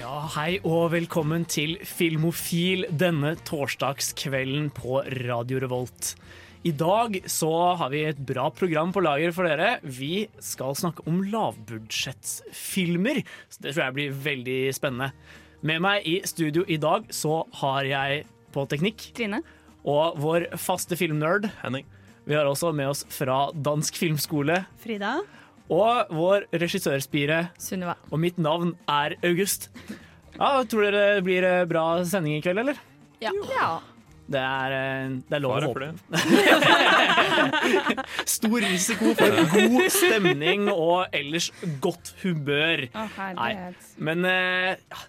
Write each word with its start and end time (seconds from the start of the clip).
Ja, 0.00 0.22
hei 0.32 0.54
og 0.64 0.94
velkommen 0.94 1.42
til 1.44 1.74
Filmofil 1.84 2.86
denne 2.88 3.34
torsdagskvelden 3.44 4.70
på 4.72 5.02
Radio 5.26 5.58
Revolt. 5.60 6.14
I 6.64 6.72
dag 6.72 7.18
så 7.28 7.50
har 7.76 7.90
vi 7.92 8.06
et 8.08 8.22
bra 8.24 8.46
program 8.48 8.94
på 8.96 9.02
lager 9.04 9.34
for 9.36 9.44
dere. 9.44 9.74
Vi 9.84 10.24
skal 10.40 10.72
snakke 10.80 11.04
om 11.04 11.20
lavbudsjettsfilmer. 11.28 13.20
Så 13.52 13.60
det 13.60 13.74
tror 13.74 13.84
jeg 13.84 13.96
blir 13.98 14.16
veldig 14.24 14.58
spennende. 14.78 15.10
Med 15.68 15.84
meg 15.84 16.08
i 16.08 16.16
studio 16.24 16.64
i 16.64 16.80
dag 16.80 17.04
så 17.12 17.42
har 17.60 17.84
jeg 17.84 18.24
på 18.56 18.64
teknikk 18.72 19.10
Trine. 19.20 19.42
og 19.84 20.16
vår 20.24 20.48
faste 20.56 20.96
filmnerd. 20.96 21.50
Henning. 21.60 21.84
Vi 22.24 22.40
har 22.40 22.48
også 22.48 22.72
med 22.72 22.88
oss 22.94 23.04
fra 23.12 23.50
Dansk 23.52 24.00
Filmskole 24.00 24.62
Frida. 24.80 25.18
Og 25.70 26.10
vår 26.14 26.48
regissørspire 26.52 27.44
Sunniva. 27.60 27.94
Og 28.10 28.20
mitt 28.22 28.38
navn 28.42 28.74
er 28.90 29.16
August. 29.26 29.70
Ja, 30.36 30.64
Tror 30.68 30.86
dere 30.86 31.16
det 31.16 31.24
blir 31.26 31.46
eh, 31.46 31.64
bra 31.68 31.84
sending 32.08 32.38
i 32.38 32.42
kveld, 32.44 32.62
eller? 32.62 32.80
Ja. 33.22 33.32
ja. 33.50 33.70
Det 34.30 34.40
er, 34.40 34.74
eh, 34.74 35.14
det 35.26 35.38
er 35.38 35.42
lov 35.44 35.56
å 35.58 35.70
håpe. 35.70 35.80
det. 35.86 35.92
Stor 38.36 38.58
risiko 38.64 39.14
for 39.18 39.40
god 39.54 39.86
stemning 39.94 40.68
og 40.72 41.16
ellers 41.16 41.50
godt 41.82 42.14
humør. 42.24 42.86
Å, 42.94 43.06
herlighet. 43.18 43.88
Men 43.98 44.26
eh, 44.26 44.74
ja, 44.74 45.00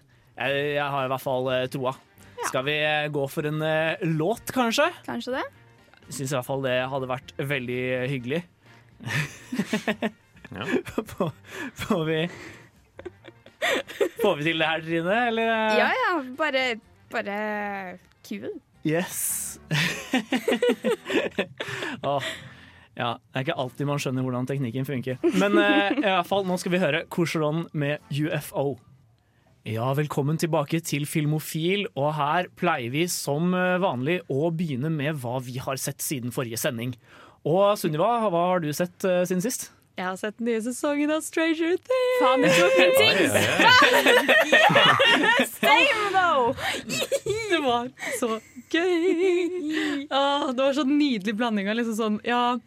jeg, 0.41 0.63
jeg 0.77 0.87
har 0.95 1.09
i 1.09 1.13
hvert 1.15 1.25
fall 1.25 1.51
troa. 1.51 1.67
troa. 1.75 1.97
Skal 2.49 2.65
vi 2.65 2.75
gå 3.13 3.25
for 3.29 3.45
en 3.45 3.61
uh, 3.61 4.01
låt, 4.17 4.49
kanskje? 4.55 4.87
Kanskje 5.05 5.35
det? 5.35 5.43
Syns 6.09 6.31
i 6.31 6.33
hvert 6.33 6.47
fall 6.47 6.63
det 6.65 6.73
hadde 6.89 7.09
vært 7.11 7.35
veldig 7.37 7.81
hyggelig. 8.09 8.41
Ja. 10.51 10.65
Får- 11.13 11.31
Får 11.85 12.03
vi 12.09 12.19
Får 14.21 14.35
vi 14.39 14.43
til 14.49 14.59
det 14.61 14.67
her, 14.67 14.81
Trine? 14.85 15.17
Eller? 15.29 15.49
Ja 15.77 15.89
ja, 15.95 16.11
bare, 16.37 16.63
bare 17.13 17.35
kul. 18.25 18.49
Yes. 18.85 19.59
oh. 22.03 22.23
ja, 22.97 23.11
det 23.19 23.37
er 23.37 23.43
ikke 23.45 23.57
alltid 23.61 23.85
man 23.89 24.01
skjønner 24.01 24.25
hvordan 24.25 24.47
teknikken 24.49 24.87
funker. 24.87 25.19
Men 25.37 25.57
eh, 25.61 25.91
i 25.99 26.05
hvert 26.07 26.29
fall, 26.29 26.45
nå 26.49 26.57
skal 26.61 26.73
vi 26.75 26.81
høre 26.81 27.03
Korseron 27.13 27.67
med 27.77 28.01
UFO. 28.09 28.73
Ja, 29.69 29.91
velkommen 29.93 30.39
tilbake 30.41 30.79
til 30.81 31.05
Filmofil, 31.05 31.85
og 31.93 32.15
her 32.17 32.49
pleier 32.57 32.89
vi 32.95 33.03
som 33.13 33.53
eh, 33.53 33.75
vanlig 33.83 34.17
å 34.33 34.49
begynne 34.57 34.89
med 34.93 35.19
hva 35.21 35.37
vi 35.45 35.59
har 35.61 35.77
sett 35.77 36.01
siden 36.01 36.33
forrige 36.33 36.57
sending. 36.57 36.95
Og 37.45 37.75
Sunniva, 37.77 38.15
hva 38.25 38.47
har 38.55 38.65
du 38.65 38.71
sett 38.73 39.05
eh, 39.05 39.21
siden 39.29 39.45
sist? 39.45 39.69
Jeg 40.01 40.07
har 40.09 40.17
sett 40.17 40.37
den 40.39 40.47
nye 40.49 40.61
sesongen 40.65 41.11
av 41.13 41.21
Stranger 41.21 41.75
Things. 41.77 42.17
Faen, 42.23 42.41
det 42.41 42.49
tok 42.57 42.73
en 42.81 42.93
oi. 43.05 43.13
same 45.59 46.07
though! 46.15 46.55
Det 47.51 47.59
var 47.61 47.89
så 48.17 48.29
gøy! 48.73 50.07
Ah, 50.09 50.49
det 50.49 50.63
var 50.63 50.73
så 50.73 50.85
nydelig 50.89 51.35
blanding 51.37 51.69
av 51.69 51.77
liksom 51.77 51.97
sånn 51.99 52.17
Ja, 52.25 52.57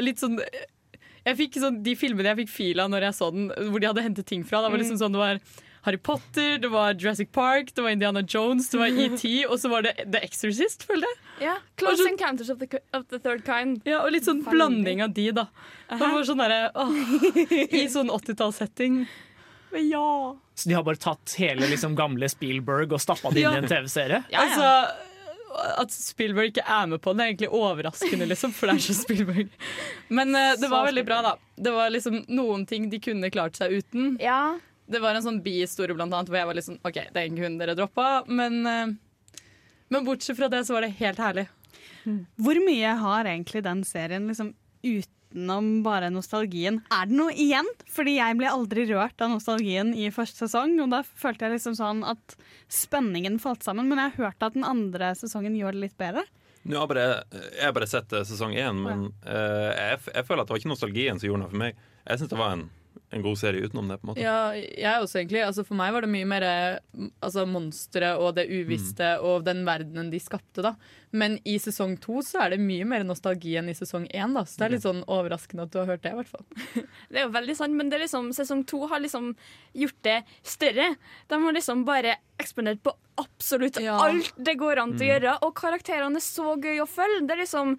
litt 0.00 0.22
sånn 0.22 0.38
jeg 0.40 1.36
fikk 1.36 1.58
sånn, 1.60 1.82
De 1.84 1.92
filmene 2.00 2.30
jeg 2.32 2.38
fikk 2.46 2.52
fil 2.54 2.80
av 2.80 2.88
når 2.92 3.10
jeg 3.10 3.18
så 3.18 3.28
den, 3.34 3.50
hvor 3.68 3.82
de 3.82 3.90
hadde 3.90 4.04
hentet 4.06 4.26
ting 4.30 4.40
fra. 4.46 4.62
Det 4.64 4.70
var 4.72 4.80
liksom 4.80 4.96
sånn, 5.02 5.12
det 5.12 5.20
var 5.20 5.40
Harry 5.82 5.96
Potter, 5.96 6.58
det 6.60 6.68
var 6.68 6.92
Jurassic 6.94 7.30
Park, 7.32 7.70
det 7.74 7.82
var 7.82 7.90
Indiana 7.90 8.20
Jones, 8.28 8.68
det 8.68 8.78
var 8.78 8.86
ET, 8.86 9.22
og 9.48 9.56
så 9.60 9.70
var 9.72 9.86
det 9.86 9.94
The 10.12 10.20
Exorcist, 10.26 10.84
føler 10.88 11.08
jeg. 11.08 11.18
Ja, 11.46 11.54
Close 11.80 12.04
Encounters 12.10 12.50
of 12.52 12.58
the, 12.60 12.68
of 12.92 13.06
the 13.08 13.18
Third 13.18 13.44
Kind. 13.46 13.80
Ja, 13.88 14.02
Og 14.04 14.12
litt 14.12 14.28
sånn 14.28 14.42
blanding 14.44 15.00
av 15.06 15.14
de, 15.16 15.30
da. 15.40 15.46
Det 15.88 16.00
var 16.04 16.24
sånn 16.28 16.42
der, 16.44 16.68
åh, 16.76 16.94
I 17.80 17.86
sånn 17.88 18.12
80-tallssetting. 18.12 19.06
Men 19.72 19.88
ja. 19.88 20.36
Så 20.54 20.68
de 20.68 20.74
har 20.76 20.84
bare 20.84 21.00
tatt 21.00 21.36
hele 21.40 21.68
liksom, 21.70 21.94
gamle 21.96 22.28
Spielberg 22.28 22.92
og 22.92 23.00
stappa 23.00 23.30
det 23.32 23.40
inn 23.44 23.48
Ja. 23.48 23.56
i 23.56 23.62
en 23.64 23.70
TV-serie? 23.70 24.24
Ja, 24.34 24.44
Altså, 24.44 25.06
at 25.80 25.90
Spielberg 25.90 26.52
ikke 26.52 26.62
er 26.68 26.86
med 26.92 27.00
på 27.02 27.10
den, 27.14 27.20
er 27.24 27.32
egentlig 27.32 27.48
overraskende, 27.56 28.26
liksom, 28.30 28.52
for 28.54 28.68
det 28.70 28.76
er 28.76 28.84
så 28.84 28.94
Spielberg. 29.00 29.48
Men 30.12 30.34
uh, 30.36 30.52
det 30.60 30.68
var 30.70 30.86
veldig 30.86 31.06
bra, 31.08 31.22
da. 31.26 31.32
Det 31.56 31.72
var 31.74 31.90
liksom 31.90 32.20
noen 32.28 32.66
ting 32.70 32.86
de 32.92 33.00
kunne 33.02 33.30
klart 33.34 33.56
seg 33.58 33.80
uten. 33.80 34.12
Ja, 34.22 34.58
Det 34.90 35.00
var 35.02 35.14
en 35.14 35.24
sånn 35.24 35.40
bihistorie 35.44 35.94
blant 35.94 36.12
annet, 36.12 36.30
hvor 36.32 36.40
jeg 36.40 36.48
var 36.50 36.58
litt 36.58 36.66
sånn 36.66 36.80
OK, 36.82 36.98
det 37.14 37.22
er 37.22 37.28
en 37.28 37.40
hund 37.44 37.62
dere 37.62 37.76
droppa, 37.78 38.08
men, 38.26 38.60
eh, 38.66 39.40
men 39.94 40.06
bortsett 40.06 40.38
fra 40.38 40.50
det 40.52 40.64
så 40.66 40.76
var 40.76 40.86
det 40.86 40.96
helt 40.98 41.22
herlig. 41.22 41.46
Hvor 42.40 42.60
mye 42.64 42.96
har 43.00 43.28
egentlig 43.28 43.62
den 43.66 43.82
serien 43.84 44.28
liksom 44.30 44.54
utenom 44.82 45.70
bare 45.84 46.10
nostalgien? 46.12 46.80
Er 46.94 47.10
det 47.10 47.16
noe 47.18 47.34
igjen? 47.36 47.68
Fordi 47.92 48.16
jeg 48.16 48.38
ble 48.40 48.50
aldri 48.50 48.86
rørt 48.90 49.20
av 49.22 49.34
nostalgien 49.34 49.92
i 49.94 50.08
første 50.14 50.46
sesong, 50.46 50.78
og 50.82 50.90
da 50.94 51.02
følte 51.04 51.46
jeg 51.46 51.58
liksom 51.58 51.76
sånn 51.78 52.02
at 52.08 52.36
spenningen 52.72 53.38
falt 53.42 53.66
sammen. 53.66 53.90
Men 53.90 54.00
jeg 54.00 54.14
har 54.14 54.30
hørt 54.30 54.48
at 54.48 54.56
den 54.56 54.66
andre 54.66 55.12
sesongen 55.18 55.58
gjør 55.58 55.76
det 55.76 55.86
litt 55.88 55.98
bedre. 56.00 56.24
Nå 56.68 56.76
har 56.76 56.90
bare, 56.90 57.06
jeg 57.32 57.64
har 57.64 57.72
bare 57.76 57.88
sett 57.88 58.12
eh, 58.12 58.26
sesong 58.28 58.52
én, 58.52 58.82
men 58.84 59.06
uh, 59.24 59.70
jeg, 59.72 60.02
jeg 60.12 60.26
føler 60.28 60.42
at 60.42 60.50
det 60.50 60.52
var 60.52 60.60
ikke 60.60 60.72
nostalgien 60.74 61.20
som 61.20 61.30
gjorde 61.30 61.44
noe 61.44 61.52
for 61.52 61.62
meg. 61.62 61.78
Jeg 62.04 62.20
syns 62.20 62.32
det 62.32 62.40
var 62.40 62.56
en, 62.56 62.66
en 63.10 63.22
god 63.24 63.38
serie 63.40 63.66
utenom 63.66 63.88
det. 63.90 63.98
på 64.00 64.06
en 64.06 64.10
måte 64.12 64.22
Ja, 64.22 64.52
jeg 64.54 65.02
også 65.02 65.18
egentlig. 65.20 65.42
Altså, 65.44 65.64
for 65.66 65.78
meg 65.78 65.92
var 65.94 66.06
det 66.06 66.12
mye 66.12 66.28
mer 66.30 66.46
eh, 66.46 67.06
altså, 67.20 67.46
monstre 67.46 68.12
og 68.18 68.36
det 68.38 68.46
uvisste 68.50 69.16
og 69.26 69.44
den 69.48 69.64
verdenen 69.66 70.12
de 70.12 70.20
skapte. 70.22 70.62
da 70.62 70.74
Men 71.12 71.38
i 71.44 71.56
sesong 71.58 71.96
to 71.98 72.20
så 72.22 72.44
er 72.44 72.50
det 72.54 72.60
mye 72.62 72.84
mer 72.86 73.02
nostalgi 73.02 73.56
enn 73.58 73.68
i 73.68 73.74
sesong 73.74 74.04
én. 74.14 74.34
Da. 74.36 74.44
Så 74.46 74.60
det 74.60 74.66
er 74.68 74.74
litt 74.76 74.84
sånn 74.86 75.00
overraskende 75.10 75.64
at 75.66 75.72
du 75.74 75.78
har 75.80 75.88
hørt 75.90 76.02
det. 76.04 76.12
i 76.12 76.18
hvert 76.20 76.28
fall 76.30 76.44
det 77.10 77.18
er 77.18 77.24
jo 77.24 77.32
veldig 77.34 77.56
sant, 77.58 77.74
men 77.74 77.90
det 77.90 77.98
er 77.98 78.04
liksom, 78.04 78.28
sesong 78.36 78.62
to 78.70 78.84
har 78.86 79.02
liksom 79.02 79.32
gjort 79.74 79.98
det 80.06 80.18
større. 80.46 80.94
De 81.26 81.40
har 81.42 81.56
liksom 81.56 81.82
bare 81.88 82.14
eksponert 82.40 82.78
på 82.86 82.94
absolutt 83.20 83.76
Ja. 83.82 83.98
alt 84.00 84.32
det 84.38 84.54
går 84.56 84.78
an 84.80 84.94
til 84.96 85.08
å 85.08 85.12
gjøre. 85.12 85.34
Og 85.44 85.54
karakterene 85.58 86.16
er 86.16 86.24
så 86.24 86.54
gøy 86.56 86.78
å 86.80 86.86
følge. 86.88 87.26
Det 87.26 87.34
er 87.34 87.42
liksom 87.42 87.74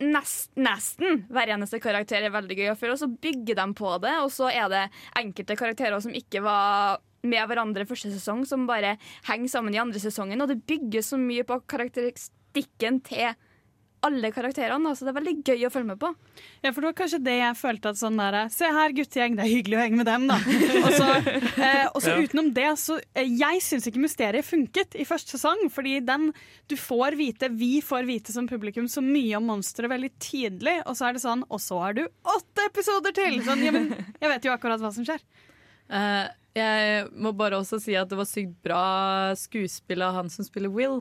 nest, 0.00 0.50
Nesten 0.56 1.24
hver 1.28 1.52
eneste 1.56 1.80
karakter 1.82 2.22
er 2.24 2.32
veldig 2.32 2.56
gøy 2.56 2.70
å 2.72 2.78
følge, 2.78 2.96
og 2.96 3.02
så 3.02 3.10
bygger 3.26 3.58
de 3.60 3.66
på 3.76 3.92
det. 4.06 4.14
Og 4.24 4.30
så 4.32 4.48
er 4.52 4.70
det 4.72 4.84
enkelte 5.20 5.58
karakterer 5.58 6.00
som 6.00 6.14
ikke 6.16 6.40
var 6.46 7.00
med 7.22 7.44
hverandre 7.50 7.84
første 7.84 8.08
sesong, 8.14 8.46
som 8.48 8.62
bare 8.68 8.94
henger 9.28 9.50
sammen 9.52 9.74
i 9.76 9.82
andre 9.82 10.00
sesongen. 10.00 10.40
Og 10.40 10.48
det 10.48 10.62
bygges 10.70 11.12
så 11.12 11.18
mye 11.20 11.44
på 11.44 11.58
karakteristikken 12.50 13.00
til 13.04 13.34
alle 14.02 14.30
karakterene. 14.32 14.88
da, 14.88 14.94
Så 14.94 15.04
det 15.04 15.10
er 15.10 15.20
veldig 15.20 15.42
gøy 15.44 15.66
å 15.66 15.70
følge 15.70 15.88
med 15.90 15.98
på. 16.00 16.14
Ja, 16.62 16.72
for 16.72 16.80
det 16.80 16.88
var 16.88 16.94
kanskje 16.96 17.18
det 17.22 17.34
jeg 17.36 17.56
følte 17.60 17.90
at 17.90 17.98
sånn 18.00 18.16
der 18.16 18.48
Se 18.48 18.64
her, 18.64 18.94
guttegjeng, 18.96 19.36
det 19.36 19.44
er 19.44 19.50
hyggelig 19.52 19.76
å 19.76 19.82
henge 19.82 19.98
med 19.98 20.06
dem, 20.08 20.24
da. 20.26 20.38
Og 20.86 20.94
så, 20.96 21.08
eh, 21.60 21.84
og 21.92 22.00
så 22.00 22.14
utenom 22.16 22.48
det, 22.56 22.78
så 22.80 22.96
eh, 23.12 23.28
Jeg 23.28 23.60
syns 23.60 23.86
ikke 23.90 24.00
mysteriet 24.00 24.46
funket 24.46 24.96
i 24.96 25.04
første 25.04 25.36
sesong, 25.36 25.68
fordi 25.68 26.00
den 26.00 26.30
Du 26.66 26.76
får 26.80 27.18
vite, 27.20 27.52
vi 27.52 27.82
får 27.84 28.08
vite 28.08 28.32
som 28.32 28.48
publikum 28.48 28.88
så 28.88 29.04
mye 29.04 29.36
om 29.36 29.50
monsteret 29.52 29.92
veldig 29.92 30.14
tidlig, 30.16 30.78
og 30.86 30.96
så 30.96 31.10
er 31.10 31.18
det 31.18 31.24
sånn 31.26 31.44
Og 31.50 31.60
så 31.60 31.82
er 31.90 32.00
du 32.00 32.04
åtte 32.08 32.70
episoder 32.70 33.12
til! 33.12 33.42
Sånn, 33.44 33.66
ja, 33.68 33.76
men 33.76 33.92
jeg 33.92 34.32
vet 34.32 34.48
jo 34.48 34.56
akkurat 34.56 34.80
hva 34.80 34.94
som 34.96 35.04
skjer. 35.04 35.20
Eh, 35.92 36.26
jeg 36.56 37.06
må 37.14 37.30
bare 37.36 37.58
også 37.60 37.78
si 37.80 37.94
at 37.94 38.08
det 38.10 38.16
var 38.18 38.26
sykt 38.26 38.56
bra 38.64 38.80
skuespill 39.38 40.02
av 40.02 40.16
han 40.18 40.30
som 40.32 40.44
spiller 40.44 40.72
Will. 40.74 41.00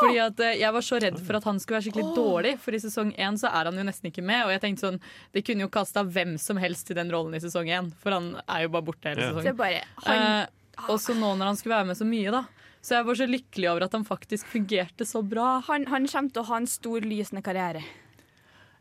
Fordi 0.00 0.18
at 0.22 0.40
eh, 0.40 0.56
Jeg 0.62 0.72
var 0.72 0.84
så 0.84 0.98
redd 1.02 1.18
for 1.20 1.36
at 1.38 1.44
han 1.44 1.58
skulle 1.60 1.76
være 1.78 1.86
skikkelig 1.90 2.14
dårlig, 2.16 2.52
for 2.62 2.72
i 2.76 2.80
sesong 2.82 3.10
én 3.20 3.36
så 3.38 3.50
er 3.52 3.68
han 3.68 3.76
jo 3.76 3.84
nesten 3.84 4.08
ikke 4.10 4.24
med. 4.24 4.46
Og 4.46 4.52
jeg 4.54 4.62
tenkte 4.64 4.86
sånn, 4.86 5.00
Det 5.34 5.44
kunne 5.44 5.66
jo 5.66 5.68
kasta 5.68 6.04
hvem 6.08 6.38
som 6.40 6.56
helst 6.56 6.86
til 6.88 6.96
den 6.96 7.10
rollen 7.12 7.36
i 7.36 7.42
sesong 7.44 7.68
én, 7.68 7.90
for 8.00 8.16
han 8.16 8.30
er 8.48 8.64
jo 8.64 8.72
bare 8.74 8.86
borte 8.88 9.12
hele 9.12 9.26
Ja. 9.28 9.32
Sesongen. 9.36 9.56
bare 9.56 9.82
han, 10.06 10.24
Eh, 10.48 10.86
og 10.88 10.98
så 11.02 11.12
nå 11.18 11.34
når 11.36 11.44
han 11.52 11.56
skulle 11.56 11.74
være 11.76 11.86
med 11.92 11.96
så 11.98 12.06
mye, 12.08 12.30
da. 12.30 12.44
Så 12.80 12.94
jeg 12.94 13.04
var 13.04 13.14
så 13.18 13.26
lykkelig 13.28 13.70
over 13.72 13.82
at 13.84 13.92
han 13.92 14.04
faktisk 14.06 14.46
fungerte 14.46 15.04
så 15.04 15.20
bra. 15.26 15.60
han, 15.66 15.84
han 15.86 16.06
kommer 16.06 16.30
til 16.32 16.42
å 16.42 16.46
ha 16.46 16.56
en 16.56 16.66
stor, 16.70 17.00
lysende 17.00 17.42
karriere. 17.42 17.82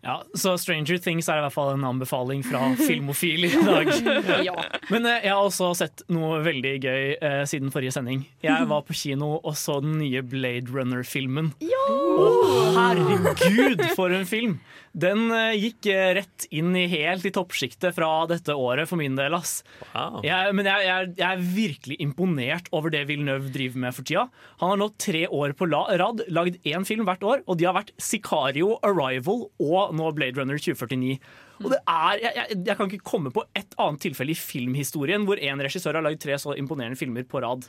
Ja, 0.05 0.21
Så 0.37 0.53
Stranger 0.61 0.99
Things 1.01 1.27
er 1.29 1.39
i 1.39 1.43
hvert 1.45 1.55
fall 1.55 1.73
en 1.73 1.83
anbefaling 1.87 2.43
fra 2.45 2.61
Filmofil 2.87 3.47
i 3.49 3.53
dag. 3.55 3.89
Ja. 4.47 4.53
Men 4.93 5.05
eh, 5.09 5.23
jeg 5.25 5.33
har 5.33 5.41
også 5.43 5.71
sett 5.79 6.03
noe 6.13 6.39
veldig 6.45 6.73
gøy 6.83 7.03
eh, 7.17 7.41
siden 7.49 7.71
forrige 7.73 7.95
sending. 7.95 8.21
Jeg 8.45 8.67
var 8.69 8.83
på 8.87 8.95
kino 8.95 9.33
og 9.41 9.55
så 9.57 9.79
den 9.83 9.97
nye 9.99 10.21
Blade 10.23 10.71
Runner-filmen. 10.71 11.51
Å, 11.67 12.27
herregud, 12.77 13.83
for 13.97 14.13
en 14.15 14.27
film! 14.29 14.59
Den 14.93 15.31
eh, 15.35 15.55
gikk 15.59 15.87
eh, 15.91 16.13
rett 16.17 16.45
inn 16.55 16.75
i 16.79 16.85
helt 16.91 17.25
i 17.27 17.31
toppsjiktet 17.35 17.95
fra 17.97 18.09
dette 18.29 18.55
året 18.55 18.89
for 18.89 18.97
min 19.01 19.17
del. 19.17 19.35
ass. 19.37 19.63
Wow. 19.93 20.21
Jeg, 20.25 20.53
men 20.57 20.69
jeg, 20.69 20.85
jeg, 20.87 21.11
jeg 21.19 21.27
er 21.27 21.43
virkelig 21.57 21.97
imponert 22.03 22.69
over 22.71 22.93
det 22.93 23.03
Villeneuve 23.09 23.51
driver 23.53 23.83
med 23.83 23.97
for 23.97 24.07
tida. 24.07 24.27
Han 24.61 24.73
har 24.73 24.79
nå 24.81 24.89
tre 25.01 25.25
år 25.27 25.53
på 25.59 25.67
la- 25.69 25.89
rad 25.99 26.23
lagd 26.33 26.57
én 26.65 26.87
film 26.87 27.05
hvert 27.09 27.23
år, 27.27 27.43
og 27.45 27.59
de 27.59 27.67
har 27.67 27.75
vært 27.77 27.91
Sicario, 28.01 28.77
Arrival 28.87 29.47
og 29.59 29.93
nå 29.97 30.11
Blade 30.17 30.39
Runner 30.39 30.57
2049. 30.57 31.19
Og 31.57 31.71
det 31.73 31.79
er, 31.89 32.19
jeg, 32.21 32.75
kan 32.77 32.85
ikke 32.85 33.01
komme 33.07 33.31
på 33.33 33.41
et 33.57 33.71
annet 33.81 34.03
tilfelle 34.03 34.29
i 34.29 34.37
filmhistorien 34.37 35.23
hvor 35.25 35.39
en 35.41 35.63
regissør 35.65 35.97
har 35.97 36.05
lagd 36.05 36.19
tre 36.21 36.35
så 36.37 36.53
imponerende 36.53 36.99
filmer 36.99 37.25
på 37.25 37.41
rad. 37.41 37.65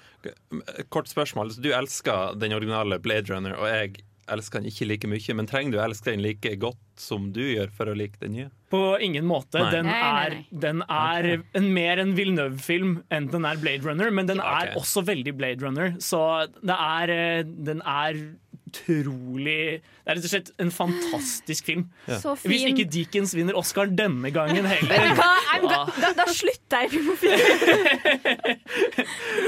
Kort 0.93 1.09
spørsmål. 1.09 1.55
Du 1.56 1.71
elsker 1.73 2.37
den 2.37 2.53
originale 2.56 2.99
Blade 3.00 3.32
Runner, 3.32 3.56
og 3.56 3.64
jeg 3.73 4.03
elsker 4.32 4.62
den 4.62 4.70
ikke 4.70 4.88
like 4.88 5.10
mye. 5.10 5.36
Men 5.38 5.48
trenger 5.50 5.75
du 5.75 5.82
elske 5.82 6.12
den 6.12 6.25
like 6.25 6.54
godt 6.60 6.80
som 6.98 7.30
du 7.34 7.42
gjør 7.44 7.72
for 7.75 7.90
å 7.90 7.96
like 7.96 8.20
den 8.22 8.34
nye? 8.36 8.48
På 8.69 8.98
ingen 9.00 9.25
måte. 9.28 9.62
Nei. 9.62 9.70
Den 9.72 9.88
er, 9.92 10.36
den 10.64 10.82
er 10.84 11.30
en, 11.56 11.70
mer 11.72 12.02
en 12.02 12.12
Villeneuve-film 12.19 12.98
enn 13.14 13.30
den 13.32 13.46
er 13.48 13.60
Blade 13.62 13.86
Runner, 13.86 14.12
men 14.12 14.28
den 14.28 14.42
er 14.44 14.69
okay. 14.69 14.76
også 14.80 15.04
veldig 15.08 15.34
Blade 15.38 15.64
Runner. 15.64 15.96
Så 16.04 16.20
det 16.60 16.76
er, 16.76 17.14
eh, 17.14 17.46
den 17.46 17.80
er 17.84 18.20
utrolig 18.69 19.56
Det 19.81 20.12
er 20.12 20.17
rett 20.19 20.25
og 20.29 20.32
slett 20.32 20.50
en 20.62 20.70
fantastisk 20.73 21.67
film. 21.69 21.82
Så 22.06 22.35
Hvis 22.44 22.65
ikke 22.70 22.87
Dickens 22.88 23.35
vinner 23.37 23.56
Oscar 23.59 23.91
denne 23.91 24.31
gangen 24.35 24.65
Vet 24.70 24.85
du 24.85 24.93
heller. 24.94 25.17
hva? 25.19 25.32
I'm 25.56 25.67
Da, 25.69 26.12
da 26.17 26.26
slutter 26.31 26.85
jeg 26.85 26.88
i 26.88 26.93
Filmofil. 26.94 27.32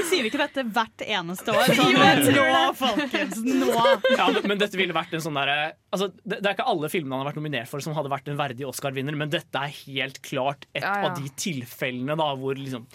Sier 0.09 0.21
vi 0.25 0.29
ikke 0.31 0.41
dette 0.41 0.65
hvert 0.75 1.03
eneste 1.05 1.53
år? 1.55 1.71
Sånn, 1.77 1.97
nå, 2.35 2.45
folkens, 2.77 3.39
nå! 3.45 3.71
Ja, 4.17 4.27
men, 4.33 4.41
men 4.51 4.61
dette 4.61 4.79
ville 4.79 4.95
vært 4.95 5.13
en 5.17 5.23
sånn 5.23 5.37
derre 5.37 5.57
altså, 5.93 6.09
det, 6.23 6.39
det 6.41 6.49
er 6.51 6.55
ikke 6.57 6.67
alle 6.71 6.89
filmene 6.91 7.15
han 7.17 7.23
har 7.23 7.31
vært 7.31 7.39
nominert 7.41 7.71
for 7.71 7.83
som 7.83 7.95
hadde 7.97 8.11
vært 8.11 8.29
en 8.31 8.39
verdig 8.39 8.67
Oscar-vinner, 8.69 9.17
men 9.17 9.31
dette 9.33 9.61
er 9.61 9.73
helt 9.85 10.21
klart 10.25 10.67
et 10.73 10.83
Ja, 10.83 10.93
ja. 11.03 11.09
av 11.11 11.19
de 11.21 11.31
tilfellene 11.39 12.17
da 12.19 12.29
hvor 12.39 12.57
liksom 12.59 12.87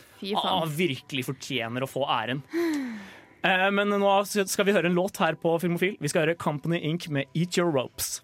han 0.42 0.70
virkelig 0.72 1.26
fortjener 1.28 1.84
å 1.84 1.88
få 1.90 2.06
æren. 2.08 2.40
Eh, 3.46 3.70
Men 3.70 3.94
nå 3.94 4.12
skal 4.26 4.66
vi 4.66 4.74
høre 4.74 4.90
en 4.90 4.98
låt 4.98 5.20
her 5.22 5.38
på 5.38 5.54
Filmofil. 5.62 5.96
Vi 6.02 6.10
skal 6.10 6.26
høre 6.26 6.38
Company 6.40 6.80
Inc. 6.82 7.08
med 7.12 7.30
Eat 7.34 7.58
Your 7.58 7.70
Ropes. 7.74 8.20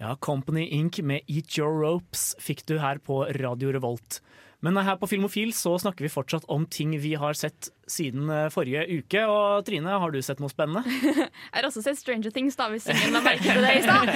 Ja, 0.00 0.14
Company 0.20 0.66
Inc. 0.72 1.00
med 1.04 1.24
Eat 1.28 1.58
Your 1.58 1.76
Ropes 1.82 2.34
fikk 2.42 2.64
du 2.68 2.78
her 2.80 3.00
på 3.00 3.24
Radio 3.40 3.72
Revolt. 3.76 4.20
Men 4.64 4.78
her 4.80 4.96
på 4.96 5.06
Filmofil 5.08 5.52
så 5.54 5.74
snakker 5.78 6.06
vi 6.06 6.10
fortsatt 6.10 6.46
om 6.50 6.64
ting 6.72 6.94
vi 6.98 7.12
har 7.20 7.36
sett 7.36 7.68
siden 7.92 8.30
eh, 8.32 8.48
forrige 8.52 8.86
uke. 8.88 9.24
Og 9.28 9.66
Trine, 9.68 9.98
har 10.00 10.12
du 10.12 10.20
sett 10.24 10.40
noe 10.40 10.52
spennende? 10.52 10.82
Jeg 11.20 11.58
har 11.58 11.68
også 11.68 11.84
sett 11.84 12.00
Stranger 12.00 12.32
Things, 12.34 12.56
da, 12.56 12.70
hvis 12.72 12.88
ingen 12.92 13.18
har 13.18 13.26
merket 13.26 13.60
det 13.60 13.74
i 13.76 13.84
stad. 13.84 14.14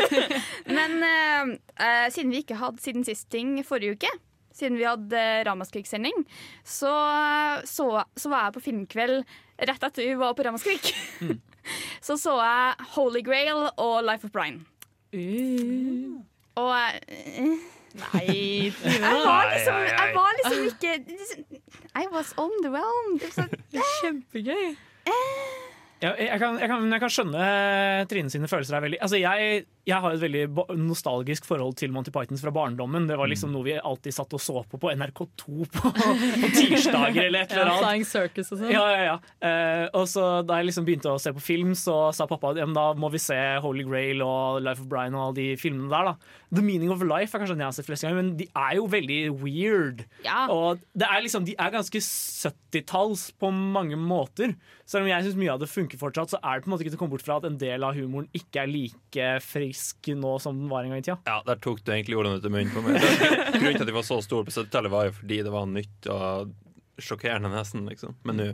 Men 0.78 0.96
eh, 1.04 2.06
siden 2.14 2.32
vi 2.32 2.42
ikke 2.42 2.60
hadde 2.60 2.82
siden 2.82 3.04
sist 3.06 3.28
ting 3.32 3.58
forrige 3.68 3.98
uke, 4.00 4.12
siden 4.56 4.78
vi 4.80 4.86
hadde 4.88 5.20
uh, 5.20 5.42
Ramaskrik-sending, 5.44 6.22
så, 6.64 6.92
så, 7.68 7.90
så 8.16 8.32
var 8.32 8.46
jeg 8.46 8.54
på 8.56 8.62
filmkveld 8.70 9.26
rett 9.58 9.82
etter 9.88 10.02
vi 10.04 10.14
var 10.18 10.34
på 10.36 10.44
Ramaskrik. 10.46 10.92
så 12.06 12.16
så 12.20 12.36
jeg 12.40 12.90
Holy 12.96 13.22
Grail 13.26 13.70
og 13.76 13.96
Life 14.06 14.28
of 14.28 14.32
Brian. 14.34 14.60
Og 16.56 16.72
uh, 16.72 17.56
Nei, 17.96 18.26
jeg 18.28 18.72
var 19.00 19.46
liksom, 19.54 19.76
jeg 19.88 20.10
var 20.12 20.34
liksom 20.36 20.66
ikke 20.68 20.90
I 21.96 22.04
was 22.12 22.34
underwhelmed. 22.36 23.22
the 23.24 23.46
realm 23.78 23.86
kjempegøy. 24.02 24.76
Ja, 26.02 26.10
jeg, 26.12 26.36
kan, 26.40 26.58
jeg, 26.60 26.68
kan, 26.68 26.92
jeg 26.92 27.00
kan 27.00 27.12
skjønne 27.12 27.46
Trine 28.10 28.32
sine 28.32 28.50
følelser 28.50 28.76
her 28.76 28.84
veldig. 28.84 28.98
Altså, 29.00 29.16
jeg, 29.16 29.64
jeg 29.86 30.02
har 30.02 30.16
et 30.16 30.22
veldig 30.22 30.64
nostalgisk 30.82 31.44
forhold 31.46 31.76
til 31.78 31.92
Monty 31.94 32.10
Pythons 32.10 32.42
fra 32.42 32.50
barndommen. 32.50 33.04
Det 33.06 33.14
var 33.20 33.30
liksom 33.30 33.52
noe 33.54 33.62
vi 33.68 33.76
alltid 33.78 34.16
satt 34.16 34.32
og 34.34 34.42
så 34.42 34.64
på 34.66 34.80
på 34.82 34.90
NRK2 34.90 35.66
på, 35.76 35.92
på 35.92 36.50
tirsdager 36.56 37.28
eller 37.28 37.44
et 37.44 37.54
eller 37.54 37.70
annet. 37.70 37.84
Flying 37.84 38.06
Circus 38.08 38.50
og 38.50 38.58
sånn. 38.58 38.72
Ja, 38.74 38.82
ja, 38.90 39.04
ja. 39.12 39.16
Eh, 39.46 39.84
og 39.94 40.08
så 40.10 40.24
Da 40.46 40.58
jeg 40.58 40.72
liksom 40.72 40.88
begynte 40.88 41.12
å 41.14 41.20
se 41.22 41.30
på 41.36 41.44
film, 41.44 41.70
så 41.78 42.10
sa 42.16 42.26
pappa 42.26 42.50
ja, 42.58 42.66
da 42.66 42.88
må 42.98 43.12
vi 43.14 43.22
se 43.22 43.38
Holy 43.62 43.86
Grail 43.86 44.24
og 44.26 44.58
Life 44.66 44.82
of 44.82 44.90
Brian 44.90 45.14
og 45.14 45.28
alle 45.28 45.38
de 45.38 45.46
filmene 45.60 45.92
der. 45.92 46.10
da 46.10 46.34
The 46.56 46.62
Meaning 46.66 46.90
of 46.94 47.02
Life 47.06 47.34
er 47.34 47.42
kanskje 47.42 47.54
den 47.54 47.62
jeg 47.64 47.70
har 47.70 47.76
sett 47.78 47.86
flest 47.88 48.06
ganger, 48.06 48.18
men 48.22 48.34
de 48.38 48.46
er 48.50 48.76
jo 48.80 48.86
veldig 48.90 49.20
weird. 49.38 50.02
Ja. 50.26 50.46
Og 50.50 50.82
det 50.98 51.06
er 51.06 51.22
liksom, 51.22 51.46
De 51.46 51.54
er 51.58 51.74
ganske 51.74 52.02
70-talls 52.02 53.28
på 53.38 53.50
mange 53.54 53.98
måter. 53.98 54.54
Selv 54.86 55.06
om 55.06 55.10
jeg 55.10 55.26
syns 55.26 55.38
mye 55.38 55.54
av 55.54 55.62
det 55.62 55.70
funker 55.70 55.98
fortsatt, 55.98 56.34
så 56.34 56.42
er 56.42 56.58
det 56.58 56.66
på 56.66 56.70
en 56.70 56.74
måte 56.74 56.86
ikke 56.86 56.94
til 56.94 57.00
å 57.00 57.02
komme 57.02 57.16
bort 57.16 57.26
fra 57.26 57.38
at 57.40 57.48
en 57.48 57.58
del 57.58 57.86
av 57.86 57.98
humoren 57.98 58.30
ikke 58.34 58.62
er 58.62 58.70
like 58.70 59.30
frisk 59.42 59.75
nå 60.16 60.36
som 60.42 60.58
den 60.58 60.68
var 60.70 60.84
en 60.84 60.94
gang 60.94 61.02
i 61.02 61.06
tida. 61.06 61.18
Ja, 61.26 61.40
Der 61.46 61.58
tok 61.62 61.82
du 61.84 61.92
egentlig 61.92 62.18
ordene 62.18 62.40
ut 62.40 62.46
av 62.46 62.54
munnen 62.54 62.72
på 62.74 62.82
meg. 62.84 63.00
Grunnen 63.56 63.76
til 63.76 63.84
at 63.84 63.90
de 63.90 63.96
var 63.96 64.06
så 64.06 64.20
store 64.24 64.46
på 64.48 64.54
70-tallet, 64.54 64.92
var 64.92 65.08
jo 65.08 65.16
fordi 65.18 65.42
det 65.46 65.52
var 65.54 65.68
nytt 65.70 66.08
og 66.12 66.54
sjokkerende, 67.02 67.52
nesten. 67.52 67.84
liksom 67.90 68.16
Men 68.24 68.40
nå 68.40 68.46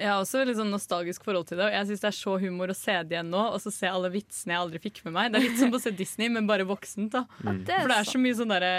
Jeg 0.00 0.08
har 0.08 0.22
også 0.22 0.46
litt 0.48 0.56
sånn 0.56 0.70
nostalgisk 0.72 1.26
forhold 1.26 1.50
til 1.50 1.58
det. 1.60 1.66
Og 1.68 1.74
jeg 1.76 1.88
syns 1.90 2.04
det 2.04 2.08
er 2.08 2.16
så 2.16 2.36
humor 2.40 2.72
å 2.72 2.76
se 2.76 2.94
det 3.04 3.18
igjen 3.18 3.32
nå, 3.34 3.42
og 3.52 3.60
så 3.60 3.72
se 3.74 3.90
alle 3.90 4.08
vitsene 4.14 4.54
jeg 4.54 4.62
aldri 4.62 4.80
fikk 4.80 5.02
med 5.04 5.16
meg. 5.18 5.32
Det 5.32 5.40
er 5.40 5.44
litt 5.44 5.58
som 5.60 5.76
å 5.76 5.82
se 5.82 5.92
Disney, 5.92 6.30
men 6.32 6.48
bare 6.48 6.64
voksent. 6.68 7.12
da 7.12 7.26
er 7.44 7.60
For 7.68 7.92
det 7.92 7.98
er 7.98 8.08
så 8.08 8.22
mye 8.22 8.38
sånn 8.38 8.54
derre 8.54 8.72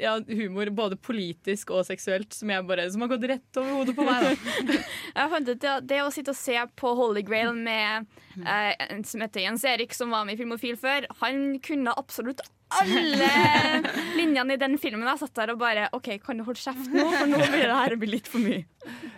ja, 0.00 0.16
humor, 0.26 0.70
både 0.74 0.96
politisk 0.96 1.70
og 1.74 1.84
seksuelt, 1.86 2.32
som, 2.34 2.50
jeg 2.50 2.66
bare, 2.66 2.86
som 2.90 3.04
har 3.04 3.12
gått 3.14 3.26
rett 3.30 3.60
over 3.60 3.78
hodet 3.78 3.94
på 3.96 4.06
meg. 4.06 4.26
da 4.26 4.78
Jeg 5.20 5.30
fant 5.34 5.52
ut 5.52 5.66
at 5.70 5.86
Det 5.88 6.00
å 6.02 6.10
sitte 6.14 6.34
og 6.34 6.38
se 6.38 6.56
på 6.80 6.94
Holy 6.98 7.22
Grail 7.26 7.54
med 7.54 8.08
eh, 8.42 8.72
en 8.88 9.04
som 9.06 9.22
heter 9.24 9.44
Jens 9.46 9.64
Erik, 9.68 9.94
som 9.94 10.10
var 10.14 10.26
med 10.26 10.36
i 10.36 10.42
Filmofil 10.42 10.78
før, 10.80 11.06
han 11.22 11.60
kunne 11.64 11.94
absolutt 11.96 12.42
alle 12.74 13.28
linjene 14.18 14.56
i 14.56 14.60
den 14.60 14.78
filmen. 14.82 15.06
Jeg 15.06 15.22
satt 15.22 15.36
der 15.38 15.52
og 15.54 15.60
bare 15.62 15.88
OK, 15.94 16.14
kan 16.24 16.40
du 16.40 16.46
holde 16.46 16.58
kjeft 16.60 16.90
nå? 16.90 17.04
For 17.14 17.30
nå 17.30 17.38
blir 17.44 17.68
det 17.68 17.76
her 17.78 17.96
blir 18.00 18.14
litt 18.16 18.30
for 18.30 18.42
mye. 18.42 18.64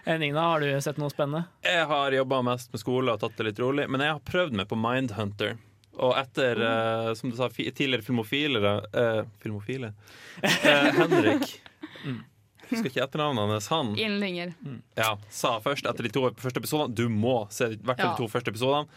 Eh, 0.05 0.19
Nina, 0.20 0.50
har 0.52 0.61
du 0.64 0.69
sett 0.84 1.00
noe 1.00 1.12
spennende? 1.12 1.46
Jeg 1.64 1.87
har 1.88 2.19
jobba 2.20 2.43
mest 2.46 2.75
med 2.75 2.82
skole 2.82 3.14
og 3.17 3.22
tatt 3.22 3.38
det 3.40 3.49
litt 3.50 3.62
rolig, 3.62 3.88
men 3.88 4.05
jeg 4.05 4.19
har 4.19 4.26
prøvd 4.29 4.61
meg 4.61 4.69
på 4.70 4.79
Mindhunter. 4.81 5.56
Og 5.96 6.12
etter, 6.20 6.58
eh, 6.60 7.10
som 7.16 7.31
du 7.32 7.37
sa, 7.38 7.48
fi, 7.48 7.70
tidligere 7.72 8.04
filmofile 8.04 8.60
eh, 8.93 9.22
Filmofile? 9.40 9.93
Eh, 10.44 10.90
Henrik. 10.98 11.54
Husker 12.66 12.90
ikke 12.90 13.04
etternavnet 13.06 13.46
hans. 13.54 13.69
Han 13.72 13.93
Innlinger. 13.96 14.50
lenger. 14.58 14.81
ja, 14.98 15.12
sa 15.31 15.54
først 15.62 15.87
etter 15.88 16.02
de 16.08 16.10
to 16.12 16.25
første 16.37 16.58
episodene 16.60 16.94
Du 16.98 17.04
må 17.08 17.37
se 17.54 17.70
i 17.72 17.76
hvert 17.78 17.96
fall 18.00 18.10
Ja. 18.10 18.16
de 18.16 18.25
to 18.25 18.28
første 18.32 18.50
episodene, 18.52 18.88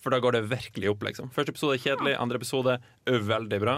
for 0.00 0.14
da 0.14 0.20
går 0.22 0.36
det 0.38 0.44
virkelig 0.48 0.92
opp. 0.92 1.02
liksom 1.02 1.32
Første 1.34 1.50
episode 1.52 1.74
er 1.76 1.82
kjedelig, 1.82 2.14
andre 2.22 2.36
episode 2.40 2.78
er 2.78 3.18
veldig 3.32 3.60
bra. 3.60 3.76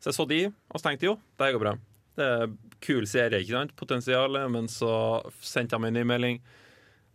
Så 0.00 0.08
jeg 0.10 0.16
så 0.16 0.26
de, 0.30 0.40
og 0.72 0.80
så 0.80 0.86
tenkte 0.88 1.04
jeg 1.06 1.12
jo, 1.12 1.18
det 1.38 1.52
går 1.54 1.60
bra. 1.66 1.74
Det 2.16 2.24
er 2.26 2.42
en 2.48 2.56
kul 2.80 3.04
serie, 3.06 3.38
ikke 3.44 3.52
sant? 3.58 3.76
Potensialet. 3.76 4.50
Men 4.50 4.66
så 4.72 4.90
sendte 5.44 5.76
han 5.76 5.82
meg 5.84 5.92
en 5.92 6.00
ny 6.00 6.04
melding. 6.08 6.40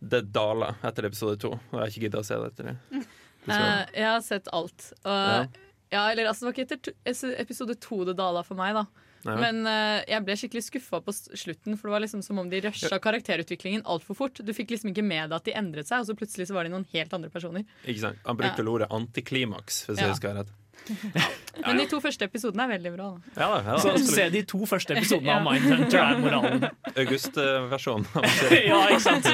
Det 0.00 0.22
daler 0.32 0.78
etter 0.86 1.08
episode 1.10 1.36
to. 1.42 1.50
Og 1.50 1.74
jeg 1.74 1.82
har 1.82 1.90
ikke 1.92 2.04
giddet 2.06 2.22
å 2.22 2.26
se 2.26 2.38
det 2.38 2.52
etter 2.52 2.70
det. 2.70 3.06
Eh, 3.48 3.82
jeg 3.94 4.08
har 4.10 4.22
sett 4.26 4.48
alt. 4.52 4.92
Og, 5.04 5.58
ja. 5.92 6.04
eller 6.10 6.30
altså, 6.30 6.44
Det 6.44 6.48
var 6.48 6.56
ikke 6.56 6.66
etter 6.66 6.82
to, 6.90 6.94
episode 7.38 7.76
to 7.80 8.04
det 8.08 8.16
dala 8.18 8.42
for 8.46 8.58
meg, 8.58 8.74
da. 8.78 8.86
Nei. 9.26 9.34
Men 9.42 9.56
uh, 9.66 10.04
jeg 10.06 10.22
ble 10.22 10.34
skikkelig 10.38 10.62
skuffa 10.68 11.00
på 11.02 11.12
slutten, 11.16 11.74
for 11.74 11.88
det 11.88 11.94
var 11.96 12.02
liksom 12.04 12.20
som 12.22 12.38
om 12.38 12.50
de 12.50 12.60
rusha 12.62 12.98
karakterutviklingen 13.02 13.82
altfor 13.82 14.14
fort. 14.14 14.38
Du 14.38 14.52
fikk 14.54 14.70
liksom 14.70 14.92
ikke 14.92 15.02
med 15.02 15.32
deg 15.32 15.40
at 15.40 15.48
de 15.48 15.54
endret 15.58 15.88
seg, 15.88 16.04
og 16.04 16.06
så 16.06 16.14
plutselig 16.18 16.46
så 16.46 16.54
var 16.54 16.68
de 16.68 16.70
noen 16.76 16.86
helt 16.92 17.16
andre 17.16 17.32
personer. 17.32 17.64
Ikke 17.82 18.04
sant? 18.04 18.20
Han 18.28 18.38
brukte 18.38 18.62
ja. 18.62 18.70
ordet 18.70 18.88
antiklimaks, 18.94 19.82
hvis 19.88 19.98
Ja. 19.98 20.06
jeg 20.06 20.14
husker 20.14 20.38
rett. 20.42 20.54
Men 21.66 21.80
de 21.80 21.86
to 21.90 21.98
første 22.04 22.28
episodene 22.28 22.66
er 22.68 22.72
veldig 22.76 22.92
bra. 22.94 23.08
Da. 23.16 23.32
Ja, 23.40 23.46
da, 23.48 23.56
ja, 23.64 23.76
da, 23.80 23.96
Så 23.98 24.12
se 24.14 24.28
de 24.30 24.42
to 24.46 24.60
første 24.68 24.94
episodene 24.94 25.38
av 25.40 25.46
Mindhunter 25.48 25.98
er 26.04 26.20
moralen. 26.22 26.66
August-versjonen. 27.02 28.06
ja, 28.70 28.80
ikke 28.92 29.02
sant? 29.02 29.26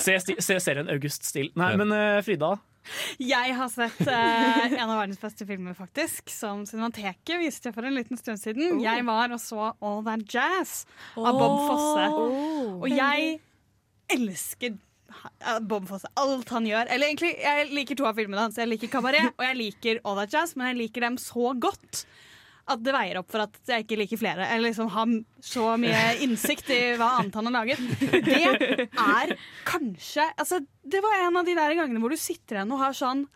Se, 0.00 0.16
se 0.42 0.58
serien 0.64 0.90
August 0.90 1.28
Still. 1.28 1.52
Nei, 1.60 1.70
Ja. 1.76 1.78
men 1.84 1.94
uh, 1.94 2.18
Frida, 2.26 2.56
Jeg 3.20 3.54
har 3.54 3.68
sett 3.70 4.00
eh, 4.08 4.72
en 4.72 4.88
av 4.88 4.96
verdens 4.98 5.20
beste 5.20 5.46
filmer, 5.46 5.74
faktisk. 5.78 6.30
Som 6.32 6.64
Cinemateket 6.68 7.36
viste 7.42 7.72
for 7.74 7.86
en 7.86 7.94
liten 7.96 8.18
stund 8.18 8.40
siden. 8.40 8.80
Jeg 8.82 9.04
var 9.06 9.32
og 9.34 9.40
så 9.42 9.72
All 9.78 10.00
That 10.06 10.24
Jazz 10.32 10.84
av 11.18 11.36
Bob 11.38 11.58
Fosse. 11.68 12.06
Og 12.80 12.88
jeg 12.90 13.36
elsker 14.16 14.78
Bob 15.68 15.86
Fosse. 15.90 16.10
Alt 16.20 16.50
han 16.54 16.66
gjør. 16.68 16.88
Eller 16.90 17.10
egentlig, 17.12 17.34
jeg 17.42 17.68
liker 17.74 18.00
to 18.00 18.08
av 18.08 18.18
filmene 18.18 18.48
hans. 18.48 18.58
Jeg 18.60 18.70
liker 18.70 18.90
Kabaret 18.92 19.30
og 19.36 19.46
jeg 19.46 19.60
liker 19.60 20.02
All 20.04 20.18
That 20.22 20.34
Jazz, 20.34 20.56
men 20.56 20.72
jeg 20.72 20.80
liker 20.86 21.06
dem 21.08 21.20
så 21.20 21.52
godt. 21.60 22.04
At 22.70 22.82
det 22.86 22.94
veier 22.94 23.18
opp 23.20 23.30
for 23.32 23.42
at 23.42 23.56
jeg 23.66 23.84
ikke 23.84 23.98
liker 23.98 24.20
flere. 24.20 24.46
Eller 24.50 24.70
liksom 24.70 24.90
har 24.94 25.14
så 25.42 25.72
mye 25.80 26.02
innsikt 26.22 26.70
i 26.74 26.80
hva 27.00 27.16
annet 27.18 27.38
han 27.40 27.48
har 27.50 27.56
laget. 27.60 27.80
Det 28.30 28.44
er 28.86 29.34
kanskje 29.66 30.28
altså, 30.36 30.60
Det 30.82 31.00
var 31.02 31.24
en 31.24 31.40
av 31.40 31.48
de 31.48 31.56
der 31.58 31.74
gangene 31.78 32.02
hvor 32.02 32.14
du 32.14 32.20
sitter 32.20 32.60
igjen 32.60 32.76
og 32.76 32.82
har 32.84 32.94
sånn 32.96 33.26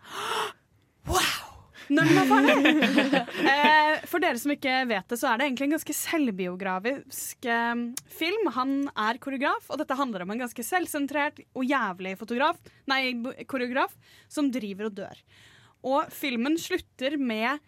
Wow! 1.09 1.51
Når 1.93 2.07
den 2.09 2.17
er 2.17 2.29
ferdig! 2.31 3.19
eh, 3.51 4.05
for 4.09 4.23
dere 4.23 4.39
som 4.41 4.53
ikke 4.55 4.77
vet 4.89 5.11
det, 5.11 5.19
så 5.21 5.29
er 5.29 5.37
det 5.37 5.45
egentlig 5.49 5.67
en 5.67 5.75
ganske 5.75 5.95
selvbiografisk 5.99 7.45
eh, 7.45 7.83
film. 8.09 8.49
Han 8.55 8.73
er 9.05 9.19
koreograf, 9.21 9.67
og 9.69 9.81
dette 9.81 9.97
handler 9.99 10.25
om 10.25 10.33
en 10.33 10.41
ganske 10.41 10.65
selvsentrert 10.65 11.43
og 11.53 11.67
jævlig 11.69 12.15
fotograf, 12.17 12.57
nei, 12.89 13.01
koreograf 13.45 13.93
som 14.31 14.49
driver 14.53 14.89
og 14.89 14.97
dør. 15.03 15.21
og 15.85 16.09
filmen 16.09 16.57
slutter 16.57 17.19
med 17.21 17.61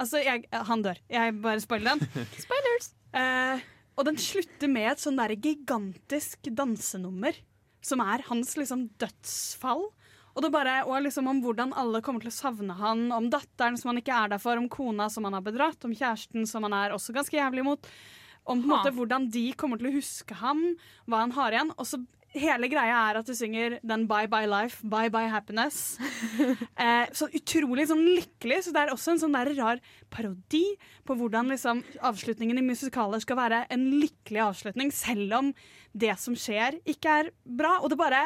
Altså, 0.00 0.22
jeg, 0.24 0.46
han 0.50 0.82
dør. 0.84 0.98
Jeg 1.12 1.36
bare 1.44 1.62
spoiler 1.62 1.94
den. 1.96 2.26
Spoilers! 2.44 2.90
Eh, 3.16 3.62
og 3.98 4.06
den 4.08 4.18
slutter 4.20 4.70
med 4.72 4.92
et 4.94 5.02
sånn 5.02 5.18
der 5.18 5.34
gigantisk 5.36 6.48
dansenummer, 6.56 7.36
som 7.84 8.00
er 8.04 8.24
hans 8.30 8.54
liksom 8.56 8.86
dødsfall. 9.00 9.88
Og, 10.30 10.44
det 10.44 10.52
bare, 10.54 10.76
og 10.86 11.02
liksom 11.04 11.26
om 11.28 11.40
hvordan 11.42 11.74
alle 11.76 12.00
kommer 12.06 12.22
til 12.22 12.30
å 12.30 12.36
savne 12.36 12.76
han, 12.78 13.08
om 13.12 13.26
datteren 13.32 13.76
som 13.76 13.90
han 13.90 14.00
ikke 14.00 14.14
er 14.14 14.32
der 14.32 14.40
for, 14.40 14.60
om 14.60 14.70
kona 14.72 15.10
som 15.12 15.26
han 15.26 15.36
har 15.36 15.44
bedratt, 15.44 15.84
om 15.84 15.92
kjæresten 15.96 16.46
som 16.48 16.64
han 16.68 16.76
er 16.76 16.94
også 16.94 17.14
ganske 17.16 17.36
jævlig 17.36 17.64
imot. 17.64 17.90
Om 18.48 18.62
på 18.62 18.64
en 18.64 18.70
måte 18.70 18.94
hvordan 18.96 19.26
de 19.34 19.50
kommer 19.58 19.80
til 19.80 19.90
å 19.90 19.96
huske 19.98 20.38
ham, 20.40 20.62
hva 21.10 21.24
han 21.26 21.34
har 21.36 21.56
igjen. 21.56 21.74
Og 21.76 21.88
så 21.90 22.00
Hele 22.30 22.68
greia 22.70 22.98
er 23.08 23.18
at 23.18 23.26
du 23.26 23.34
synger 23.34 23.80
den 23.82 24.04
Bye 24.06 24.28
Bye 24.30 24.46
Life, 24.46 24.86
Bye 24.86 25.10
Bye 25.10 25.30
Happiness. 25.32 25.98
Eh, 26.80 27.10
så 27.12 27.26
utrolig 27.36 27.84
sånn 27.90 28.00
lykkelig. 28.00 28.62
Så 28.64 28.72
det 28.72 28.80
er 28.80 28.92
også 28.94 29.12
en 29.12 29.18
sånn 29.20 29.34
der 29.36 29.50
rar 29.58 29.80
parodi 30.12 30.62
på 31.04 31.12
hvordan 31.18 31.50
liksom, 31.52 31.82
avslutningen 32.08 32.56
i 32.56 32.64
musikaler 32.64 33.20
skal 33.20 33.36
være 33.36 33.58
en 33.74 33.82
lykkelig 34.00 34.40
avslutning, 34.46 34.92
selv 34.94 35.34
om 35.36 35.50
det 35.92 36.14
som 36.22 36.36
skjer, 36.38 36.78
ikke 36.88 37.16
er 37.20 37.28
bra. 37.44 37.74
Og 37.82 37.92
det 37.92 37.98
bare 38.00 38.22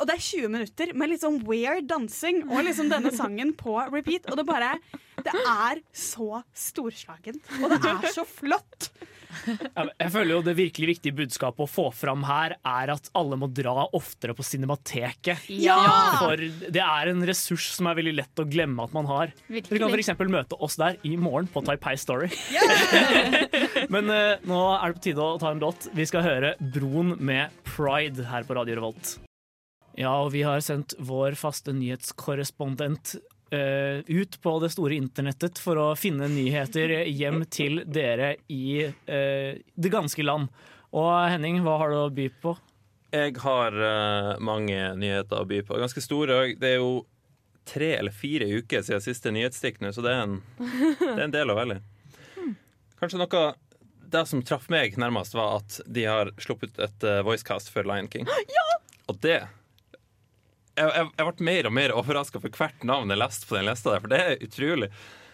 og 0.00 0.08
det 0.08 0.16
er 0.16 0.24
20 0.24 0.52
minutter 0.52 0.92
med 0.96 1.12
litt 1.12 1.22
sånn 1.24 1.40
weird 1.46 1.88
dansing 1.90 2.42
og 2.48 2.64
liksom 2.66 2.88
denne 2.92 3.12
sangen 3.20 3.52
på 3.56 3.76
repeat. 3.92 4.28
Og 4.32 4.40
det 4.40 4.46
bare 4.48 4.74
Det 5.22 5.32
er 5.32 5.82
så 5.96 6.42
storslagent. 6.56 7.48
Og 7.60 7.72
det 7.72 7.80
er 7.88 8.08
så 8.14 8.24
flott. 8.28 8.90
Jeg 9.46 10.10
føler 10.12 10.34
jo 10.34 10.40
Det 10.44 10.54
virkelig 10.58 10.88
viktige 10.94 11.16
budskapet 11.22 11.64
å 11.64 11.70
få 11.70 11.86
fram 11.94 12.24
her 12.28 12.56
er 12.58 12.92
at 12.94 13.08
alle 13.18 13.38
må 13.40 13.48
dra 13.52 13.86
oftere 13.96 14.36
på 14.36 14.44
Cinemateket. 14.46 15.48
Ja! 15.62 15.78
For 16.20 16.40
det 16.42 16.82
er 16.82 17.12
en 17.12 17.24
ressurs 17.28 17.70
som 17.76 17.88
er 17.90 17.98
veldig 17.98 18.14
lett 18.20 18.42
å 18.42 18.46
glemme 18.48 18.86
at 18.86 18.94
man 18.96 19.08
har. 19.10 19.32
Dere 19.48 19.64
kan 19.66 19.88
Virkelig. 19.92 20.06
f.eks. 20.12 20.30
møte 20.36 20.60
oss 20.62 20.78
der 20.80 20.98
i 21.08 21.14
morgen 21.20 21.50
på 21.52 21.64
Taipei 21.66 21.96
Story. 22.00 22.30
Men 23.94 24.10
uh, 24.12 24.38
nå 24.48 24.62
er 24.76 24.92
det 24.92 25.00
på 25.00 25.04
tide 25.08 25.26
å 25.26 25.40
ta 25.42 25.52
en 25.52 25.62
låt. 25.62 25.90
Vi 25.96 26.06
skal 26.08 26.26
høre 26.26 26.54
Broen 26.74 27.16
med 27.22 27.52
Pride 27.68 28.28
her 28.30 28.46
på 28.48 28.56
Radio 28.58 28.80
Revolt. 28.80 29.16
Ja, 29.98 30.14
og 30.22 30.32
vi 30.32 30.40
har 30.46 30.62
sendt 30.64 30.94
vår 31.04 31.36
faste 31.36 31.74
nyhetskorrespondent 31.76 33.16
ut 33.52 34.36
på 34.42 34.52
det 34.62 34.70
store 34.72 34.96
internettet 34.96 35.60
for 35.60 35.80
å 35.80 35.88
finne 35.98 36.28
nyheter 36.32 37.02
hjem 37.10 37.42
til 37.52 37.82
dere 37.84 38.34
i 38.48 38.84
eh, 38.86 39.60
det 39.60 39.92
ganske 39.92 40.24
land. 40.24 40.48
Og 40.92 41.10
Henning, 41.28 41.62
hva 41.64 41.78
har 41.80 41.92
du 41.92 41.98
å 42.02 42.12
by 42.12 42.28
på? 42.42 42.54
Jeg 43.12 43.36
har 43.44 43.76
eh, 43.76 44.34
mange 44.40 44.78
nyheter 44.96 45.42
å 45.42 45.48
by 45.48 45.60
på. 45.68 45.76
Ganske 45.80 46.00
store. 46.04 46.38
òg. 46.44 46.54
Det 46.60 46.74
er 46.74 46.78
jo 46.80 47.02
tre 47.68 47.92
eller 47.98 48.14
fire 48.16 48.48
uker 48.48 48.82
siden 48.82 49.04
siste 49.04 49.32
nyhetsstikk 49.34 49.82
nå, 49.82 49.92
så 49.94 50.02
det 50.04 50.14
er 50.16 50.24
en, 50.24 50.38
det 50.58 51.12
er 51.12 51.26
en 51.28 51.34
del 51.34 51.52
å 51.52 51.58
velge. 51.60 51.78
Kanskje 52.98 53.20
noe 53.20 53.42
Det 54.12 54.24
som 54.28 54.42
traff 54.44 54.68
meg 54.72 54.96
nærmest, 55.00 55.36
var 55.36 55.60
at 55.60 55.78
de 55.86 56.04
har 56.08 56.32
sluppet 56.42 56.80
et 56.82 57.04
eh, 57.08 57.22
voicecast 57.24 57.70
for 57.72 57.88
Lion 57.88 58.10
King. 58.12 58.28
Og 59.08 59.20
det 59.24 59.38
Jeg, 60.78 60.88
jeg, 60.88 61.08
jeg 61.18 61.28
ble 61.28 61.46
mer 61.48 61.68
og 61.68 61.74
mer 61.76 61.92
overraska 62.00 62.40
for 62.40 62.54
hvert 62.56 62.86
navn 62.88 63.12
jeg 63.12 63.20
leste 63.20 63.48
på 63.48 63.58
den 63.58 63.66
lista 63.68 63.92
der, 63.92 64.04
for 64.04 64.12
det 64.12 64.20
er 64.22 64.44
utrolig. 64.46 64.88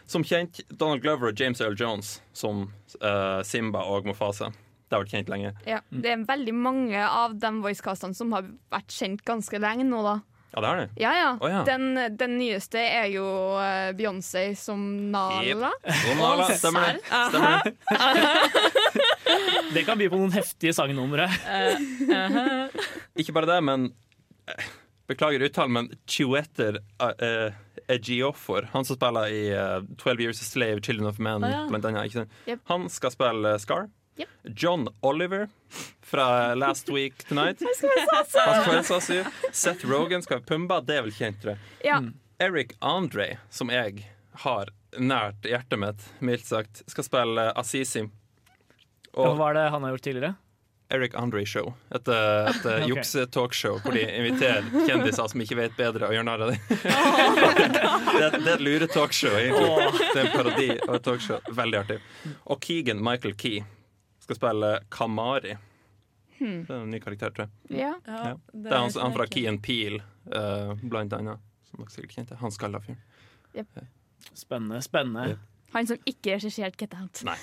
Som 0.08 0.24
kjent 0.24 0.62
Donald 0.72 1.04
Glover 1.04 1.30
og 1.30 1.40
James 1.40 1.60
Earl 1.60 1.76
Jones 1.78 2.16
som 2.32 2.64
uh, 3.02 3.42
Simba 3.46 3.84
og 3.86 4.08
Mofasa. 4.08 4.48
Det 4.88 4.96
har 4.96 5.04
vært 5.04 5.12
kjent 5.12 5.28
lenge. 5.28 5.52
Ja, 5.68 5.82
det 5.92 6.10
er 6.14 6.24
veldig 6.26 6.54
mange 6.56 7.04
av 7.04 7.36
de 7.36 7.50
voicecastene 7.60 8.16
som 8.16 8.32
har 8.32 8.48
vært 8.72 8.94
kjent 8.94 9.20
ganske 9.28 9.60
lenge 9.60 9.84
nå, 9.84 10.00
da. 10.06 10.16
Ja, 10.54 10.62
det 10.64 10.68
har 10.70 10.78
de. 10.80 10.86
Ja, 10.96 11.10
ja. 11.12 11.28
Oh, 11.44 11.50
ja. 11.52 11.60
Den, 11.68 12.16
den 12.16 12.38
nyeste 12.40 12.80
er 12.80 13.10
jo 13.12 13.26
eh, 13.60 13.90
Beyoncé 13.98 14.46
som 14.56 14.80
Nala. 15.12 15.74
God 15.84 16.16
Nala, 16.16 16.46
stemmer 16.56 16.96
det. 16.96 17.04
Stemmer 17.28 17.68
det. 17.68 17.74
Det 19.74 19.82
kan 19.84 20.00
by 20.00 20.06
på 20.08 20.16
noen 20.16 20.32
heftige 20.32 20.72
sangnumre. 20.72 21.26
Ikke 23.20 23.34
bare 23.36 23.50
det, 23.50 23.58
men 23.68 23.90
eh, 24.48 24.70
Beklager 25.08 25.40
uttalen, 25.46 25.72
men 25.72 25.86
Chiwetter 26.06 26.78
uh, 27.00 27.52
Ejiofor, 27.88 28.68
han 28.72 28.84
som 28.84 28.96
spiller 28.98 29.28
i 29.32 29.44
uh, 29.56 29.78
12 29.96 30.20
Years 30.20 30.40
a 30.42 30.44
Slave, 30.44 30.82
Children 30.84 31.08
of 31.08 31.18
Men, 31.18 31.44
Å, 31.46 31.52
ja. 31.52 31.62
blant 31.70 31.86
annet. 31.88 32.10
Ikke 32.10 32.20
sant? 32.22 32.34
Yep. 32.46 32.60
Han 32.68 32.88
skal 32.92 33.14
spille 33.14 33.54
Scar. 33.62 33.88
Yep. 34.18 34.28
John 34.58 34.88
Oliver 35.00 35.46
fra 36.04 36.54
Last 36.58 36.88
Week 36.92 37.22
Tonight. 37.28 37.62
Han 37.64 37.76
skal 38.28 38.66
være 38.66 38.82
Sasu. 38.84 39.20
Seth 39.54 39.86
Rogan 39.88 40.24
skal 40.26 40.40
være 40.40 40.48
Pumba. 40.50 40.80
Det 40.84 40.98
er 40.98 41.06
vel 41.06 41.14
kjent, 41.14 41.38
tror 41.40 41.54
jeg. 41.54 41.62
Ja. 41.86 42.00
Eric 42.42 42.74
Andre, 42.84 43.36
som 43.50 43.70
jeg 43.72 44.04
har 44.44 44.72
nært 44.98 45.46
hjertet 45.46 45.80
mitt, 45.80 46.04
mildt 46.24 46.46
sagt, 46.50 46.82
skal 46.90 47.06
spille 47.06 47.48
Assisi. 47.58 48.04
Og 49.14 49.24
Og 49.24 49.38
hva 49.38 49.52
er 49.52 49.58
det 49.62 49.64
han 49.72 49.86
har 49.86 49.94
gjort 49.96 50.06
tidligere? 50.10 50.34
Eric 50.90 51.14
Andre 51.20 51.42
Show. 51.46 51.74
Et, 51.92 52.08
eh, 52.08 52.48
et 52.48 52.56
okay. 52.64 52.82
Ok. 52.82 52.88
juksetalkshow 52.88 53.78
hvor 53.84 53.92
de 53.92 54.02
inviterer 54.08 54.64
kjendiser 54.88 55.28
som 55.28 55.42
ikke 55.44 55.58
vet 55.58 55.74
bedre, 55.76 56.08
og 56.08 56.14
gjør 56.16 56.24
narr 56.24 56.44
av 56.46 56.52
dem. 56.54 56.60
det, 56.72 58.22
er- 58.24 58.38
det 58.38 58.46
er 58.48 58.54
et 58.54 58.64
luretalkshow, 58.64 59.36
egentlig. 59.36 60.00
Det 60.00 60.16
er 60.16 60.22
en 60.24 60.32
parodi 60.36 60.68
av 60.88 60.94
et 60.96 61.04
talkshow. 61.10 61.40
Veldig 61.60 61.80
artig. 61.82 61.98
Og 62.48 62.60
Keegan 62.64 63.02
Michael 63.04 63.36
Key 63.40 63.60
skal 64.24 64.40
spille 64.40 64.72
Kamari. 64.92 65.56
Det 66.38 66.70
er 66.70 66.80
en 66.84 66.90
ny 66.94 67.00
karakter, 67.02 67.32
tror 67.34 67.48
jeg. 67.48 67.78
ja. 67.82 67.92
Ja. 68.06 68.32
Det 68.54 68.70
er 68.70 68.78
han, 68.78 68.92
han 69.02 69.14
fra 69.16 69.24
Key 69.26 69.48
and 69.50 69.58
Peel, 69.64 69.98
uh, 70.30 70.72
blant 70.86 71.12
annet. 71.16 71.42
Som 71.68 71.82
dere 71.82 71.90
sikkert 71.92 72.14
kjente. 72.16 72.36
Han 72.40 72.54
skalla 72.54 72.78
fyren. 72.80 73.00
Spennende. 74.38 74.78
spennende. 74.86 75.36
Han 75.74 75.84
som 75.90 75.98
ikke 76.08 76.36
regisserte 76.38 76.78
Get 76.80 76.94
Out. 76.96 77.20
Nei. 77.28 77.34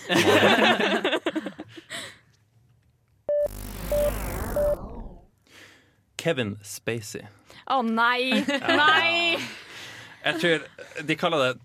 Kevin 6.25 6.55
Spacey. 6.65 7.21
Å 7.69 7.79
nei! 7.85 8.41
Nei! 8.81 9.37
Jeg 10.25 10.39
tror 10.41 11.05
de 11.05 11.15
kaller 11.21 11.45
det 11.53 11.59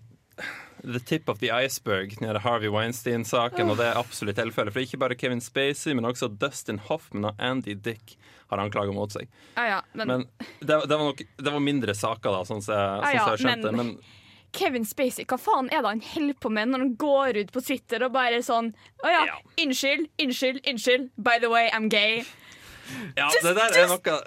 The 0.81 0.99
tip 1.05 1.27
of 1.29 1.37
the 1.41 1.51
iceberg 1.53 2.15
nede 2.23 2.39
Harvey 2.41 2.69
Weinstein-saken, 2.73 3.69
og 3.69 3.77
det 3.77 3.85
er 3.91 3.97
absolutt 3.99 4.37
tilfellet. 4.39 4.73
For 4.73 4.81
ikke 4.81 4.97
bare 5.01 5.17
Kevin 5.17 5.41
Spacey, 5.41 5.93
men 5.93 6.07
også 6.09 6.29
Dustin 6.41 6.79
Hoffman 6.87 7.27
og 7.29 7.41
Andy 7.41 7.75
Dick 7.77 8.15
har 8.49 8.61
anklager 8.63 8.93
mot 8.95 9.13
seg. 9.13 9.29
Ah, 9.61 9.67
ja, 9.69 9.77
men, 9.93 10.09
Men 10.09 10.23
det, 10.59 10.79
det, 10.89 10.95
var 10.97 11.03
nok, 11.11 11.21
det 11.37 11.53
var 11.53 11.61
mindre 11.61 11.93
saker, 11.97 12.33
da, 12.33 12.41
sånn 12.49 12.63
som 12.65 12.73
jeg, 12.73 12.81
ah, 12.81 13.13
ja, 13.13 13.27
jeg 13.35 13.43
skjønte. 13.45 13.75
men- 13.77 13.91
Men 13.93 14.17
Kevin 14.57 14.83
Spacey, 14.89 15.23
hva 15.29 15.37
faen 15.39 15.69
er 15.71 15.79
det 15.85 15.93
han 15.93 16.01
holder 16.03 16.39
på 16.43 16.49
med 16.51 16.67
når 16.73 16.81
han 16.83 16.95
går 16.99 17.37
ut 17.43 17.53
på 17.55 17.61
Twitter 17.63 18.03
og 18.03 18.11
bare 18.17 18.41
sånn 18.43 18.73
Å 19.05 19.07
ja, 19.13 19.21
Ja. 19.29 19.37
unnskyld, 19.63 20.09
unnskyld, 20.19 20.59
unnskyld. 20.67 21.09
By 21.15 21.37
the 21.39 21.47
way, 21.53 21.69
I'm 21.71 21.87
gay. 21.93 22.25
ja, 23.15 23.29
det 23.41 23.53
der 23.55 23.77
er 23.85 23.87
noe 23.93 24.17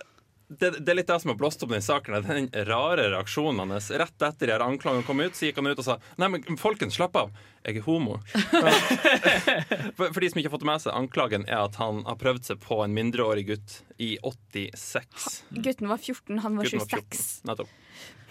det, 0.61 0.71
det 0.85 0.93
er 0.93 0.99
litt 0.99 1.11
det 1.11 1.17
som 1.23 1.33
har 1.33 1.39
blåst 1.41 1.63
opp 1.65 1.73
den 1.75 1.83
saken. 1.85 2.17
Den 2.27 2.49
rare 2.69 3.09
reaksjonen 3.13 3.75
hans. 3.75 3.91
Rett 3.91 4.25
etter 4.29 4.53
de 4.53 4.59
anklagene 4.65 5.07
kom 5.07 5.23
ut, 5.23 5.37
så 5.37 5.49
gikk 5.49 5.61
han 5.61 5.71
ut 5.71 5.83
og 5.83 5.87
sa 5.87 5.99
Nei, 6.21 6.29
men 6.35 6.61
folkens, 6.61 6.97
slapp 6.99 7.17
av. 7.21 7.35
Jeg 7.65 7.81
er 7.81 7.87
homo. 7.87 8.19
for, 9.97 10.11
for 10.11 10.21
de 10.21 10.31
som 10.31 10.41
ikke 10.41 10.51
har 10.51 10.55
fått 10.57 10.65
det 10.67 10.71
med 10.71 10.85
seg, 10.85 10.93
anklagen 10.99 11.47
er 11.49 11.63
at 11.65 11.79
han 11.81 12.03
har 12.09 12.19
prøvd 12.21 12.51
seg 12.51 12.61
på 12.65 12.83
en 12.85 12.97
mindreårig 12.97 13.47
gutt 13.49 13.79
i 13.97 14.15
86. 14.21 15.29
Gutten 15.65 15.89
var 15.91 16.03
14, 16.03 16.43
han 16.45 16.61
var 16.61 16.69
Gutten 16.69 16.85
26. 16.85 17.25
Nettopp. 17.49 17.73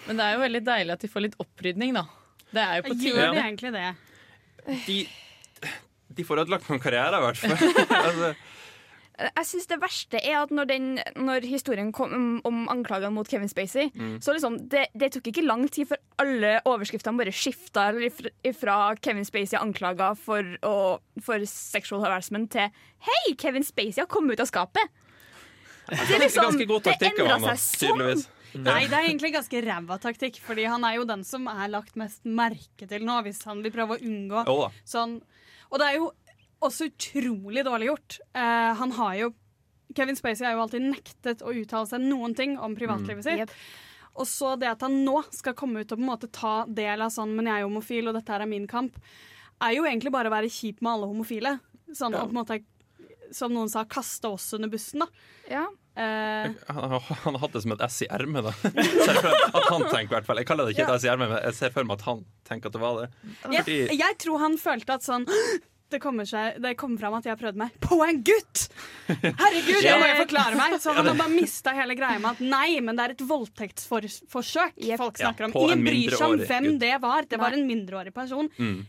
Men 0.08 0.20
det 0.20 0.28
er 0.28 0.36
jo 0.36 0.44
veldig 0.44 0.64
deilig 0.68 0.98
at 0.98 1.06
de 1.06 1.10
får 1.12 1.26
litt 1.28 1.40
opprydning, 1.42 1.96
da. 1.98 2.06
Det 2.54 2.64
er 2.64 2.80
jo 2.80 2.90
på 2.92 2.98
Gjør 3.08 3.34
de 3.34 3.42
egentlig 3.42 3.72
det? 3.74 3.88
De, 4.86 4.98
de 6.20 6.26
får 6.28 6.44
ødelagt 6.44 6.70
noen 6.70 6.82
karriere, 6.84 7.20
i 7.20 7.26
hvert 7.26 7.40
fall. 7.42 7.56
altså, 8.08 8.34
Jeg 9.20 9.46
synes 9.46 9.68
Det 9.70 9.78
verste 9.82 10.20
er 10.26 10.40
at 10.42 10.50
når, 10.52 10.66
den, 10.72 10.86
når 11.22 11.46
historien 11.46 11.92
kom 11.94 12.14
om, 12.18 12.28
om 12.50 12.64
anklagene 12.74 13.14
mot 13.14 13.28
Kevin 13.30 13.50
Spacey, 13.52 13.92
Mm. 13.94 14.16
så 14.22 14.34
liksom, 14.34 14.58
det, 14.72 14.88
det 14.98 15.12
tok 15.14 15.28
ikke 15.30 15.46
lang 15.46 15.68
tid 15.70 15.88
før 15.92 16.00
alle 16.24 16.54
overskriftene 16.66 17.20
bare 17.22 17.34
skifta 17.36 17.92
fra 18.58 18.78
Kevin 19.02 19.26
Spacey 19.26 19.58
anklaga 19.60 20.14
for, 20.18 20.42
for 21.22 21.46
sexual 21.46 22.02
harassment 22.02 22.52
til 22.52 22.70
Hei, 23.06 23.36
Kevin 23.38 23.64
Spacey 23.64 24.02
har 24.02 24.10
kommet 24.10 24.34
ut 24.40 24.46
av 24.46 24.50
skapet! 24.50 24.90
Det, 25.90 26.00
er 26.16 26.20
liksom, 26.24 26.58
det 26.58 26.96
endra 27.12 27.54
seg 27.58 27.60
sånn. 27.60 28.24
Nei, 28.64 28.84
det 28.88 28.96
er 28.96 29.08
egentlig 29.10 29.34
ganske 29.34 29.62
ræva 29.66 29.98
taktikk, 30.00 30.38
Fordi 30.46 30.64
han 30.70 30.84
er 30.88 30.96
jo 31.00 31.06
den 31.10 31.24
som 31.28 31.48
er 31.52 31.68
lagt 31.74 31.96
mest 32.00 32.22
merke 32.24 32.88
til 32.88 33.04
nå, 33.06 33.18
hvis 33.26 33.42
han 33.50 33.64
vil 33.66 33.74
prøve 33.74 33.98
å 33.98 34.02
unngå 34.02 34.44
sånn. 34.88 35.18
Og 35.74 35.80
det 35.82 35.88
er 35.90 35.96
jo 35.98 36.12
også 36.68 36.90
utrolig 36.92 37.64
dårlig 37.68 37.90
gjort. 37.92 38.20
Uh, 38.36 38.74
han 38.80 38.92
har 39.00 39.16
jo 39.22 39.32
Kevin 39.94 40.18
Spacey 40.18 40.46
har 40.48 40.56
jo 40.56 40.64
alltid 40.64 40.82
nektet 40.90 41.44
å 41.46 41.52
uttale 41.54 41.86
seg 41.86 42.02
noen 42.02 42.34
ting 42.38 42.56
om 42.58 42.74
privatlivet 42.78 43.26
sitt. 43.28 43.44
Yep. 43.44 43.52
Og 44.18 44.26
så 44.30 44.56
det 44.62 44.70
at 44.72 44.82
han 44.86 44.96
nå 45.06 45.20
skal 45.34 45.54
komme 45.58 45.84
ut 45.84 45.92
og 45.94 46.00
på 46.00 46.02
en 46.02 46.10
måte 46.10 46.30
ta 46.34 46.54
del 46.66 47.02
av 47.02 47.12
sånn 47.14 47.36
'men 47.36 47.46
jeg 47.50 47.62
er 47.62 47.68
homofil, 47.68 48.08
og 48.10 48.16
dette 48.18 48.30
her 48.34 48.42
er 48.42 48.50
min 48.50 48.68
kamp', 48.68 48.98
er 49.62 49.74
jo 49.76 49.84
egentlig 49.86 50.12
bare 50.14 50.30
å 50.30 50.34
være 50.34 50.50
kjip 50.50 50.82
med 50.82 50.92
alle 50.94 51.10
homofile. 51.10 51.60
Sånn, 51.94 52.14
og 52.16 52.30
på 52.30 52.34
en 52.34 52.40
måte, 52.42 52.64
som 53.32 53.54
noen 53.54 53.70
sa, 53.70 53.84
kaste 53.86 54.26
oss 54.30 54.54
under 54.54 54.70
bussen. 54.70 55.00
da. 55.00 55.08
Ja. 55.50 55.68
eh, 55.96 56.50
Han 56.70 56.90
har 56.90 57.00
han 57.00 57.36
hatt 57.36 57.54
det 57.54 57.62
som 57.62 57.72
et 57.74 57.82
S 57.82 58.02
i 58.02 58.08
ermet, 58.10 58.44
da. 58.44 58.54
At 59.58 59.70
han 59.70 59.82
tenker, 59.90 60.10
i 60.10 60.16
hvert 60.18 60.26
fall. 60.26 60.38
Jeg 60.38 60.46
kaller 60.48 60.66
det 60.66 60.74
ikke 60.76 60.90
et 60.90 61.02
S 61.02 61.06
i 61.06 61.10
ermet, 61.14 61.30
men 61.30 61.42
jeg 61.44 61.54
ser 61.54 61.70
for 61.70 61.84
meg 61.84 62.00
at 62.00 62.06
han 62.10 62.26
tenker 62.46 62.68
at 62.68 62.74
det 62.74 62.82
var 62.82 63.02
det. 63.02 63.10
jeg, 63.52 63.98
jeg 64.00 64.18
tror 64.18 64.40
han 64.40 64.58
følte 64.58 64.94
at 64.94 65.06
sånn 65.06 65.26
det 65.94 66.00
kommer, 66.04 66.28
seg, 66.30 66.58
det 66.64 66.74
kommer 66.80 67.02
fram 67.02 67.18
at 67.20 67.28
jeg 67.28 67.36
har 67.36 67.42
prøvd 67.42 67.60
meg 67.62 67.76
på 67.84 68.00
en 68.06 68.22
gutt! 68.26 68.66
Herregud, 69.08 69.80
det 69.86 69.94
må 70.00 70.10
jeg 70.10 70.20
forklare 70.24 70.60
meg! 70.60 70.76
Så 70.82 70.96
han 70.98 71.10
har 71.12 71.20
bare 71.20 71.34
mista 71.34 71.76
hele 71.78 71.96
greia 72.00 72.20
med 72.22 72.34
at 72.34 72.44
nei, 72.44 72.82
men 72.84 72.98
det 72.98 73.06
er 73.06 73.16
et 73.16 73.24
voldtektsforsøk 73.30 74.82
folk 75.00 75.22
snakker 75.22 75.48
om. 75.48 75.56
Ingen 75.64 75.86
bryr 75.88 76.18
seg 76.18 76.28
om 76.28 76.44
hvem 76.44 76.70
det 76.82 76.94
var. 77.04 77.30
Det 77.30 77.40
var 77.42 77.56
en 77.56 77.66
mindreårig 77.70 78.14
person. 78.16 78.50
Mm. 78.58 78.84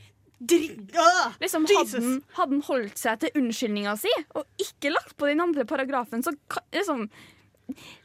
Liksom, 1.41 1.67
hadde 1.69 2.53
han 2.53 2.65
holdt 2.67 3.01
seg 3.01 3.21
til 3.23 3.39
unnskyldninga 3.41 3.95
si 3.97 4.13
og 4.35 4.45
ikke 4.61 4.93
lagt 4.93 5.15
på 5.17 5.31
den 5.31 5.41
andre 5.41 5.65
paragrafen, 5.69 6.25
så 6.27 6.35
liksom 6.75 7.07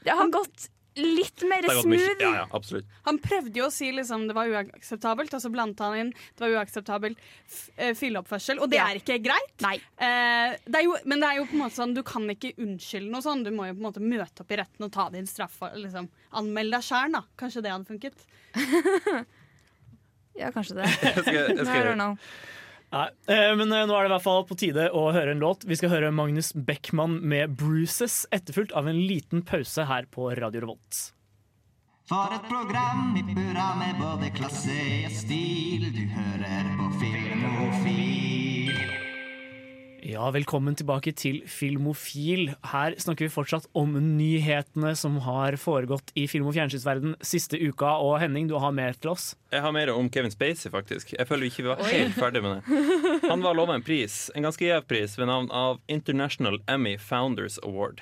Det 0.05 0.13
har 0.15 0.29
gått 0.31 0.69
litt 0.99 1.43
mer 1.49 1.65
smooth. 1.81 2.19
Ja, 2.21 2.31
ja, 2.41 2.45
absolutt. 2.55 2.85
Han 3.07 3.19
prøvde 3.23 3.55
jo 3.61 3.65
å 3.67 3.71
si 3.73 3.89
liksom 3.95 4.27
det 4.29 4.35
var 4.37 4.51
uakseptabelt, 4.51 5.33
og 5.33 5.41
så 5.43 5.51
blandet 5.53 5.79
han 5.85 5.97
inn 6.01 6.11
det 6.13 6.43
var 6.45 6.55
uakseptabel 6.59 7.15
eh, 7.77 7.93
fylleoppførsel. 7.97 8.59
Og 8.63 8.69
det 8.71 8.79
Ja. 8.79 8.87
er 8.91 8.99
ikke 9.01 9.17
greit. 9.23 9.55
Nei. 9.65 9.75
Eh, 9.97 10.57
det 10.65 10.81
er 10.81 10.85
jo, 10.85 10.95
men 11.05 11.19
det 11.23 11.29
er 11.31 11.37
jo 11.41 11.45
på 11.49 11.57
en 11.57 11.63
måte 11.65 11.79
sånn 11.79 11.95
du 11.95 12.03
kan 12.03 12.27
ikke 12.29 12.53
unnskylde 12.57 13.09
noe 13.11 13.21
sånn. 13.25 13.43
Du 13.43 13.51
må 13.51 13.67
jo 13.69 13.73
på 13.77 13.83
en 13.83 13.87
måte 13.89 14.03
møte 14.03 14.41
opp 14.45 14.51
i 14.51 14.59
retten 14.61 14.85
og 14.85 14.91
ta 14.95 15.09
din 15.09 15.27
straff. 15.29 15.57
og 15.61 15.75
Liksom, 15.79 16.09
Anmeld 16.33 16.71
deg 16.77 16.81
sjæl, 16.85 17.11
da. 17.17 17.23
Kanskje 17.39 17.63
det 17.63 17.71
hadde 17.71 17.89
funket. 17.89 18.25
Ja, 20.39 20.51
kanskje 20.55 20.75
det. 20.77 20.85
Jeg 21.03 21.23
skal, 21.25 21.57
jeg 21.57 21.65
skal. 21.67 22.17
Nei, 22.89 23.05
eh, 23.29 23.51
men 23.53 23.69
eh, 23.69 23.85
nå 23.85 23.93
er 23.93 24.07
det 24.07 24.09
i 24.09 24.13
hvert 24.15 24.25
fall 24.25 24.47
på 24.49 24.57
tide 24.57 24.87
å 24.97 25.09
høre 25.13 25.35
en 25.35 25.43
låt. 25.43 25.65
Vi 25.69 25.77
skal 25.77 25.93
høre 25.93 26.09
Magnus 26.15 26.51
Beckmann 26.53 27.19
med 27.21 27.53
'Bruises', 27.59 28.25
etterfulgt 28.33 28.73
av 28.73 28.89
en 28.89 28.97
liten 28.97 29.45
pause 29.45 29.85
her 29.85 30.09
på 30.09 30.31
Radio 30.39 30.65
Revolt. 30.65 31.03
For 32.09 32.33
et 32.33 32.47
program 32.49 33.13
i 33.13 33.21
burra 33.21 33.75
med 33.77 34.01
både 34.01 34.31
klasse 34.33 34.79
og 35.05 35.13
stil. 35.13 35.91
Du 35.93 36.03
hører 36.17 36.73
på 36.79 36.89
Filmofil. 37.03 38.38
Ja, 40.09 40.25
velkommen 40.33 40.73
tilbake 40.73 41.11
til 41.13 41.43
Filmofil. 41.45 42.47
Her 42.65 42.95
snakker 42.97 43.27
vi 43.27 43.29
fortsatt 43.29 43.67
om 43.77 43.91
nyhetene 44.15 44.95
som 44.97 45.19
har 45.21 45.53
foregått 45.61 46.09
i 46.17 46.23
film- 46.31 46.47
og 46.49 46.55
fjernsynsverden 46.55 47.13
siste 47.21 47.59
uka. 47.61 47.91
Og 48.01 48.15
Henning, 48.23 48.47
du 48.49 48.55
har 48.57 48.73
mer 48.73 48.97
til 48.97 49.11
oss. 49.11 49.35
jeg 49.51 49.61
har 49.61 49.71
mer 49.71 49.91
om 49.93 50.09
Kevin 50.09 50.33
Spacey, 50.33 50.71
faktisk. 50.71 51.13
Jeg 51.13 51.27
føler 51.27 51.45
vi 51.45 51.51
ikke 51.51 51.67
var 51.67 51.83
helt 51.91 52.15
ferdig 52.17 52.41
med 52.41 52.57
det. 52.57 52.79
Han 53.29 53.43
var 53.45 53.53
lova 53.53 53.75
en 53.75 53.85
pris, 53.85 54.31
en 54.33 54.47
ganske 54.47 54.65
gjev 54.65 54.87
pris, 54.87 55.17
ved 55.19 55.29
navn 55.29 55.51
av 55.51 55.79
International 55.87 56.57
Emmy 56.67 56.97
Founders 56.97 57.59
Award. 57.61 58.01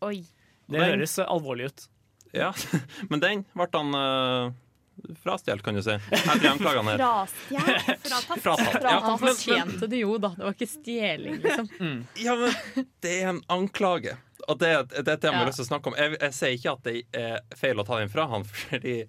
Oi. 0.00 0.22
Det 0.70 0.78
høres 0.78 1.18
eh, 1.18 1.26
alvorlig 1.26 1.72
ut. 1.72 1.88
Ja, 2.36 2.52
Men 3.10 3.24
den 3.24 3.44
ble 3.56 3.70
han 3.72 3.94
uh, 3.98 4.54
frastjålet, 5.22 5.62
kan 5.64 5.78
du 5.78 5.82
si. 5.82 5.94
Etter 6.10 6.48
anklagene 6.50 6.94
her. 6.94 7.02
Frastjålet. 7.02 8.08
Fratatt. 8.42 8.82
Ja, 8.82 8.96
Han 9.04 9.18
fortjente 9.22 9.86
det 9.90 10.02
jo, 10.02 10.16
da. 10.22 10.32
Det 10.36 10.44
var 10.46 10.56
ikke 10.56 10.70
stjeling, 10.70 11.38
liksom. 11.44 11.70
Ja, 12.22 12.36
men 12.36 12.88
det 13.04 13.14
er 13.20 13.30
en 13.34 13.42
anklage. 13.52 14.16
Og 14.48 14.58
det, 14.60 14.74
det 14.94 15.04
er 15.04 15.16
et 15.16 15.24
tema 15.24 15.40
jeg 15.40 15.44
har 15.44 15.50
lyst 15.50 15.60
til 15.60 15.66
å 15.66 15.72
snakke 15.72 15.90
om. 15.90 15.96
Jeg, 15.98 16.16
jeg 16.20 16.36
sier 16.36 16.58
ikke 16.58 16.76
at 16.76 16.84
det 16.86 16.98
er 17.24 17.58
feil 17.58 17.80
å 17.82 17.86
ta 17.88 17.98
den 18.00 18.12
fra 18.12 18.28
han, 18.30 18.46
fordi 18.48 19.00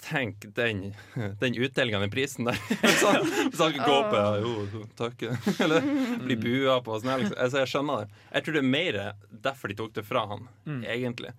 Tenk 0.00 0.54
den, 0.56 0.94
den 1.40 1.54
utdelinga 1.54 1.98
av 1.98 2.02
den 2.06 2.10
prisen 2.10 2.46
der. 2.48 2.56
Hvis 2.80 3.02
han, 3.04 3.26
hvis 3.50 3.60
han 3.60 3.74
ikke 3.74 3.84
går 3.84 3.98
opp 3.98 4.14
ja, 4.16 4.30
jo, 4.40 4.84
takk. 4.96 5.24
Eller 5.66 5.84
blir 6.24 6.40
bua 6.40 6.78
på. 6.80 6.94
og 6.94 7.02
Sånn, 7.04 7.20
liksom. 7.20 7.36
altså, 7.36 7.60
jeg 7.60 7.72
skjønner 7.74 8.06
det. 8.06 8.22
Jeg 8.32 8.46
tror 8.46 8.56
det 8.56 8.62
er 8.62 8.70
mer 8.70 8.98
derfor 9.44 9.68
de 9.72 9.76
tok 9.76 9.92
det 9.98 10.04
fra 10.08 10.22
han, 10.30 10.46
egentlig. 10.88 11.34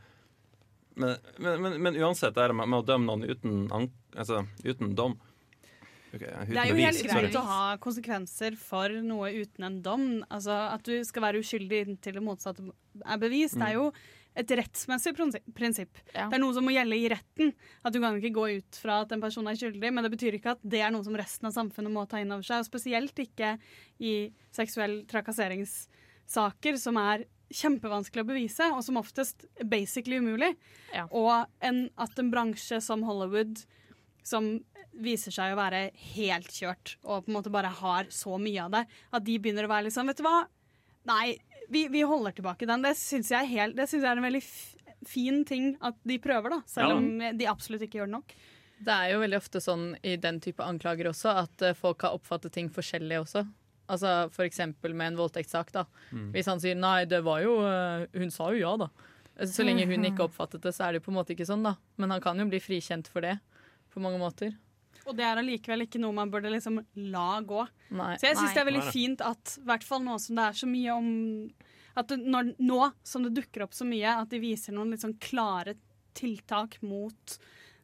Men, 0.96 1.18
men, 1.40 1.62
men, 1.64 1.76
men 1.82 1.96
uansett, 2.04 2.36
det 2.36 2.50
med, 2.54 2.68
med 2.68 2.82
å 2.82 2.86
dømme 2.86 3.08
noen 3.08 3.24
uten, 3.30 3.68
an- 3.72 3.92
altså, 4.16 4.42
uten 4.66 4.96
dom 4.98 5.14
okay, 6.12 6.28
uten 6.28 6.50
Det 6.52 6.60
er 6.60 6.68
jo 6.72 6.76
bevis, 6.76 6.86
helt 6.90 7.04
sorry. 7.06 7.22
greit 7.30 7.38
å 7.40 7.44
ha 7.48 7.60
konsekvenser 7.80 8.58
for 8.60 8.98
noe 9.06 9.30
uten 9.32 9.64
en 9.70 9.78
dom. 9.86 10.08
Altså 10.30 10.52
At 10.74 10.84
du 10.88 10.98
skal 11.08 11.24
være 11.30 11.40
uskyldig 11.44 11.86
inntil 11.88 12.18
det 12.20 12.26
motsatte 12.26 12.66
er 13.06 13.22
bevist, 13.22 13.56
det 13.56 13.70
er 13.70 13.78
jo 13.80 13.92
et 14.32 14.48
rettsmessig 14.56 15.12
prinsipp. 15.56 15.98
Ja. 16.16 16.30
Det 16.32 16.38
er 16.38 16.40
noe 16.40 16.54
som 16.56 16.64
må 16.64 16.72
gjelde 16.72 16.96
i 16.96 17.10
retten. 17.12 17.50
At 17.84 17.92
Du 17.92 18.00
kan 18.00 18.16
ikke 18.16 18.32
gå 18.36 18.46
ut 18.62 18.78
fra 18.80 19.02
at 19.04 19.12
en 19.12 19.20
person 19.24 19.48
er 19.52 19.58
skyldig, 19.60 19.90
men 19.92 20.04
det 20.08 20.12
betyr 20.14 20.38
ikke 20.38 20.54
at 20.56 20.62
det 20.64 20.80
er 20.84 20.92
noe 20.96 21.04
som 21.04 21.18
resten 21.20 21.50
av 21.50 21.56
samfunnet 21.56 21.92
må 21.92 22.06
ta 22.08 22.22
inn 22.24 22.32
over 22.32 22.44
seg. 22.48 22.64
Og 22.64 22.70
spesielt 22.70 23.20
ikke 23.20 23.58
i 24.00 24.14
seksuell 24.56 25.02
trakasseringssaker, 25.12 26.80
som 26.80 27.00
er 27.02 27.26
kjempevanskelig 27.54 28.24
å 28.24 28.30
bevise, 28.32 28.68
og 28.76 28.84
som 28.86 28.98
oftest 29.02 29.46
basically 29.70 30.18
umulig. 30.22 30.54
Ja. 30.94 31.06
Og 31.12 31.46
en, 31.68 31.90
at 32.02 32.18
en 32.22 32.32
bransje 32.34 32.82
som 32.84 33.04
Hollywood, 33.08 33.62
som 34.24 34.52
viser 34.94 35.32
seg 35.34 35.54
å 35.54 35.60
være 35.60 35.86
helt 36.16 36.52
kjørt, 36.52 36.96
og 37.04 37.26
på 37.26 37.32
en 37.32 37.38
måte 37.40 37.54
bare 37.54 37.72
har 37.82 38.10
så 38.14 38.38
mye 38.42 38.66
av 38.66 38.72
det, 38.76 38.84
at 39.12 39.24
de 39.26 39.38
begynner 39.40 39.66
å 39.66 39.72
være 39.72 39.88
litt 39.88 39.96
sånn, 39.96 40.10
vet 40.12 40.20
du 40.20 40.26
hva? 40.28 40.42
Nei, 41.10 41.38
vi, 41.72 41.86
vi 41.90 42.04
holder 42.06 42.36
tilbake 42.38 42.68
den. 42.70 42.84
Det 42.86 42.96
syns 43.00 43.32
jeg, 43.34 43.48
helt- 43.56 43.76
det 43.80 43.88
synes 43.90 44.04
jeg 44.04 44.12
er 44.12 44.20
en 44.22 44.28
veldig 44.30 44.44
f 44.46 44.78
fin 45.10 45.40
ting 45.50 45.72
at 45.82 45.96
de 46.06 46.20
prøver, 46.22 46.54
da. 46.54 46.60
Selv 46.70 46.92
Ja. 46.92 46.96
om 47.00 47.38
de 47.40 47.46
absolutt 47.50 47.82
ikke 47.82 47.98
gjør 48.04 48.06
det 48.12 48.14
nok. 48.20 48.34
Det 48.86 48.94
er 48.94 49.12
jo 49.16 49.22
veldig 49.24 49.38
ofte 49.40 49.62
sånn 49.62 49.96
i 50.06 50.16
den 50.22 50.38
type 50.42 50.62
anklager 50.62 51.10
også, 51.10 51.32
at 51.42 51.62
eh, 51.66 51.74
folk 51.74 52.02
har 52.06 52.14
oppfattet 52.14 52.54
ting 52.54 52.70
forskjellig 52.70 53.18
også. 53.24 53.42
Altså 53.92 54.32
For 54.32 54.48
eksempel 54.48 54.96
med 54.96 55.12
en 55.14 55.22
voldtektssak. 55.22 55.72
da 55.76 55.86
Hvis 56.34 56.48
han 56.48 56.62
sier 56.64 56.76
'nei, 56.76 57.06
det 57.06 57.24
var 57.28 57.42
jo 57.44 57.60
eh, 57.68 58.08
Hun 58.18 58.32
sa 58.32 58.52
jo 58.54 58.64
ja', 58.64 58.78
da. 58.78 58.90
Så 59.48 59.64
lenge 59.66 59.88
hun 59.90 60.06
ikke 60.06 60.26
oppfattet 60.30 60.62
det, 60.62 60.74
så 60.76 60.86
er 60.86 60.94
det 60.94 61.02
jo 61.02 61.08
på 61.08 61.12
en 61.14 61.20
måte 61.20 61.34
ikke 61.34 61.48
sånn, 61.48 61.64
da. 61.66 61.76
Men 61.98 62.12
han 62.12 62.22
kan 62.22 62.38
jo 62.38 62.46
bli 62.46 62.60
frikjent 62.62 63.08
for 63.10 63.26
det 63.26 63.40
på 63.92 64.04
mange 64.04 64.20
måter. 64.22 64.54
Og 65.08 65.16
det 65.18 65.26
er 65.26 65.40
allikevel 65.42 65.88
ikke 65.88 66.02
noe 66.02 66.14
man 66.14 66.30
burde 66.30 66.52
liksom 66.54 66.78
la 67.10 67.42
gå. 67.42 67.64
Nei. 67.98 68.14
Så 68.22 68.30
jeg 68.30 68.38
syns 68.38 68.54
det 68.54 68.62
er 68.62 68.70
veldig 68.70 68.92
fint 68.94 69.24
at 69.26 69.56
i 69.58 69.66
hvert 69.66 69.86
fall 69.88 70.04
nå 70.06 70.18
som 70.22 70.38
det 70.38 70.46
er 70.46 70.60
så 70.62 70.70
mye 70.70 70.98
om 70.98 71.08
At 71.98 72.08
det, 72.08 72.22
når, 72.24 72.54
nå 72.64 72.92
som 73.04 73.26
det 73.26 73.34
dukker 73.36 73.66
opp 73.66 73.74
så 73.76 73.84
mye, 73.84 74.14
at 74.22 74.30
de 74.32 74.40
viser 74.40 74.72
noen 74.72 74.96
sånn 75.00 75.18
klare 75.20 75.74
tiltak 76.16 76.78
mot 76.86 77.36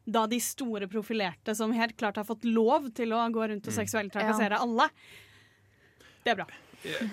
da 0.08 0.22
de 0.26 0.38
store 0.40 0.88
profilerte 0.88 1.52
som 1.56 1.74
helt 1.76 1.96
klart 2.00 2.16
har 2.16 2.24
fått 2.24 2.46
lov 2.48 2.88
til 2.96 3.12
å 3.12 3.20
gå 3.32 3.48
rundt 3.50 3.68
og 3.68 3.74
seksuelt 3.76 4.12
trakassere 4.14 4.56
alle. 4.56 4.88
Det 6.28 6.34
er 6.34 6.40
bra. 6.42 6.48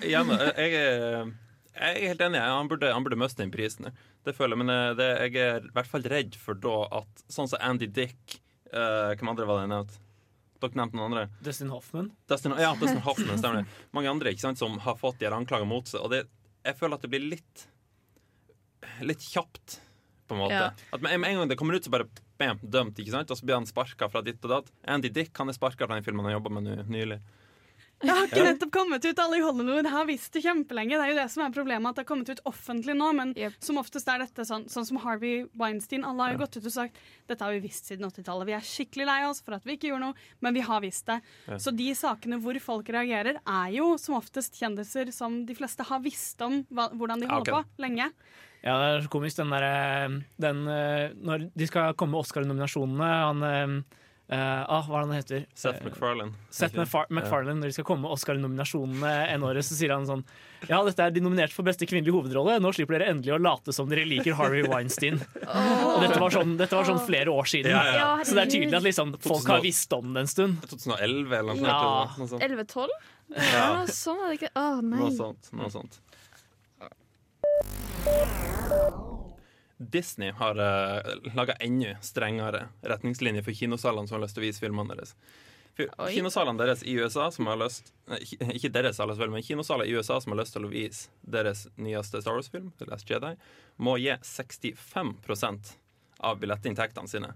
Igjen, 0.04 0.30
jeg, 0.36 0.72
er, 0.76 1.30
jeg 1.72 2.00
er 2.02 2.10
helt 2.12 2.24
enig. 2.26 2.40
Han 2.44 2.68
burde, 2.68 2.90
han 2.92 3.04
burde 3.06 3.16
miste 3.18 3.40
den 3.40 3.52
prisen. 3.54 3.88
Det 4.26 4.34
føler 4.36 4.52
jeg, 4.52 4.60
Men 4.60 4.72
eh, 4.74 4.96
det, 4.98 5.06
jeg 5.24 5.38
er 5.40 5.64
i 5.64 5.70
hvert 5.72 5.88
fall 5.88 6.04
redd 6.12 6.36
for 6.40 6.58
da 6.60 6.74
at 7.00 7.22
sånn 7.32 7.48
som 7.48 7.62
Andy 7.64 7.88
Dick 7.88 8.36
uh, 8.74 9.14
Hvem 9.16 9.30
andre 9.32 9.46
var 9.48 9.62
det 9.62 9.64
jeg 9.64 9.72
nevnte? 9.72 10.02
Dere 10.56 10.80
nevnte 10.80 10.98
noen 10.98 11.06
andre. 11.08 11.24
Dustin 11.44 11.72
Hoffman. 11.72 12.10
Dustin, 12.28 12.54
ja, 12.60 12.74
Dustin 12.80 13.00
Hoffman, 13.04 13.40
stemmer 13.40 13.62
det. 13.62 13.80
Mange 13.96 14.12
andre 14.12 14.32
ikke 14.32 14.44
sant, 14.44 14.60
som 14.60 14.76
har 14.84 15.00
fått 15.00 15.18
de 15.20 15.28
her 15.28 15.36
anklagene 15.36 15.68
mot 15.68 15.88
seg. 15.88 16.04
Og 16.04 16.12
det, 16.12 16.22
jeg 16.66 16.78
føler 16.78 16.98
at 16.98 17.06
det 17.06 17.12
blir 17.12 17.26
litt 17.36 17.66
Litt 19.02 19.24
kjapt, 19.32 19.80
på 20.28 20.36
en 20.36 20.40
måte. 20.44 20.56
Ja. 20.56 20.68
At 20.94 21.02
med, 21.02 21.16
med 21.18 21.32
en 21.32 21.40
gang 21.40 21.48
det 21.50 21.56
kommer 21.58 21.74
ut, 21.74 21.84
så 21.84 21.90
bare 21.92 22.06
bam, 22.38 22.60
dømt, 22.62 23.00
ikke 23.02 23.12
sant? 23.12 23.32
og 23.32 23.38
så 23.38 23.44
blir 23.44 23.56
han 23.58 23.66
sparka 23.68 24.08
fra 24.12 24.22
ditt 24.24 24.44
og 24.46 24.52
datt. 24.52 24.70
Andy 24.88 25.10
Dick 25.12 25.36
han 25.40 25.50
er 25.50 25.56
sparka 25.56 25.88
fra 25.88 25.98
den 25.98 26.06
filmen 26.06 26.24
han 26.28 26.36
jobba 26.36 26.52
med 26.54 26.86
nylig. 26.92 27.18
Det 28.02 28.12
har 28.12 28.26
ikke 28.28 28.42
nettopp 28.44 28.72
kommet 28.74 29.04
ut. 29.08 29.18
Alle 29.22 29.38
i 29.38 29.44
Hollywood 29.44 29.86
har 29.88 30.04
visst 30.08 30.34
det 30.36 30.42
kjempelenge. 30.44 30.98
Det 30.98 31.04
er 31.06 31.12
jo 31.14 31.16
det 31.16 31.30
som 31.32 31.44
er 31.46 31.54
problemet, 31.54 31.88
at 31.88 31.96
det 31.96 32.02
har 32.04 32.08
kommet 32.10 32.28
ut 32.28 32.42
offentlig 32.44 32.92
nå. 32.98 33.08
Men 33.16 33.32
Yep. 33.36 33.54
som 33.64 33.78
oftest 33.80 34.08
er 34.12 34.20
dette 34.20 34.44
sånn, 34.44 34.66
sånn 34.68 34.84
som 34.84 34.98
Harvey 35.00 35.46
Weinstein. 35.56 36.04
Alle 36.04 36.26
har 36.26 36.32
jo 36.34 36.42
gått 36.44 36.58
ut 36.58 36.66
og 36.68 36.74
sagt 36.74 37.00
dette 37.26 37.40
har 37.40 37.56
vi 37.56 37.62
visst 37.64 37.88
siden 37.88 38.04
80-tallet. 38.04 38.46
Vi 38.50 38.56
er 38.58 38.60
skikkelig 38.68 39.06
lei 39.08 39.18
oss 39.30 39.40
for 39.40 39.56
at 39.56 39.64
vi 39.64 39.78
ikke 39.78 39.88
gjorde 39.88 40.10
noe, 40.10 40.14
men 40.44 40.54
vi 40.54 40.60
har 40.68 40.82
visst 40.84 41.06
det. 41.08 41.20
Ja. 41.48 41.56
Så 41.56 41.72
de 41.72 41.88
sakene 41.96 42.40
hvor 42.44 42.60
folk 42.60 42.88
reagerer, 42.92 43.40
er 43.40 43.70
jo 43.72 43.94
som 43.96 44.18
oftest 44.20 44.60
kjendiser 44.60 45.10
som 45.12 45.46
de 45.48 45.56
fleste 45.56 45.82
har 45.88 46.00
visst 46.04 46.40
om 46.44 46.64
hva, 46.68 46.90
hvordan 46.92 47.20
de 47.24 47.30
Ja, 47.30 47.38
holder 47.38 47.52
ok. 47.62 47.64
på 47.76 47.82
lenge. 47.86 48.10
Ja, 48.66 48.76
det 48.80 48.86
er 48.92 49.04
så 49.06 49.12
komisk, 49.12 49.36
den 49.36 49.52
derre 49.52 50.22
eh, 50.42 51.12
Når 51.14 51.50
de 51.54 51.66
skal 51.68 51.94
komme 51.94 52.16
med 52.16 52.24
Oscar-nominasjonene 52.24 53.10
Han 53.22 53.42
eh, 53.46 53.60
eh, 53.62 54.02
ah, 54.34 54.82
Hva 54.88 54.98
er 54.98 55.04
det 55.04 55.06
han 55.06 55.16
heter? 55.20 55.42
Seth 55.54 55.78
Eh, 55.78 55.84
MacFarlane. 55.86 56.32
Seth 56.50 56.74
Macfar 56.74 57.06
MacFarlane, 57.14 57.60
når 57.60 57.70
de 57.70 57.76
skal 57.76 57.84
komme 57.86 58.02
med 58.02 58.10
Oscar-nominasjonene 58.16 59.12
en 59.30 59.44
året, 59.46 59.62
så 59.62 59.76
sier 59.78 59.92
han 59.94 60.06
sånn 60.08 60.24
Ja, 60.66 60.80
dette 60.82 61.04
er 61.04 61.10
de 61.14 61.20
nominerte 61.22 61.54
for 61.54 61.62
beste 61.68 61.86
kvinnelige 61.86 62.16
hovedrolle. 62.16 62.56
Nå 62.58 62.72
slipper 62.74 62.98
dere 62.98 63.12
endelig 63.12 63.36
å 63.36 63.38
late 63.38 63.74
som 63.76 63.86
dere 63.88 64.06
liker 64.08 64.34
Harvey 64.34 64.64
Weinstein. 64.66 65.20
Og 65.46 66.00
dette 66.02 66.18
var 66.18 66.34
sånn, 66.34 66.56
dette 66.58 66.74
var 66.74 66.88
sånn 66.88 67.02
flere 67.06 67.30
år 67.30 67.46
siden. 67.46 67.70
Ja, 67.70 67.84
ja. 67.94 68.08
Så 68.26 68.34
det 68.34 68.46
er 68.46 68.50
tydelig 68.56 68.80
at 68.80 68.86
liksom, 68.88 69.14
folk 69.22 69.46
har 69.52 69.62
visst 69.62 69.92
om 69.94 70.10
det 70.16 70.24
en 70.26 70.32
stund. 70.32 70.58
2011 70.74 71.38
eller 71.38 71.60
noe. 71.62 72.08
Noe 72.18 72.30
sånt. 72.32 72.42
11-12? 72.42 72.88
Ja. 73.36 73.46
Ja, 73.52 73.68
sånn 73.90 74.24
er 74.24 74.32
det 74.32 74.40
ikke. 74.40 74.52
Å, 74.58 74.66
nei. 74.82 75.02
Noe 75.04 75.14
sånt. 75.14 75.52
Noe 75.54 75.70
sånt. 75.70 76.00
Disney 79.78 80.30
har 80.30 80.58
uh, 80.60 81.34
laga 81.34 81.52
enda 81.52 81.96
strengere 82.00 82.68
retningslinjer 82.82 83.44
for 83.44 83.52
kinosalene 83.52 84.08
som 84.08 84.16
har 84.16 84.24
lyst 84.24 84.38
til 84.38 84.44
å 84.44 84.46
vise 84.46 84.62
filmene 84.62 84.94
deres. 84.94 85.16
Kinosalene 85.76 86.58
deres 86.62 86.82
i 86.88 86.94
USA 86.96 87.26
som 87.30 87.50
har 87.50 87.58
lyst 87.60 87.90
Ikke 88.54 88.70
deres, 88.72 88.96
alles 89.00 89.18
vel, 89.20 89.28
men 89.28 89.44
kinosaler 89.44 89.84
i 89.84 89.92
USA 89.92 90.16
som 90.20 90.32
har 90.32 90.40
lyst 90.40 90.56
til 90.56 90.64
å 90.64 90.70
vise 90.72 91.10
deres 91.20 91.66
nyeste 91.76 92.22
Star 92.22 92.38
Wars-film, 92.38 92.70
The 92.78 92.88
Last 92.88 93.10
Jedi, 93.10 93.34
må 93.76 93.98
gi 94.00 94.14
65% 94.24 95.74
av 96.24 96.40
billettinntektene 96.40 97.12
sine. 97.12 97.34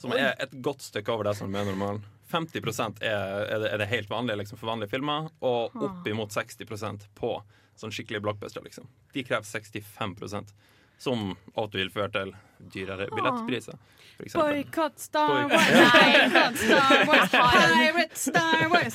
Som 0.00 0.14
er 0.16 0.32
et 0.40 0.54
godt 0.64 0.82
stykke 0.82 1.12
over 1.12 1.28
det 1.28 1.36
som 1.38 1.52
er 1.54 1.68
normalen. 1.68 2.00
50 2.32 2.56
er, 3.04 3.04
er, 3.04 3.58
det, 3.60 3.68
er 3.68 3.78
det 3.78 3.90
helt 3.90 4.10
vanlige 4.10 4.40
liksom, 4.40 4.58
for 4.58 4.72
vanlige 4.72 4.94
filmer, 4.94 5.28
og 5.44 5.76
oppimot 5.76 6.32
60% 6.32 7.04
på 7.14 7.34
sånn 7.76 7.92
skikkelig 7.92 8.22
blockbuster. 8.24 8.64
Liksom. 8.64 8.88
De 9.12 9.26
krever 9.26 9.44
65 9.44 10.16
som 11.04 11.32
ofte 11.54 11.80
vil 11.80 11.92
føre 11.92 12.10
til 12.14 12.34
dyrere 12.72 13.08
billettpriser. 13.12 13.76
For 14.14 14.24
eksempel. 14.24 14.50
Boikott 14.54 14.98
Star 15.02 15.48
Wars! 15.50 15.68
Boikott 15.74 16.58
Star 16.58 17.06
Wars! 17.08 17.30
Pirate 17.30 18.16
Star 18.16 18.68
Wars! 18.70 18.94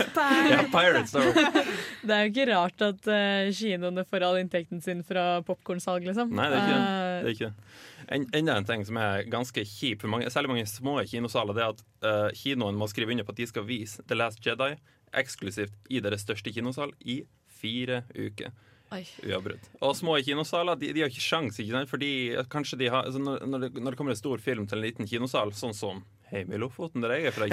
Ja, 0.50 0.64
Pirate. 0.72 1.08
Star 1.08 1.26
Wars. 1.26 1.68
Det 2.08 2.16
er 2.16 2.24
jo 2.24 2.32
ikke 2.32 2.46
rart 2.54 2.86
at 2.86 3.10
uh, 3.12 3.50
kinoene 3.56 4.06
får 4.08 4.26
all 4.26 4.40
inntekten 4.40 4.82
sin 4.82 5.04
fra 5.06 5.42
popkornsalg, 5.46 6.08
liksom. 6.08 6.32
Nei, 6.36 6.48
det 6.52 6.60
er 6.60 6.64
ikke 6.64 6.78
det. 6.78 6.86
Eh, 6.86 7.10
det, 7.10 7.34
er 7.34 7.36
ikke 7.36 7.50
det. 7.50 7.74
En, 8.16 8.28
enda 8.40 8.56
en 8.58 8.70
ting 8.70 8.86
som 8.88 9.02
er 9.02 9.28
ganske 9.30 9.66
kjip 9.68 10.06
for 10.06 10.14
mange, 10.14 10.32
særlig 10.34 10.54
mange 10.54 10.70
små 10.72 10.96
kinosaler, 11.10 11.58
det 11.58 11.66
er 11.66 11.76
at 11.76 11.84
uh, 12.08 12.40
kinoen 12.40 12.80
må 12.80 12.88
skrive 12.90 13.14
under 13.14 13.28
på 13.28 13.36
at 13.36 13.44
de 13.44 13.50
skal 13.52 13.68
vise 13.68 14.08
The 14.08 14.18
Last 14.18 14.42
Jedi 14.46 14.72
eksklusivt 15.20 15.92
i 15.92 16.02
deres 16.06 16.24
største 16.24 16.54
kinosal 16.56 16.94
i 17.02 17.22
fire 17.60 18.04
uker. 18.16 18.54
Uavbrutt. 18.90 19.70
Og 19.86 19.96
små 19.98 20.16
kinosaler 20.26 20.80
de, 20.80 20.92
de 20.96 21.04
har 21.04 21.12
ikke 21.12 21.24
sjans, 21.24 21.60
ikke 21.62 21.76
sant? 21.76 21.92
fordi 21.92 22.12
kanskje 22.50 22.80
de 22.82 22.90
har 22.90 23.06
altså 23.06 23.22
når, 23.22 23.46
når, 23.46 23.66
det, 23.66 23.70
når 23.78 23.94
det 23.94 24.00
kommer 24.00 24.16
en 24.16 24.20
stor 24.22 24.42
film 24.44 24.66
til 24.68 24.80
en 24.80 24.86
liten 24.86 25.10
kinosal, 25.10 25.54
sånn 25.58 25.76
som 25.78 26.02
Heim 26.32 26.52
i 26.54 26.60
Lofoten, 26.62 27.02
der 27.06 27.16
jeg 27.16 27.30
er 27.30 27.36
fra, 27.36 27.48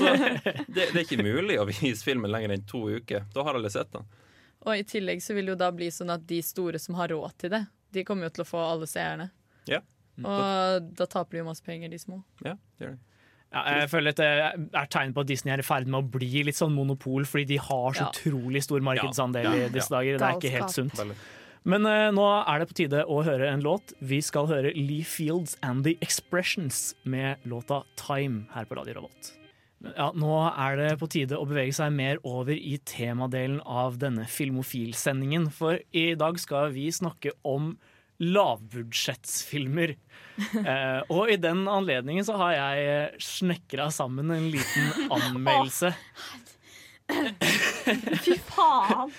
så 0.00 0.12
det, 0.14 0.74
det 0.76 0.90
er 0.90 1.00
ikke 1.04 1.22
mulig 1.22 1.58
å 1.58 1.66
vise 1.70 2.02
filmen 2.06 2.30
lenger 2.30 2.54
enn 2.54 2.66
to 2.70 2.84
uker. 2.98 3.26
Da 3.34 3.46
har 3.46 3.58
alle 3.58 3.70
sett 3.74 3.90
den. 3.94 4.06
Og 4.64 4.80
i 4.80 4.84
tillegg 4.88 5.22
så 5.22 5.34
vil 5.36 5.48
det 5.48 5.56
jo 5.56 5.60
da 5.60 5.70
bli 5.74 5.90
sånn 5.92 6.12
at 6.14 6.22
de 6.28 6.38
store 6.44 6.80
som 6.80 6.96
har 6.98 7.10
råd 7.12 7.34
til 7.42 7.52
det, 7.54 7.64
de 7.94 8.04
kommer 8.06 8.28
jo 8.28 8.36
til 8.36 8.44
å 8.46 8.48
få 8.48 8.62
alle 8.64 8.88
seerne. 8.90 9.28
Ja. 9.70 9.82
Og 10.22 10.94
da 10.94 11.06
taper 11.10 11.36
de 11.36 11.42
jo 11.42 11.48
masse 11.48 11.64
penger, 11.64 11.90
de 11.90 11.98
små. 12.00 12.22
Ja, 12.46 12.54
det 12.78 12.86
gjør 12.86 12.96
det. 12.96 13.13
Ja, 13.54 13.62
jeg 13.78 13.90
føler 13.92 14.10
at 14.14 14.18
det 14.20 14.28
er 14.74 14.88
tegn 14.90 15.14
på 15.14 15.22
at 15.22 15.30
Disney 15.30 15.52
er 15.54 15.62
i 15.62 15.66
ferd 15.66 15.86
med 15.86 16.00
å 16.02 16.10
bli 16.18 16.42
litt 16.48 16.58
sånn 16.58 16.74
monopol, 16.74 17.24
fordi 17.28 17.46
de 17.54 17.58
har 17.62 17.94
så 17.94 18.08
Ja. 18.08 18.10
utrolig 18.10 18.64
stor 18.66 18.82
markedsandel 18.82 19.46
i 19.54 19.68
disse 19.70 19.92
dager. 19.94 20.18
Det 20.18 20.26
er 20.28 20.40
ikke 20.40 20.56
helt 20.58 20.74
sunt. 20.74 21.14
Men 21.64 21.86
uh, 21.88 22.10
nå 22.12 22.24
er 22.44 22.58
det 22.60 22.66
på 22.68 22.76
tide 22.76 23.04
å 23.08 23.22
høre 23.24 23.46
en 23.48 23.62
låt. 23.64 23.94
Vi 24.04 24.18
skal 24.20 24.50
høre 24.50 24.74
Lee 24.76 25.06
Fields 25.08 25.56
and 25.62 25.84
The 25.86 25.94
Expressions 26.04 26.94
med 27.08 27.38
låta 27.48 27.84
Time 27.96 28.44
her 28.52 28.66
på 28.68 28.76
Radio 28.76 28.98
Revolt. 28.98 29.30
Ja, 29.96 30.10
nå 30.16 30.34
er 30.50 30.76
det 30.76 30.90
på 31.00 31.08
tide 31.12 31.36
å 31.36 31.46
bevege 31.48 31.72
seg 31.76 31.92
mer 31.92 32.20
over 32.24 32.52
i 32.56 32.78
temadelen 32.88 33.60
av 33.64 33.96
denne 34.00 34.24
Filmofil-sendingen. 34.28 35.50
For 35.52 35.78
i 35.92 36.14
dag 36.18 36.38
skal 36.40 36.70
vi 36.72 36.88
snakke 36.92 37.32
om 37.44 37.74
lavbudsjettsfilmer. 38.32 39.96
Eh, 40.34 41.00
og 41.14 41.28
i 41.30 41.36
den 41.38 41.60
anledningen 41.70 42.24
så 42.26 42.34
har 42.40 42.56
jeg 42.56 43.20
snekra 43.22 43.84
sammen 43.94 44.32
en 44.34 44.48
liten 44.50 44.88
anmeldelse. 45.14 45.92
Fy 48.24 48.34
faen! 48.48 49.12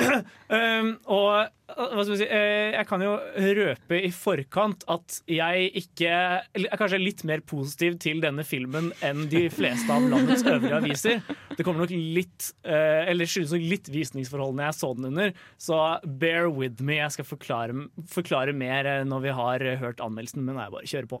Um, 0.00 0.94
og 1.16 1.26
uh, 1.30 1.48
hva 1.70 2.02
skal 2.02 2.14
vi 2.14 2.18
si, 2.22 2.26
eh, 2.26 2.72
jeg 2.74 2.86
kan 2.88 3.02
jo 3.04 3.12
røpe 3.60 3.98
i 4.00 4.10
forkant 4.14 4.84
at 4.90 5.20
jeg 5.30 5.68
ikke 5.82 6.10
er 6.10 6.78
kanskje 6.80 7.00
litt 7.00 7.22
mer 7.28 7.42
positiv 7.46 7.98
til 8.02 8.22
denne 8.24 8.44
filmen 8.46 8.90
enn 9.06 9.26
de 9.30 9.44
fleste 9.52 9.92
av 9.92 10.06
landets 10.10 10.44
øvrige 10.46 10.80
aviser. 10.80 11.22
Det 11.56 11.66
kommer 11.66 11.84
nok 11.84 11.94
litt 11.94 12.50
eh, 12.64 13.10
Eller 13.10 13.28
skyldes 13.28 13.54
nok 13.54 13.66
litt 13.72 13.90
visningsforholdene 13.92 14.68
jeg 14.70 14.78
så 14.80 14.92
den 14.96 15.10
under, 15.12 15.34
så 15.60 15.80
bear 16.20 16.48
with 16.50 16.82
me. 16.82 16.98
Jeg 17.00 17.16
skal 17.18 17.28
forklare, 17.28 17.88
forklare 18.10 18.54
mer 18.56 18.88
eh, 18.88 19.02
når 19.08 19.26
vi 19.26 19.36
har 19.40 19.66
eh, 19.66 19.78
hørt 19.80 20.02
anmeldelsen, 20.04 20.44
men 20.46 20.58
jeg 20.58 20.74
bare 20.74 20.90
kjører 20.94 21.10
på. 21.10 21.20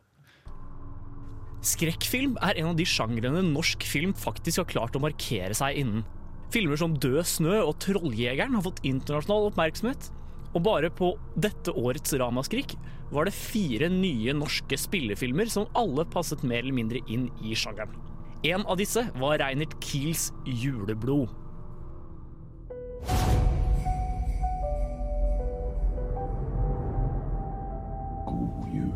Skrekkfilm 1.70 2.38
er 2.40 2.56
en 2.56 2.70
av 2.72 2.78
de 2.78 2.86
sjangrene 2.88 3.42
norsk 3.50 3.84
film 3.84 4.14
faktisk 4.16 4.62
har 4.62 4.70
klart 4.70 4.96
å 4.96 5.04
markere 5.04 5.56
seg 5.56 5.82
innen. 5.82 6.06
Filmer 6.50 6.74
som 6.80 6.96
Død 6.98 7.22
snø 7.30 7.60
og 7.62 7.76
Trolljegeren 7.78 8.56
har 8.58 8.64
fått 8.64 8.82
internasjonal 8.86 9.52
oppmerksomhet. 9.52 10.08
Og 10.50 10.64
bare 10.66 10.88
på 10.90 11.12
dette 11.38 11.70
årets 11.78 12.10
Ramaskrik 12.18 12.74
var 13.14 13.28
det 13.28 13.36
fire 13.36 13.86
nye 13.92 14.34
norske 14.34 14.74
spillefilmer 14.78 15.46
som 15.50 15.70
alle 15.78 16.02
passet 16.10 16.42
mer 16.42 16.64
eller 16.64 16.74
mindre 16.74 17.04
inn 17.06 17.28
i 17.46 17.54
sjangeren. 17.54 17.94
En 18.42 18.66
av 18.66 18.80
disse 18.80 19.04
var 19.20 19.38
Reinert 19.38 19.76
Kiels 19.84 20.32
Juleblod. 20.42 21.30
God 28.26 28.74
jul 28.74 28.90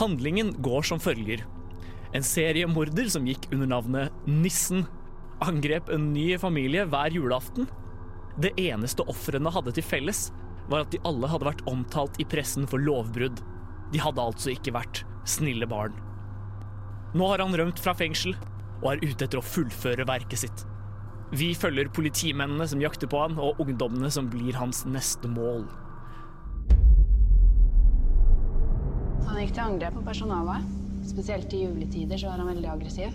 Handlingen 0.00 0.54
går 0.64 0.86
som 0.88 1.00
følger. 1.02 1.42
En 2.16 2.24
seriemorder 2.24 3.10
som 3.12 3.26
gikk 3.28 3.50
under 3.52 3.68
navnet 3.68 4.26
Nissen, 4.26 4.86
angrep 5.44 5.90
en 5.92 6.06
ny 6.14 6.38
familie 6.40 6.86
hver 6.88 7.12
julaften. 7.12 7.68
Det 8.40 8.54
eneste 8.62 9.04
ofrene 9.12 9.52
hadde 9.52 9.74
til 9.76 9.84
felles, 9.84 10.30
var 10.72 10.86
at 10.86 10.94
de 10.94 11.02
alle 11.04 11.28
hadde 11.28 11.48
vært 11.50 11.66
omtalt 11.68 12.16
i 12.22 12.24
pressen 12.24 12.64
for 12.70 12.80
lovbrudd. 12.80 13.42
De 13.92 14.00
hadde 14.00 14.24
altså 14.24 14.54
ikke 14.54 14.72
vært 14.72 15.02
snille 15.28 15.68
barn. 15.68 15.92
Nå 17.12 17.26
har 17.28 17.42
han 17.44 17.56
rømt 17.58 17.82
fra 17.82 17.92
fengsel 17.98 18.32
og 18.80 18.94
er 18.94 19.04
ute 19.04 19.26
etter 19.26 19.40
å 19.40 19.44
fullføre 19.44 20.06
verket 20.08 20.46
sitt. 20.46 20.64
Vi 21.36 21.52
følger 21.54 21.92
politimennene 21.92 22.64
som 22.66 22.80
jakter 22.82 23.10
på 23.10 23.20
han, 23.20 23.36
og 23.38 23.60
ungdommene 23.62 24.08
som 24.10 24.32
blir 24.32 24.56
hans 24.56 24.82
neste 24.88 25.28
mål. 25.30 25.66
Han 29.28 29.40
gikk 29.40 29.54
til 29.56 29.64
angrep 29.64 29.96
på 29.98 30.04
personalet. 30.06 30.66
Spesielt 31.10 31.52
i 31.56 31.64
juletider 31.64 32.20
så 32.20 32.30
var 32.30 32.42
han 32.42 32.50
veldig 32.52 32.70
aggressiv. 32.70 33.14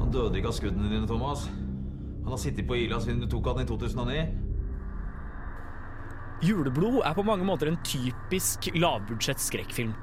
Han 0.00 0.10
døde 0.14 0.38
ikke 0.38 0.50
av 0.50 0.56
skuddene 0.58 0.90
dine, 0.90 1.06
Thomas. 1.08 1.46
Han 2.26 2.34
har 2.34 2.42
sittet 2.42 2.66
på 2.66 2.76
Ila 2.78 2.98
siden 3.02 3.22
du 3.22 3.28
tok 3.30 3.52
han 3.52 3.62
i 3.62 3.68
2009. 3.68 4.26
Juleblod 6.44 7.00
er 7.06 7.14
på 7.16 7.24
mange 7.24 7.46
måter 7.48 7.70
en 7.70 7.78
typisk 7.86 8.68
lavbudsjett 8.76 9.40
skrekkfilm. 9.40 9.94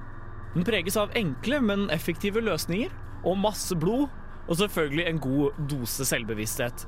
Den 0.54 0.65
preges 0.65 0.98
av 0.98 1.13
enkle, 1.17 1.60
men 1.62 1.88
effektive 1.93 2.41
løsninger, 2.43 2.91
og 3.24 3.39
masse 3.41 3.76
blod, 3.80 4.08
og 4.48 4.58
selvfølgelig 4.60 5.06
en 5.08 5.22
god 5.24 5.62
dose 5.72 6.06
selvbevissthet. 6.08 6.86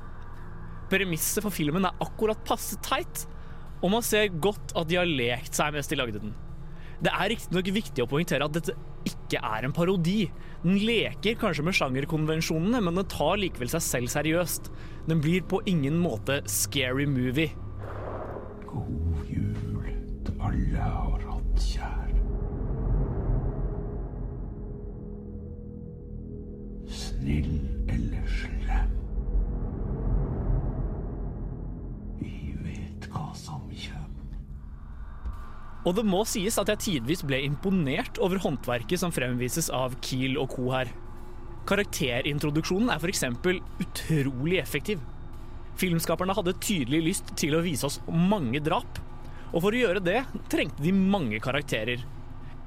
Premisset 0.90 1.42
for 1.42 1.54
filmen 1.54 1.86
er 1.88 2.04
akkurat 2.04 2.42
passe 2.46 2.78
teit, 2.84 3.24
og 3.82 3.92
man 3.92 4.04
ser 4.04 4.32
godt 4.32 4.74
at 4.78 4.88
de 4.90 4.98
har 5.00 5.08
lekt 5.08 5.56
seg 5.56 5.74
mens 5.74 5.90
de 5.90 5.98
lagde 5.98 6.22
den. 6.22 6.34
Det 6.96 7.12
er 7.12 7.28
riktignok 7.28 7.68
viktig 7.76 8.04
å 8.04 8.08
poengtere 8.08 8.46
at 8.46 8.54
dette 8.56 8.74
ikke 9.06 9.40
er 9.44 9.66
en 9.66 9.74
parodi. 9.76 10.30
Den 10.62 10.78
leker 10.80 11.36
kanskje 11.38 11.64
med 11.66 11.76
sjangerkonvensjonene, 11.76 12.80
men 12.82 12.96
den 12.96 13.08
tar 13.12 13.36
likevel 13.40 13.70
seg 13.74 13.84
selv 13.84 14.12
seriøst. 14.14 14.70
Den 15.10 15.20
blir 15.22 15.44
på 15.46 15.60
ingen 15.68 15.98
måte 16.00 16.40
scary 16.50 17.06
movie. 17.06 17.52
God 18.66 19.28
jul 19.28 19.84
til 20.26 20.40
alle 20.48 20.88
har 20.88 21.28
hatt 21.28 21.68
kjær. 21.68 22.16
Snill 26.96 27.54
eller 27.92 28.34
slem. 28.40 28.96
Vi 32.24 32.56
vet 32.64 33.10
hva 33.12 33.30
som. 33.36 33.65
Og 35.86 35.94
det 35.94 36.02
må 36.06 36.24
sies 36.26 36.56
at 36.58 36.70
jeg 36.72 36.82
tidvis 36.82 37.22
ble 37.26 37.38
imponert 37.46 38.18
over 38.22 38.40
håndverket 38.42 38.98
som 38.98 39.14
fremvises 39.14 39.70
av 39.70 39.94
Kiel 40.02 40.34
og 40.42 40.50
co. 40.56 40.66
her. 40.74 40.90
Karakterintroduksjonen 41.66 42.90
er 42.90 43.02
f.eks. 43.02 43.24
utrolig 43.82 44.58
effektiv. 44.62 45.00
Filmskaperne 45.78 46.34
hadde 46.34 46.56
tydelig 46.62 47.02
lyst 47.04 47.32
til 47.38 47.54
å 47.54 47.62
vise 47.62 47.86
oss 47.86 48.00
mange 48.08 48.62
drap, 48.64 48.98
og 49.52 49.62
for 49.62 49.70
å 49.70 49.80
gjøre 49.80 50.02
det 50.02 50.20
trengte 50.50 50.82
de 50.82 50.94
mange 50.96 51.38
karakterer. 51.42 52.02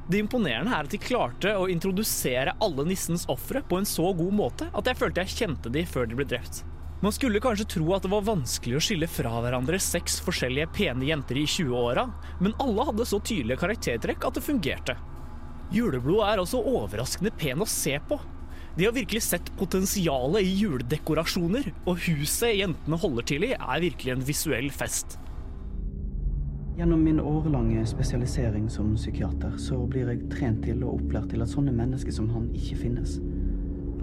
Det 0.10 0.24
imponerende 0.24 0.74
er 0.74 0.88
at 0.88 0.94
de 0.94 0.98
klarte 1.02 1.52
å 1.54 1.68
introdusere 1.70 2.56
alle 2.64 2.88
nissens 2.88 3.28
ofre 3.30 3.62
på 3.62 3.78
en 3.78 3.88
så 3.88 4.10
god 4.18 4.34
måte 4.34 4.70
at 4.74 4.88
jeg 4.90 4.98
følte 4.98 5.26
jeg 5.26 5.36
kjente 5.42 5.72
de 5.74 5.84
før 5.86 6.10
de 6.10 6.18
ble 6.18 6.26
drept. 6.30 6.64
Man 7.00 7.14
skulle 7.16 7.40
kanskje 7.40 7.68
tro 7.78 7.94
at 7.96 8.04
det 8.04 8.12
var 8.12 8.26
vanskelig 8.28 8.76
å 8.76 8.82
skille 8.84 9.08
fra 9.08 9.38
hverandre 9.40 9.78
seks 9.80 10.18
forskjellige 10.26 10.68
pene 10.76 11.08
jenter 11.08 11.38
i 11.40 11.46
20-åra, 11.48 12.04
men 12.44 12.58
alle 12.60 12.90
hadde 12.90 13.08
så 13.08 13.22
tydelige 13.24 13.62
karaktertrekk 13.62 14.28
at 14.28 14.36
det 14.36 14.44
fungerte. 14.44 14.98
Juleblod 15.72 16.26
er 16.28 16.44
også 16.44 16.60
overraskende 16.60 17.32
pen 17.40 17.64
å 17.64 17.70
se 17.70 17.96
på. 18.10 18.20
De 18.76 18.84
har 18.84 18.96
virkelig 18.96 19.24
sett 19.30 19.48
potensialet 19.56 20.44
i 20.44 20.52
juledekorasjoner, 20.60 21.72
og 21.88 22.04
huset 22.04 22.58
jentene 22.60 23.00
holder 23.00 23.32
til 23.32 23.48
i, 23.48 23.56
er 23.56 23.84
virkelig 23.88 24.18
en 24.18 24.28
visuell 24.28 24.70
fest. 24.74 25.16
Gjennom 26.80 27.00
min 27.04 27.24
årelange 27.24 27.86
spesialisering 27.88 28.68
som 28.72 28.92
psykiater 29.00 29.56
så 29.60 29.80
blir 29.88 30.12
jeg 30.12 30.28
trent 30.32 30.66
til 30.68 30.84
og 30.84 30.98
opplært 31.00 31.32
til 31.32 31.44
at 31.44 31.52
sånne 31.52 31.76
mennesker 31.76 32.12
som 32.16 32.28
han 32.36 32.52
ikke 32.56 32.84
finnes. 32.84 33.22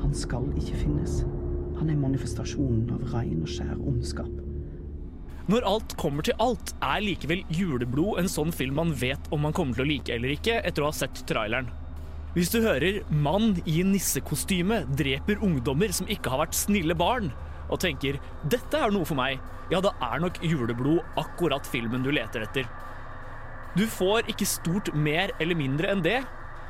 Han 0.01 0.17
skal 0.17 0.49
ikke 0.57 0.81
finnes. 0.87 1.23
Han 1.77 1.91
er 1.93 1.99
manifestasjonen 2.01 2.91
av 2.95 3.03
rein 3.12 3.43
og 3.43 3.51
skjær 3.51 3.77
ondskap. 3.77 4.31
Når 5.47 5.67
alt 5.69 5.93
kommer 6.01 6.27
til 6.27 6.35
alt, 6.43 6.73
er 6.83 7.03
likevel 7.05 7.45
Juleblod 7.55 8.19
en 8.19 8.31
sånn 8.31 8.51
film 8.55 8.81
man 8.81 8.95
vet 8.99 9.29
om 9.31 9.45
man 9.47 9.55
kommer 9.55 9.79
til 9.79 9.85
å 9.85 9.91
like 9.93 10.15
eller 10.15 10.35
ikke 10.35 10.57
etter 10.67 10.83
å 10.83 10.89
ha 10.89 10.97
sett 10.97 11.21
traileren. 11.29 11.69
Hvis 12.35 12.51
du 12.53 12.59
hører 12.61 13.05
'mann 13.09 13.62
i 13.65 13.83
nissekostyme 13.83 14.85
dreper 14.97 15.39
ungdommer 15.41 15.93
som 15.93 16.07
ikke 16.07 16.31
har 16.31 16.43
vært 16.45 16.59
snille 16.59 16.95
barn', 16.95 17.33
og 17.71 17.81
tenker 17.81 18.19
'dette 18.49 18.75
er 18.75 18.91
noe 18.91 19.05
for 19.05 19.15
meg', 19.15 19.41
ja, 19.71 19.81
da 19.81 19.95
er 20.03 20.21
nok 20.21 20.43
Juleblod 20.43 21.01
akkurat 21.17 21.67
filmen 21.67 22.03
du 22.03 22.11
leter 22.11 22.43
etter. 22.43 22.67
Du 23.77 23.87
får 23.87 24.29
ikke 24.29 24.47
stort 24.47 24.95
mer 24.95 25.31
eller 25.41 25.55
mindre 25.55 25.89
enn 25.93 26.03
det, 26.03 26.25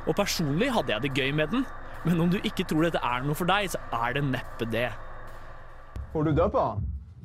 og 0.07 0.15
personlig 0.15 0.71
hadde 0.71 0.93
jeg 0.93 1.01
det 1.01 1.15
gøy 1.15 1.33
med 1.33 1.51
den, 1.51 1.65
men 2.07 2.21
om 2.23 2.29
du 2.31 2.37
ikke 2.39 2.63
tror 2.67 2.87
dette 2.87 3.01
er 3.03 3.25
noe 3.25 3.35
for 3.35 3.49
deg, 3.49 3.67
så 3.73 3.81
er 3.99 4.15
det 4.17 4.23
neppe 4.29 4.67
det. 4.71 4.87
Får 6.13 6.29
du 6.29 6.31
døpa? 6.37 6.67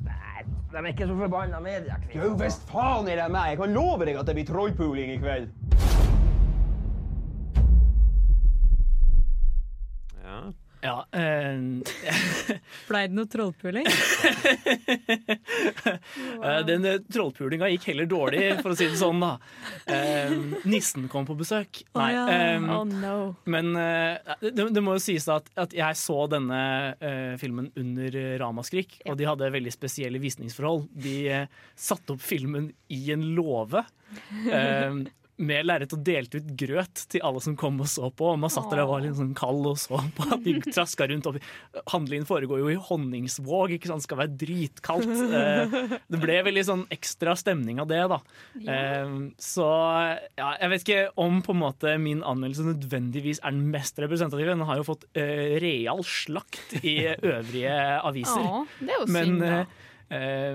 Nei, 0.03 0.43
de 0.73 0.81
er 0.81 0.89
ikke 0.91 1.07
så 1.07 1.15
forbanna 1.21 1.61
mediekvinner. 1.63 2.25
Jo, 2.25 2.33
visst 2.39 2.67
faen 2.69 3.07
er 3.07 3.23
det 3.23 3.29
meg! 3.31 3.53
Jeg 3.53 3.61
kan 3.63 3.77
love 3.77 4.09
deg 4.09 4.19
at 4.19 4.27
det 4.27 4.35
blir 4.39 4.49
trollpooling 4.49 5.15
i 5.15 5.19
kveld. 5.23 5.47
Ja. 10.83 11.07
Eh, 11.15 11.59
Blei 12.89 13.03
det 13.07 13.15
noe 13.15 13.29
trollpuling? 13.31 13.87
Eh, 16.43 16.59
Den 16.67 16.83
eh, 16.87 16.97
trollpulinga 17.13 17.69
gikk 17.71 17.85
heller 17.91 18.07
dårlig, 18.09 18.41
for 18.59 18.73
å 18.73 18.77
si 18.77 18.87
det 18.89 18.97
sånn, 18.99 19.21
da. 19.23 19.37
Uh, 19.87 20.33
nissen 20.67 21.05
kom 21.11 21.23
på 21.27 21.35
besøk. 21.39 21.83
Å 21.95 22.01
Nei. 22.01 22.09
ja. 22.15 22.23
Um, 22.57 22.67
Oh, 22.73 22.83
no. 22.87 23.13
Men 23.49 23.71
uh, 23.77 24.33
det, 24.41 24.65
det 24.75 24.83
må 24.83 24.95
jo 24.97 25.03
sies 25.03 25.27
at, 25.31 25.47
at 25.59 25.75
jeg 25.75 25.99
så 25.99 26.17
denne 26.31 26.59
filmen 27.39 27.69
under 27.79 28.17
ramaskrik, 28.41 28.43
Ramaskrik, 28.53 28.97
og 29.09 29.17
de 29.19 29.25
hadde 29.27 29.47
veldig 29.53 29.71
spesielle 29.73 30.19
visningsforhold. 30.21 30.87
De 30.93 31.15
satte 31.79 32.13
opp 32.15 32.21
filmen 32.23 32.71
i 32.93 33.01
en 33.15 33.23
låve. 33.37 33.83
med 35.45 35.67
lerret 35.67 35.93
og 35.95 36.01
delte 36.05 36.39
ut 36.39 36.49
grøt 36.59 37.03
til 37.11 37.23
alle 37.25 37.41
som 37.43 37.55
kom 37.59 37.79
og 37.83 37.89
så 37.91 38.09
på. 38.09 38.31
Og 38.33 38.39
man 38.41 38.51
satt 38.53 38.69
der 38.71 38.83
og 38.83 38.93
var 38.93 39.03
litt 39.05 39.17
sånn 39.17 39.35
kald 39.37 39.67
og 39.69 39.77
så 39.81 39.99
på 40.17 40.27
at 40.27 40.43
de 40.45 40.55
traska 40.75 41.07
rundt. 41.09 41.29
Handlingen 41.91 42.27
foregår 42.29 42.63
jo 42.63 42.71
i 42.73 42.79
Honningsvåg, 42.89 43.75
ikke 43.77 43.91
sant? 43.91 44.05
skal 44.05 44.19
være 44.23 44.35
dritkaldt. 44.41 45.13
Eh, 45.43 45.77
det 46.11 46.21
ble 46.21 46.39
veldig 46.49 46.65
sånn 46.67 46.83
ekstra 46.93 47.35
stemning 47.39 47.79
av 47.83 47.89
det, 47.91 48.01
da. 48.11 48.19
Eh, 48.59 49.15
så 49.41 49.69
ja, 50.39 50.49
jeg 50.59 50.73
vet 50.73 50.85
ikke 50.85 51.05
om 51.23 51.39
på 51.45 51.55
en 51.55 51.61
måte 51.63 51.95
min 52.01 52.25
anmeldelse 52.25 52.67
nødvendigvis 52.67 53.43
er 53.43 53.55
den 53.55 53.69
mest 53.73 53.99
representative. 54.03 54.53
Den 54.53 54.67
har 54.67 54.81
jo 54.81 54.89
fått 54.89 55.07
eh, 55.19 55.55
real 55.63 56.03
slakt 56.07 56.77
i 56.81 56.99
øvrige 57.13 57.79
aviser. 58.03 58.43
Ja, 58.43 58.61
det 58.81 58.93
er 58.93 59.01
jo 59.01 59.09
synd, 59.13 59.43
da. 59.43 59.65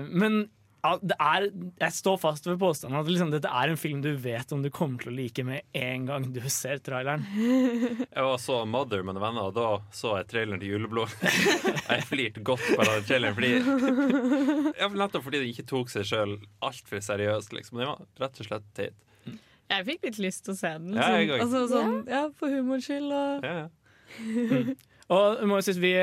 men 0.09 0.41
ja, 0.79 0.91
det 1.03 1.15
er, 1.19 1.45
jeg 1.81 1.95
står 1.95 2.19
fast 2.21 2.45
ved 2.47 2.59
påstanden 2.61 2.99
at 3.01 3.09
liksom, 3.09 3.33
dette 3.33 3.51
er 3.51 3.71
en 3.71 3.79
film 3.79 3.99
du 4.03 4.13
vet 4.21 4.51
om 4.55 4.61
du 4.63 4.69
kommer 4.71 5.01
til 5.01 5.11
å 5.11 5.15
like 5.17 5.43
med 5.43 5.67
en 5.75 6.05
gang 6.07 6.27
du 6.31 6.39
ser 6.47 6.79
traileren. 6.83 7.25
Jeg 7.35 8.25
var 8.25 8.39
så 8.39 8.61
Mother 8.69 9.03
med 9.03 9.17
noen 9.17 9.25
venner, 9.25 9.49
og 9.49 9.57
da 9.57 9.67
så 9.95 10.15
jeg 10.19 10.27
traileren 10.31 10.61
til 10.61 10.73
Juleblod. 10.73 11.11
Jeg 11.89 12.05
flirte 12.07 12.43
godt 12.45 12.63
på 12.63 12.87
den 12.87 13.05
traileren, 13.07 13.35
fordi 13.37 13.51
ja, 14.79 14.89
Nettopp 15.01 15.25
fordi 15.25 15.41
den 15.43 15.51
ikke 15.51 15.67
tok 15.69 15.91
seg 15.91 16.07
sjøl 16.07 16.35
altfor 16.65 17.03
seriøst. 17.03 17.53
Liksom. 17.55 17.79
Den 17.81 17.91
var 17.91 18.03
rett 18.23 18.41
og 18.41 18.49
slett 18.49 18.67
teit. 18.77 18.97
Jeg 19.69 19.85
fikk 19.85 20.07
litt 20.07 20.21
lyst 20.23 20.45
til 20.47 20.55
å 20.55 20.57
se 20.57 20.71
den. 20.81 20.95
Ja, 20.97 21.09
jeg 21.13 21.29
liksom. 21.29 21.43
altså, 21.45 21.65
sånn, 21.69 21.97
ja, 22.09 22.23
for 22.39 22.55
humors 22.55 22.87
skyld. 22.87 23.11
Og... 23.13 23.45
Ja, 23.45 23.65
ja. 23.65 24.77
Og 25.09 25.41
må 25.49 25.57
jeg 25.57 25.69
synes 25.69 25.81
vi, 25.81 25.93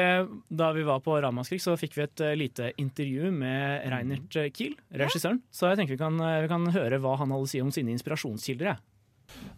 Da 0.59 0.73
vi 0.75 0.83
var 0.87 1.03
på 1.05 1.15
Ramaskrik, 1.23 1.63
så 1.63 1.77
fikk 1.79 1.95
vi 1.97 2.05
et 2.07 2.25
eh, 2.27 2.35
lite 2.39 2.73
intervju 2.81 3.31
med 3.35 3.87
Reinert 3.93 4.35
eh, 4.41 4.51
Kiel, 4.51 4.75
regissøren. 4.91 5.41
Så 5.55 5.71
jeg 5.71 5.81
tenker 5.81 5.95
vi 5.95 6.03
kan, 6.03 6.19
eh, 6.21 6.43
vi 6.43 6.51
kan 6.51 6.67
høre 6.75 6.99
hva 7.03 7.15
han 7.21 7.31
hadde 7.31 7.47
å 7.47 7.51
si 7.51 7.63
om 7.63 7.73
sine 7.75 7.95
inspirasjonskilder. 7.95 8.77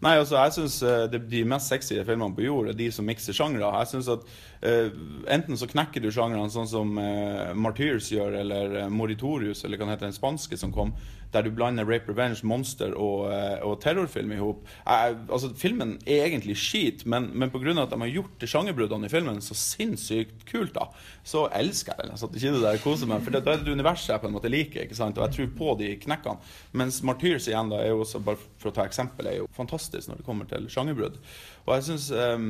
Nei, 0.01 0.15
altså 0.17 0.33
jeg 0.39 0.53
synes 0.55 1.19
De 1.29 1.41
mest 1.45 1.69
sexy 1.69 1.99
filmene 2.01 2.33
på 2.33 2.41
jord 2.41 2.71
er 2.71 2.77
de 2.77 2.87
som 2.93 3.05
mikser 3.05 3.35
sjangre. 3.37 3.67
Jeg 3.81 3.91
synes 3.91 4.09
at 4.15 4.23
eh, 4.65 4.89
Enten 5.29 5.57
så 5.57 5.69
knekker 5.69 6.01
du 6.03 6.09
sjangrene 6.13 6.49
sånn 6.53 6.69
som 6.69 6.97
uh, 6.97 7.53
Martyrs 7.57 8.09
gjør, 8.13 8.37
eller 8.41 8.77
uh, 8.79 8.87
Moritorius, 8.93 9.63
eller 9.65 9.81
hva 9.81 9.91
heter, 9.91 10.09
den 10.09 10.17
spanske 10.17 10.57
som 10.57 10.73
kom, 10.73 10.93
der 11.33 11.45
du 11.45 11.51
blander 11.53 11.85
rape, 11.85 12.09
revenge, 12.09 12.41
monster 12.47 12.93
og, 12.97 13.27
eh, 13.33 13.59
og 13.65 13.77
terrorfilm 13.83 14.31
i 14.33 14.39
hop. 14.41 14.63
Altså, 14.85 15.51
filmen 15.57 15.97
er 16.05 16.25
egentlig 16.25 16.57
skit, 16.57 17.05
men, 17.05 17.29
men 17.37 17.51
pga. 17.53 17.75
at 17.83 17.93
de 17.93 17.99
har 18.01 18.13
gjort 18.13 18.41
de 18.41 18.49
sjangerbruddene 18.49 19.05
i 19.05 19.13
filmen 19.13 19.41
så 19.45 19.57
sinnssykt 19.57 20.45
kult, 20.49 20.73
da, 20.75 20.89
så 21.23 21.45
elsker 21.53 21.93
jeg 21.93 22.03
den. 22.03 22.15
Jeg 22.15 22.23
satt 22.23 22.39
ikke 22.39 22.55
det 22.57 22.65
der 22.65 22.83
koser 22.83 23.11
meg, 23.11 23.23
for 23.25 23.35
det, 23.35 23.43
er 23.45 23.63
det 23.63 23.77
universet 23.77 24.15
jeg 24.15 24.23
på 24.23 24.29
en 24.31 24.37
måte 24.37 24.51
liker, 24.51 24.85
ikke 24.85 24.97
sant? 24.97 25.17
og 25.19 25.27
jeg 25.27 25.37
tror 25.37 25.53
på 25.61 25.77
de 25.83 25.93
knekkene. 26.01 26.53
Mens 26.81 27.01
Martyrs 27.05 27.49
igjen 27.51 27.71
da 27.71 27.83
er 27.83 27.93
jo 27.93 28.03
også, 28.05 28.23
bare 28.25 28.41
for 28.59 28.71
å 28.71 28.75
ta 28.75 28.87
eksempel, 28.89 29.29
er 29.29 29.41
jo 29.43 29.49
fantastisk 29.55 30.09
når 30.09 30.21
det 30.21 30.27
kommer 30.27 30.49
til 30.49 30.69
sjangerbrudd. 30.71 31.19
Og 31.67 31.75
jeg 31.77 31.89
synes 31.91 32.09
um, 32.15 32.49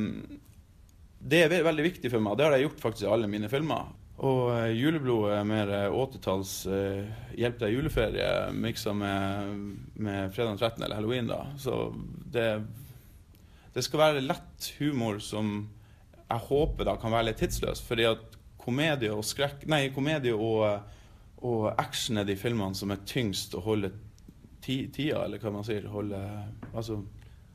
det 1.20 1.44
er 1.44 1.66
veldig 1.66 1.84
viktig 1.84 2.12
for 2.12 2.24
meg, 2.24 2.32
og 2.32 2.40
det 2.40 2.46
har 2.46 2.56
jeg 2.56 2.70
gjort 2.70 2.84
faktisk 2.86 3.04
i 3.04 3.12
alle 3.12 3.28
mine 3.28 3.50
filmer. 3.52 3.90
Og 4.20 4.50
eh, 4.52 4.74
juleblod 4.76 5.30
er 5.32 5.46
mer 5.48 5.70
eh, 5.72 5.94
80-talls 5.96 6.52
uh, 6.68 7.04
hjelp 7.40 7.60
deg 7.62 7.72
juleferie 7.72 8.26
miksa 8.52 8.92
med, 8.92 9.54
med 9.96 10.34
fredag 10.34 10.58
13. 10.58 10.82
eller 10.84 10.98
halloween. 10.98 11.30
da. 11.30 11.46
Så 11.60 11.94
det, 12.34 12.48
det 13.72 13.84
skal 13.86 14.02
være 14.02 14.24
lett 14.26 14.72
humor 14.80 15.22
som 15.24 15.62
jeg 16.20 16.46
håper 16.50 16.86
da 16.86 16.98
kan 17.00 17.14
være 17.14 17.30
litt 17.30 17.40
tidsløs. 17.40 17.80
Fordi 17.86 18.10
at 18.10 18.36
komedie 18.60 19.12
og 19.14 19.24
skrekk 19.24 19.64
Nei, 19.72 19.86
komedie 19.94 20.36
og, 20.36 20.84
og 21.40 21.70
action 21.80 22.20
er 22.20 22.28
de 22.28 22.36
filmene 22.36 22.76
som 22.76 22.92
er 22.92 23.00
tyngst 23.08 23.56
å 23.56 23.64
holde 23.64 23.94
ti, 24.60 24.82
tida, 24.92 25.24
eller 25.24 25.40
hva 25.40 25.54
man 25.54 25.64
sier. 25.64 25.88
Holde, 25.88 26.20
altså, 26.74 27.00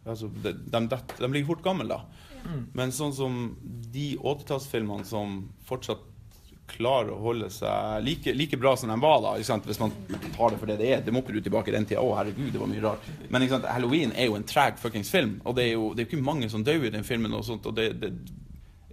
altså 0.02 0.32
de, 0.42 0.56
de, 0.66 0.82
de, 0.90 1.02
de 1.22 1.30
blir 1.30 1.46
fort 1.46 1.62
gamle, 1.66 1.86
da. 1.94 2.02
Mm. 2.46 2.66
Men 2.74 2.94
sånn 2.94 3.14
som 3.14 3.40
de 3.94 4.16
80-tallsfilmene 4.18 5.06
som 5.06 5.44
fortsatt 5.70 6.02
klarer 6.70 7.12
å 7.14 7.20
holde 7.22 7.50
seg 7.54 8.04
like, 8.04 8.34
like 8.36 8.58
bra 8.60 8.74
som 8.78 8.90
de 8.92 8.98
var 9.02 9.20
da, 9.24 9.36
ikke 9.38 9.48
sant? 9.48 9.68
hvis 9.70 9.80
man 9.82 9.94
tar 10.36 10.54
det 10.54 10.60
for 10.62 10.70
det 10.70 10.80
det 10.82 10.90
er. 10.92 11.04
Det 11.06 11.14
må 11.14 11.22
ikke 11.24 11.36
du 11.38 11.44
tilbake 11.46 11.72
i 11.72 11.76
den 11.76 11.88
tida. 11.88 12.02
Å, 12.02 12.16
herregud, 12.20 12.50
det 12.54 12.62
var 12.62 12.72
mye 12.72 12.84
rart. 12.84 13.12
Men 13.30 13.46
ikke 13.46 13.58
sant? 13.58 13.70
Halloween 13.72 14.16
er 14.16 14.30
jo 14.30 14.40
en 14.40 14.48
trag 14.48 14.80
fuckings 14.82 15.12
film, 15.14 15.38
og 15.46 15.58
det 15.60 15.70
er 15.70 15.76
jo 15.76 15.92
det 15.94 16.06
er 16.06 16.10
ikke 16.10 16.26
mange 16.26 16.50
som 16.52 16.66
dør 16.66 16.88
i 16.88 16.94
den 16.94 17.08
filmen. 17.08 17.34
og 17.38 17.46
sånt, 17.48 17.68
og 17.70 17.78
det, 17.78 17.92
det 18.02 18.14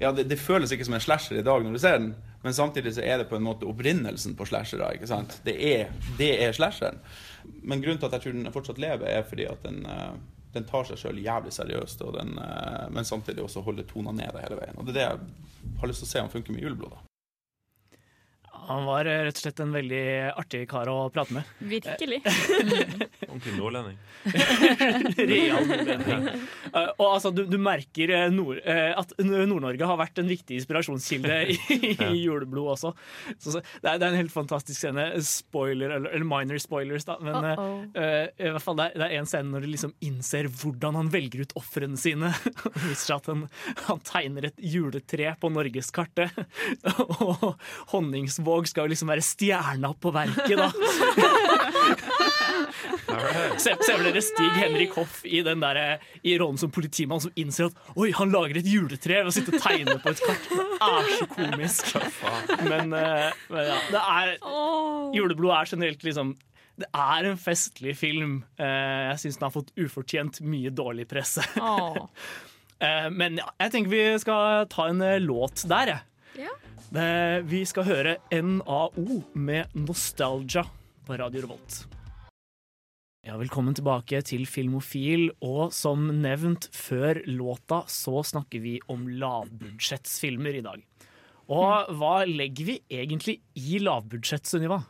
ja, 0.03 0.11
det, 0.13 0.27
det 0.31 0.41
føles 0.41 0.73
ikke 0.75 0.87
som 0.89 0.97
en 0.99 1.05
slasher 1.05 1.39
i 1.39 1.47
dag 1.47 1.63
når 1.63 1.77
du 1.77 1.79
ser 1.79 1.99
den, 2.01 2.13
men 2.43 2.55
samtidig 2.57 2.97
så 2.97 3.05
er 3.07 3.21
det 3.21 3.29
på 3.31 3.37
en 3.39 3.45
måte 3.47 3.69
opprinnelsen 3.71 4.35
på 4.39 4.47
slashere. 4.51 4.95
ikke 4.97 5.11
sant? 5.11 5.39
Det 5.47 5.55
er, 5.69 5.93
det 6.19 6.33
er 6.43 6.57
slasheren. 6.57 6.99
Men 7.63 7.83
grunnen 7.85 8.01
til 8.03 8.09
at 8.09 8.17
jeg 8.19 8.25
tror 8.25 8.35
den 8.39 8.55
fortsatt 8.55 8.81
lever, 8.83 9.07
er 9.07 9.23
fordi 9.29 9.47
at 9.47 9.63
den, 9.63 9.85
uh, 9.87 10.17
den 10.57 10.67
tar 10.69 10.89
seg 10.89 10.99
sjøl 10.99 11.23
jævlig 11.23 11.55
seriøst, 11.55 12.03
og 12.03 12.19
den, 12.19 12.35
eh, 12.39 12.89
men 12.93 13.07
samtidig 13.09 13.45
også 13.45 13.63
holder 13.65 13.87
tona 13.89 14.13
nede 14.13 14.43
hele 14.43 14.59
veien. 14.59 14.77
Og 14.77 14.85
det 14.85 14.93
er 14.93 14.99
det 14.99 15.07
jeg 15.07 15.79
har 15.81 15.89
lyst 15.89 16.05
til 16.05 16.11
å 16.11 16.13
se 16.13 16.25
om 16.27 16.33
funker 16.35 16.57
med 16.57 16.67
juleblod. 16.67 16.99
Han 18.69 18.85
var 18.89 19.09
eh, 19.11 19.23
rett 19.27 19.39
og 19.39 19.43
slett 19.45 19.61
en 19.65 19.73
veldig 19.75 20.03
artig 20.39 20.63
kar 20.71 20.89
å 20.93 20.97
prate 21.15 21.35
med. 21.37 21.49
Virkelig. 21.73 22.21
Ordentlig 23.29 23.55
nordlending. 23.59 23.97
Real 25.33 25.67
nordlending. 25.67 26.29
Eh, 26.73 26.91
og 26.99 27.07
altså, 27.09 27.33
du, 27.35 27.45
du 27.51 27.57
merker 27.63 28.13
eh, 28.15 28.29
nord, 28.33 28.61
at 28.65 29.15
Nord-Norge 29.23 29.89
har 29.89 29.99
vært 30.01 30.21
en 30.23 30.31
viktig 30.31 30.57
inspirasjonskilde 30.61 31.39
i, 31.53 31.57
i 32.09 32.11
juleblod 32.23 32.73
også. 32.77 32.93
Så, 33.39 33.57
så, 33.57 33.63
det, 33.83 33.89
er, 33.93 33.99
det 34.01 34.07
er 34.07 34.11
en 34.13 34.21
helt 34.23 34.35
fantastisk 34.35 34.79
scene. 34.83 35.09
Spoiler, 35.27 35.97
eller, 35.99 36.13
eller 36.15 36.29
minor 36.29 36.61
spoilers, 36.63 37.07
da. 37.09 37.19
Men 37.23 37.39
eh, 37.43 37.51
Uh-oh. 37.63 37.83
uh, 37.97 38.27
i 38.43 38.53
hvert 38.55 38.65
fall 38.65 38.79
det, 38.79 38.89
er- 38.97 39.17
en 39.19 39.27
scene 39.29 39.51
når 39.53 39.67
du 39.67 39.69
liksom 39.75 39.93
innser 40.07 40.47
hvordan 40.49 40.97
han 40.99 41.11
velger 41.13 41.45
ut 41.45 41.53
ofrene 41.61 41.99
sine. 42.01 42.31
og 42.65 42.79
viser 42.87 43.03
seg 43.05 43.17
at 43.19 43.29
han, 43.33 43.43
han 43.89 44.01
tegner 44.09 44.49
et 44.49 44.63
juletre 44.73 45.35
på 45.43 45.51
norgeskartet. 45.53 46.33
Og 47.23 47.45
Honningsvåg 47.93 48.52
skal 48.69 48.87
jo 48.87 48.93
liksom 48.93 49.11
være 49.13 49.25
stjerna 49.27 49.91
på 50.01 50.13
verket, 50.15 50.57
da. 50.59 50.69
Se, 53.61 53.73
se 53.85 53.93
for 53.95 54.03
dere 54.07 54.23
Stig 54.25 54.55
Henrik 54.57 54.95
Hoff 54.97 55.21
i, 55.29 55.43
den 55.45 55.61
der, 55.63 55.79
eh, 55.81 56.07
i 56.27 56.35
rollen 56.41 56.59
som 56.61 56.71
politimann 56.73 57.21
som 57.23 57.33
innser 57.39 57.69
at 57.69 57.99
Oi, 58.01 58.11
han 58.17 58.33
lager 58.33 58.59
et 58.61 58.69
juletre 58.69 59.19
ved 59.23 59.31
å 59.31 59.35
sitte 59.35 59.53
og 59.55 59.63
tegne 59.63 59.97
på 60.03 60.13
et 60.13 60.23
kart. 60.25 60.47
Det 60.49 60.89
er 60.89 61.11
så 61.19 61.27
komisk. 61.35 61.93
Men, 62.69 62.95
eh, 62.97 63.43
men 63.53 63.69
ja, 63.69 63.77
det 63.93 64.03
er 64.15 64.33
Juleblod 65.17 65.55
er 65.59 65.71
generelt 65.75 66.07
liksom 66.09 66.35
det 66.83 66.89
er 66.97 67.27
en 67.29 67.37
festlig 67.37 67.93
film. 68.01 68.39
Eh, 68.59 69.11
Jeg 69.13 69.19
syns 69.21 69.37
den 69.39 69.45
har 69.45 69.53
fått 69.55 69.75
ufortjent 69.77 70.41
mye 70.49 70.71
dårlig 70.75 71.09
presse. 71.11 71.45
Eh, 72.83 73.05
Men 73.15 73.37
ja, 73.39 73.45
jeg 73.63 73.71
tenker 73.71 73.91
vi 73.93 73.99
skal 74.19 74.65
ta 74.73 74.89
en 74.91 74.99
låt 75.23 75.61
der, 75.71 75.93
jeg. 75.93 76.01
Ja. 76.49 76.55
Eh, 76.93 77.41
Vi 77.49 77.63
skal 77.65 77.87
høre 77.89 78.17
NAO 78.31 79.23
med 79.35 79.67
'Nostalgia' 79.73 80.67
på 81.07 81.17
Radio 81.19 81.41
Revolt. 81.41 81.87
Ja, 83.25 83.37
velkommen 83.39 83.75
tilbake 83.75 84.23
til 84.23 84.45
Filmofil, 84.47 85.31
og 85.41 85.73
som 85.73 86.09
nevnt 86.21 86.69
før 86.75 87.23
låta, 87.25 87.87
så 87.87 88.23
snakker 88.23 88.61
vi 88.61 88.81
om 88.89 89.07
lavbudsjettsfilmer 89.09 90.59
i 90.59 90.61
dag. 90.61 90.83
Og 91.49 91.89
hva 91.97 92.27
legger 92.27 92.65
vi 92.67 92.81
egentlig 92.91 93.41
i 93.57 93.79
lavbudsjett, 93.79 94.45
Sunniva? 94.45 94.85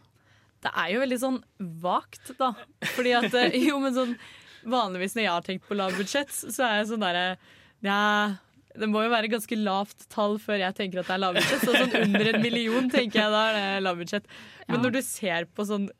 Det 0.62 0.72
er 0.74 0.92
jo 0.94 1.00
veldig 1.00 1.18
sånn 1.20 1.44
vagt, 1.60 2.36
da. 2.38 2.54
Fordi 2.96 3.12
at 3.12 3.34
eh, 3.34 3.58
jo, 3.68 3.78
men 3.78 3.94
sånn 3.94 4.16
Vanligvis 4.64 5.14
når 5.16 5.22
jeg 5.22 5.32
har 5.32 5.42
tenkt 5.42 5.66
på 5.66 5.74
lavbudsjett, 5.74 6.30
så 6.30 6.62
er 6.62 6.76
jeg 6.80 6.92
sånn 6.92 7.02
derre 7.02 7.36
Ja, 7.82 8.36
det 8.78 8.88
må 8.88 9.02
jo 9.04 9.10
være 9.12 9.28
ganske 9.32 9.56
lavt 9.58 10.06
tall 10.12 10.38
før 10.40 10.58
jeg 10.62 10.74
tenker 10.78 11.00
at 11.02 11.08
det 11.10 11.16
er 11.16 11.22
lavbudsjett. 11.24 11.64
Så 11.66 11.74
sånn 11.76 11.96
under 12.06 12.30
en 12.32 12.42
million 12.44 12.88
tenker 12.92 13.20
jeg 13.24 13.32
da 13.34 13.42
er 13.50 13.58
det 13.58 13.82
lavbudsjett. 13.86 14.30
Men 14.68 14.78
Ja. 14.78 14.82
når 14.86 14.92
du 14.96 15.02
ser 15.02 15.44
på 15.52 15.66
sånn 15.68 15.90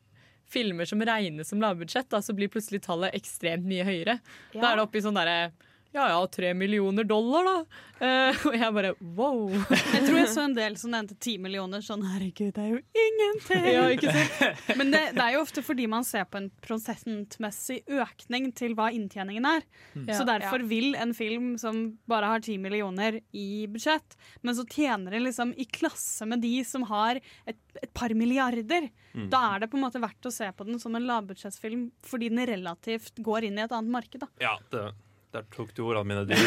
filmer 0.53 0.85
som 0.85 1.01
regnes 1.01 1.47
som 1.49 1.61
lavbudsjett, 1.61 2.09
så 2.21 2.33
blir 2.37 2.49
plutselig 2.53 2.81
tallet 2.85 3.13
ekstremt 3.17 3.65
mye 3.65 3.85
høyere. 3.87 4.19
Da 4.53 4.71
er 4.71 4.75
det 4.77 4.83
oppi 4.87 5.01
sånn 5.01 5.17
derre 5.17 5.51
ja 5.93 6.07
ja, 6.09 6.19
tre 6.27 6.53
millioner 6.57 7.03
dollar, 7.07 7.45
da. 7.45 7.81
Eh, 8.03 8.39
og 8.49 8.55
jeg 8.57 8.73
bare 8.75 8.89
wow. 9.15 9.51
Jeg 9.69 10.01
tror 10.07 10.17
jeg 10.17 10.29
så 10.33 10.41
en 10.47 10.55
del 10.57 10.73
som 10.81 10.91
nevnte 10.91 11.15
ti 11.21 11.37
millioner. 11.39 11.83
Sånn 11.85 12.01
herregud, 12.03 12.51
det 12.55 12.63
er 12.63 12.71
jo 12.73 12.79
ingenting! 13.05 13.67
Ja, 13.73 13.83
ikke 13.93 14.11
sant? 14.15 14.73
Men 14.79 14.91
det, 14.91 15.03
det 15.15 15.23
er 15.23 15.35
jo 15.37 15.43
ofte 15.45 15.63
fordi 15.63 15.85
man 15.91 16.03
ser 16.07 16.25
på 16.27 16.39
en 16.41 16.49
prosentmessig 16.65 17.81
økning 17.93 18.49
til 18.57 18.73
hva 18.77 18.89
inntjeningen 18.95 19.45
er. 19.49 19.63
Mm. 19.95 20.07
Så 20.09 20.23
Ja. 20.23 20.27
derfor 20.37 20.65
vil 20.67 20.95
en 20.99 21.13
film 21.13 21.53
som 21.61 21.97
bare 22.09 22.25
har 22.33 22.39
ti 22.43 22.57
millioner 22.57 23.19
i 23.33 23.65
budsjett, 23.71 24.17
men 24.41 24.55
så 24.57 24.65
tjener 24.67 25.11
den 25.15 25.23
liksom 25.27 25.53
i 25.57 25.65
klasse 25.65 26.25
med 26.27 26.41
de 26.43 26.63
som 26.67 26.83
har 26.89 27.21
et, 27.47 27.57
et 27.81 27.93
par 27.93 28.09
milliarder, 28.13 28.89
Mm. 29.13 29.27
da 29.29 29.39
er 29.53 29.59
det 29.61 29.67
på 29.69 29.77
en 29.77 29.83
måte 29.85 29.99
verdt 30.01 30.25
å 30.25 30.31
se 30.33 30.47
på 30.57 30.65
den 30.65 30.79
som 30.81 30.95
en 30.97 31.05
lavbudsjettsfilm 31.05 31.91
fordi 32.01 32.29
den 32.33 32.47
relativt 32.49 33.19
går 33.21 33.43
inn 33.45 33.59
i 33.59 33.61
et 33.61 33.71
annet 33.71 33.91
marked. 33.93 34.19
Da. 34.23 34.27
Ja, 34.41 34.55
det, 34.73 34.87
der 35.33 35.41
tok 35.53 35.71
du 35.73 35.81
ordene 35.87 36.05
mine 36.05 36.25
du. 36.29 36.33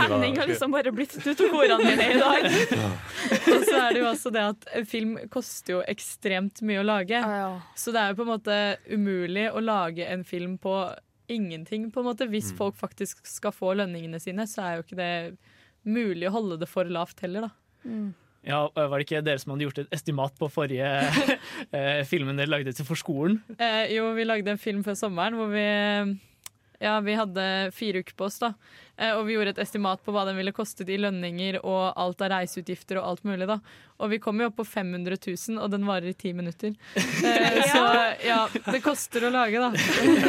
Henning 0.00 0.38
har 0.40 0.46
liksom 0.48 0.72
bare 0.72 0.92
blitt 0.94 1.12
Du 1.24 1.32
tok 1.36 1.52
ordene 1.60 1.90
mine 1.90 2.06
i 2.14 2.18
dag. 2.20 2.46
Og 3.52 3.66
så 3.66 3.76
er 3.82 3.94
det 3.96 4.02
jo 4.02 4.08
også 4.10 4.32
det 4.34 4.44
at 4.54 4.66
film 4.88 5.16
koster 5.32 5.76
jo 5.78 5.82
ekstremt 5.90 6.62
mye 6.66 6.80
å 6.82 6.86
lage. 6.86 7.20
Så 7.78 7.92
det 7.94 8.02
er 8.02 8.12
jo 8.14 8.18
på 8.20 8.26
en 8.26 8.32
måte 8.32 8.58
umulig 8.92 9.46
å 9.52 9.62
lage 9.64 10.06
en 10.08 10.24
film 10.28 10.56
på 10.62 10.74
ingenting, 11.30 11.90
på 11.94 12.02
en 12.02 12.08
måte. 12.10 12.26
Hvis 12.30 12.50
Mm. 12.52 12.56
folk 12.58 12.76
faktisk 12.80 13.20
skal 13.28 13.52
få 13.54 13.74
lønningene 13.78 14.18
sine, 14.20 14.46
så 14.50 14.64
er 14.64 14.78
jo 14.80 14.86
ikke 14.86 14.98
det 14.98 15.12
mulig 15.86 16.26
å 16.28 16.32
holde 16.34 16.58
det 16.64 16.68
for 16.68 16.88
lavt 16.90 17.20
heller, 17.22 17.46
da. 17.48 17.52
Ja, 18.42 18.64
Var 18.74 18.94
det 18.98 19.04
ikke 19.06 19.20
dere 19.24 19.38
som 19.38 19.52
hadde 19.52 19.66
gjort 19.68 19.78
et 19.82 19.92
estimat 19.94 20.34
på 20.40 20.48
forrige 20.50 20.88
eh, 21.76 22.00
filmen 22.08 22.40
dere 22.40 22.50
lagde 22.50 22.72
til 22.74 22.86
for 22.88 22.98
skolen? 22.98 23.38
Eh, 23.60 23.92
jo, 23.94 24.08
vi 24.16 24.24
lagde 24.26 24.50
en 24.54 24.58
film 24.60 24.82
før 24.86 24.96
sommeren 24.98 25.36
hvor 25.38 25.52
vi 25.52 25.66
ja, 26.80 26.98
vi 27.04 27.14
hadde 27.18 27.44
fire 27.76 28.02
uker 28.04 28.16
på 28.16 28.28
oss, 28.30 28.38
da. 28.42 28.54
Eh, 29.00 29.16
og 29.16 29.24
vi 29.26 29.36
gjorde 29.36 29.54
et 29.54 29.62
estimat 29.64 30.02
på 30.04 30.12
hva 30.12 30.26
den 30.28 30.36
ville 30.36 30.52
kostet 30.52 30.90
i 30.92 30.98
lønninger 31.00 31.62
og 31.62 31.94
alt 31.96 32.20
av 32.20 32.34
reiseutgifter 32.34 33.00
og 33.00 33.06
alt 33.08 33.24
mulig, 33.24 33.48
da. 33.48 33.56
Og 34.00 34.12
vi 34.12 34.18
kom 34.20 34.40
jo 34.40 34.48
opp 34.50 34.58
på 34.60 34.66
500 34.68 35.16
000, 35.16 35.60
og 35.60 35.72
den 35.72 35.86
varer 35.88 36.12
i 36.12 36.16
ti 36.16 36.34
minutter. 36.36 36.76
Eh, 37.30 37.60
så 37.68 37.80
ja, 38.24 38.38
det 38.72 38.80
koster 38.82 39.26
å 39.26 39.30
lage, 39.32 39.60
da. 39.60 39.68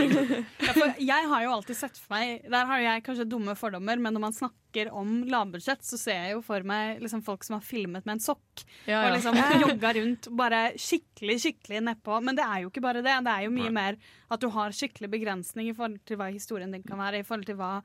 Ja, 0.66 0.74
for 0.76 1.00
jeg 1.02 1.28
har 1.32 1.44
jo 1.44 1.54
alltid 1.56 1.78
sett 1.78 1.98
for 1.98 2.14
meg 2.14 2.44
Der 2.52 2.68
har 2.68 2.82
jeg 2.84 3.04
kanskje 3.06 3.26
dumme 3.30 3.56
fordommer, 3.58 4.00
men 4.02 4.14
når 4.16 4.24
man 4.26 4.36
snakker 4.36 4.92
om 4.96 5.22
lavbudsjett, 5.30 5.82
så 5.88 5.98
ser 6.00 6.20
jeg 6.20 6.36
jo 6.36 6.44
for 6.46 6.66
meg 6.68 7.02
liksom 7.02 7.24
folk 7.26 7.46
som 7.48 7.58
har 7.58 7.66
filmet 7.66 8.06
med 8.06 8.18
en 8.18 8.24
sokk. 8.24 8.64
Ja, 8.86 9.00
ja. 9.00 9.02
Og 9.08 9.16
liksom 9.18 9.40
jogga 9.66 9.94
rundt 9.98 10.30
bare 10.38 10.62
skikkelig 10.80 11.40
skikkelig 11.46 11.84
nedpå. 11.90 12.20
Men 12.28 12.38
det 12.38 12.46
er 12.46 12.64
jo 12.66 12.72
ikke 12.72 12.86
bare 12.86 13.04
det. 13.06 13.18
Det 13.26 13.36
er 13.36 13.48
jo 13.48 13.56
mye 13.56 13.74
mer 13.74 14.00
at 14.32 14.44
du 14.44 14.50
har 14.54 14.76
skikkelig 14.76 15.12
begrensning 15.16 15.72
i 15.72 15.76
forhold 15.76 16.02
til 16.08 16.20
hva 16.22 16.30
historien 16.32 16.76
din 16.76 16.86
kan 16.86 17.02
være, 17.02 17.24
i 17.24 17.28
forhold 17.28 17.50
til 17.50 17.60
hva 17.60 17.78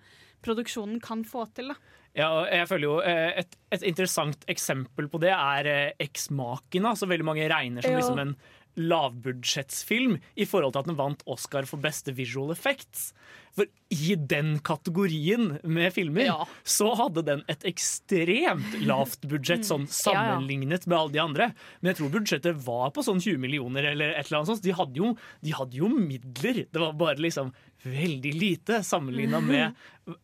produksjonen 0.43 1.01
kan 1.03 1.25
få 1.25 1.47
til. 1.55 1.69
da 1.69 1.77
Ja, 2.17 2.29
og 2.41 2.47
jeg 2.49 2.69
føler 2.69 2.87
jo 2.89 2.99
eh, 3.05 3.33
et, 3.43 3.57
et 3.73 3.83
interessant 3.83 4.45
eksempel 4.49 5.09
på 5.13 5.21
det 5.21 5.33
er 5.37 5.67
eh, 5.67 5.93
Eksmakene, 6.01 6.97
som 6.97 7.09
veldig 7.13 7.25
mange 7.29 7.49
regner 7.49 7.83
som 7.85 7.93
Ja. 7.93 7.99
liksom 8.01 8.19
en 8.23 8.37
lavbudsjettsfilm 8.77 10.19
i 10.37 10.45
forhold 10.45 10.75
til 10.75 10.83
at 10.83 10.89
den 10.91 10.99
vant 10.99 11.23
Oscar 11.33 11.65
for 11.69 11.81
beste 11.81 12.13
visual 12.17 12.51
effects. 12.53 13.11
For 13.57 13.65
i 13.95 14.15
den 14.21 14.59
kategorien 14.61 15.59
med 15.65 15.95
filmer 15.95 16.27
Ja. 16.27 16.45
så 16.63 16.91
hadde 16.99 17.23
den 17.25 17.43
et 17.49 17.65
ekstremt 17.65 18.77
lavt 18.85 19.23
budsjett 19.29 19.65
sånn 19.65 19.87
Ja, 19.89 20.13
ja. 20.13 20.37
sammenlignet 20.37 20.87
med 20.87 20.99
alle 20.99 21.13
de 21.13 21.19
andre. 21.25 21.55
Men 21.81 21.95
jeg 21.95 21.97
tror 22.03 22.13
budsjettet 22.19 22.61
var 22.67 22.91
på 22.91 23.03
sånn 23.03 23.21
20 23.23 23.39
millioner 23.39 23.85
eller 23.93 24.11
et 24.13 24.27
eller 24.27 24.43
annet 24.43 24.53
sånt. 24.53 24.63
De 24.63 24.73
hadde 24.77 24.95
jo, 25.01 25.17
de 25.43 25.51
hadde 25.57 25.73
jo 25.81 25.89
midler. 25.89 26.67
Det 26.71 26.81
var 26.81 26.93
bare 26.93 27.17
liksom 27.17 27.53
veldig 27.87 28.33
lite 28.35 28.81
sammenligna 28.85 29.41
med 29.41 29.75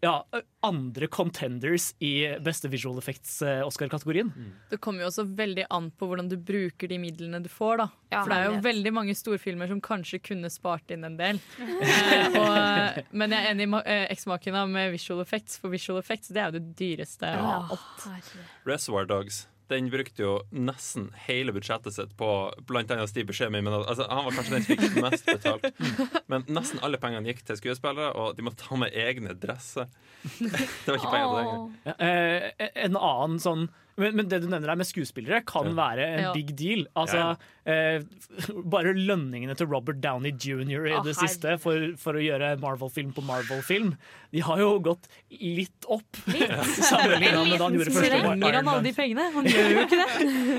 ja, 0.01 0.27
andre 0.62 1.07
contenders 1.07 1.94
i 1.98 2.38
beste 2.44 2.68
visual 2.68 2.98
effects-Oscar-kategorien. 2.98 4.31
Det 4.70 4.79
kommer 4.83 5.03
jo 5.03 5.09
også 5.11 5.25
veldig 5.37 5.66
an 5.70 5.90
på 5.90 6.07
hvordan 6.07 6.31
du 6.31 6.37
bruker 6.38 6.90
de 6.90 6.98
midlene 7.03 7.42
du 7.42 7.48
får. 7.51 7.83
da 7.83 7.88
Ja, 8.12 8.22
For 8.22 8.31
det 8.31 8.38
er 8.38 8.51
jo 8.51 8.62
veldig 8.66 8.92
mange 8.94 9.16
storfilmer 9.18 9.70
som 9.70 9.83
kanskje 9.83 10.22
kunne 10.22 10.51
spart 10.55 10.94
inn 10.94 11.07
en 11.09 11.18
del. 11.18 11.40
eh, 11.59 12.38
og, 12.38 13.03
men 13.11 13.35
jeg 13.35 13.42
er 13.42 13.55
enig 13.55 13.68
i 13.68 13.83
eh, 13.83 14.05
eksmaken 14.14 14.61
av 14.62 14.70
med 14.70 14.92
visual 14.94 15.22
effects, 15.25 15.59
for 15.59 15.75
visual 15.75 15.98
effects 16.03 16.31
det 16.31 16.44
er 16.44 16.53
jo 16.53 16.61
det 16.61 16.77
dyreste 16.79 17.33
av 17.38 17.75
alt. 17.75 18.37
Reservoir 18.68 19.11
Dogs 19.11 19.46
den 19.70 19.90
brukte 19.92 20.25
jo 20.25 20.33
nesten 20.51 21.11
hele 21.27 21.53
budsjettet 21.55 21.94
sitt 21.94 22.16
på 22.18 22.29
blant 22.68 22.90
annet 22.90 23.11
Steve 23.11 23.29
Buscemi. 23.31 23.61
Men 23.62 23.77
altså, 23.79 24.07
han 24.11 24.27
var 24.27 24.37
kanskje 24.37 24.57
den 24.57 24.66
som 24.66 24.81
fikk 24.83 24.98
mest 25.05 25.29
betalt. 25.29 25.68
Men 26.33 26.46
nesten 26.53 26.83
alle 26.85 27.01
pengene 27.03 27.31
gikk 27.31 27.44
til 27.48 27.61
skuespillere, 27.61 28.12
og 28.18 28.37
de 28.37 28.46
måtte 28.46 28.64
ta 28.64 28.79
med 28.81 28.96
egne 28.96 29.37
dresser. 29.38 29.90
Det 30.38 30.88
var 30.90 30.98
ikke 30.98 31.12
penger 31.14 31.31
på 31.31 31.37
det 31.38 31.44
engang. 31.44 31.64
Ja, 31.87 31.94
eh, 32.09 32.68
en 32.87 32.98
annen 32.98 33.40
sånn 33.42 33.68
men, 34.00 34.14
men 34.16 34.28
det 34.31 34.38
du 34.42 34.46
nevner 34.48 34.70
der 34.72 34.78
med 34.81 34.88
skuespillere, 34.88 35.42
kan 35.46 35.68
være 35.76 36.07
en 36.07 36.22
Ja. 36.22 36.33
big 36.33 36.55
deal. 36.57 36.87
Altså, 36.96 37.37
eh, 37.66 38.00
bare 38.74 38.94
lønningene 38.96 39.57
til 39.59 39.66
Robert 39.68 40.00
Downey 40.02 40.33
jr. 40.33 40.87
i 40.88 40.94
Å, 40.96 41.02
det 41.05 41.16
siste 41.18 41.59
for, 41.62 41.90
for 42.00 42.16
å 42.16 42.22
gjøre 42.24 42.55
Marvel-film 42.62 43.12
på 43.16 43.24
Marvel-film, 43.26 43.92
de 44.33 44.40
har 44.46 44.62
jo 44.62 44.70
gått 44.81 45.09
litt 45.37 45.88
opp. 45.92 46.22
Sammenlignet 46.90 47.46
med 47.48 47.59
da 47.59 47.66
han 47.68 47.76
gjorde 47.78 47.92
første 47.98 48.11
Trenger 48.16 48.59
han 48.61 48.72
alle 48.72 48.87
de 48.88 48.94
pengene? 48.96 49.28
Han 49.37 49.48
gjør 49.50 49.70
jo 49.76 49.85
ikke 49.87 50.00
det. 50.00 50.11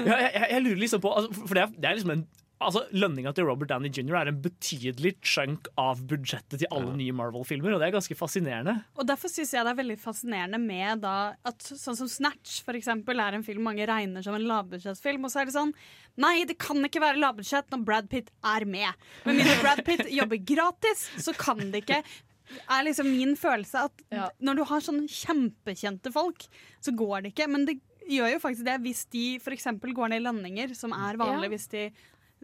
ja, 0.07 0.17
jeg, 0.27 0.31
jeg, 0.33 0.47
jeg 0.53 0.65
lurer 0.67 0.81
liksom 0.85 1.01
på 1.03 1.11
altså, 1.17 1.43
For 1.47 1.57
det 1.57 1.63
er, 1.65 1.75
det 1.79 1.89
er 1.89 1.99
liksom 1.99 2.15
en 2.17 2.25
Altså, 2.65 2.81
Lønninga 2.95 3.33
til 3.35 3.45
Robert 3.47 3.69
Downey 3.69 3.91
jr. 3.93 4.15
er 4.21 4.31
en 4.31 4.39
betydelig 4.43 5.13
chunk 5.21 5.67
av 5.79 6.01
budsjettet 6.09 6.61
til 6.63 6.69
alle 6.73 6.95
nye 6.99 7.13
Marvel-filmer, 7.15 7.75
og 7.75 7.81
det 7.83 7.89
er 7.89 7.95
ganske 7.97 8.17
fascinerende. 8.19 8.77
Og 8.97 9.07
Derfor 9.09 9.31
syns 9.31 9.53
jeg 9.55 9.65
det 9.67 9.73
er 9.73 9.79
veldig 9.81 9.97
fascinerende 10.01 10.59
med 10.63 11.03
da, 11.05 11.15
at 11.45 11.61
sånn 11.69 11.97
som 11.99 12.09
Snatch 12.11 12.61
for 12.65 12.77
eksempel, 12.79 13.19
er 13.23 13.37
en 13.37 13.45
film 13.45 13.63
mange 13.67 13.85
regner 13.89 14.23
som 14.25 14.35
en 14.37 14.47
lavbudsjettfilm, 14.49 15.23
Og 15.25 15.31
så 15.33 15.43
er 15.43 15.49
det 15.51 15.55
sånn 15.57 15.73
Nei, 16.21 16.43
det 16.45 16.57
kan 16.61 16.77
ikke 16.85 17.01
være 17.01 17.17
lavbudsjett 17.21 17.71
når 17.73 17.85
Brad 17.87 18.09
Pitt 18.11 18.27
er 18.45 18.65
med. 18.69 18.93
Men 19.25 19.39
hvis 19.39 19.61
Brad 19.63 19.81
Pitt 19.87 20.05
jobber 20.19 20.37
gratis, 20.45 21.07
så 21.17 21.33
kan 21.33 21.57
det 21.73 21.81
ikke 21.85 22.03
er 22.69 22.83
liksom 22.85 23.07
min 23.09 23.31
følelse 23.39 23.87
at 23.87 24.03
når 24.43 24.59
du 24.59 24.63
har 24.69 24.83
sånne 24.85 25.07
kjempekjente 25.09 26.11
folk, 26.13 26.45
så 26.83 26.93
går 26.93 27.23
det 27.23 27.31
ikke. 27.33 27.47
Men 27.49 27.65
det 27.65 27.77
gjør 28.03 28.33
jo 28.35 28.39
faktisk 28.43 28.65
det 28.67 28.75
hvis 28.83 29.05
de 29.15 29.23
f.eks. 29.39 29.65
går 29.79 30.11
ned 30.11 30.19
i 30.21 30.25
lønninger, 30.27 30.73
som 30.77 30.91
er 30.93 31.17
vanlig 31.17 31.47
Ja. 31.49 31.53
hvis 31.55 31.67
de 31.71 31.83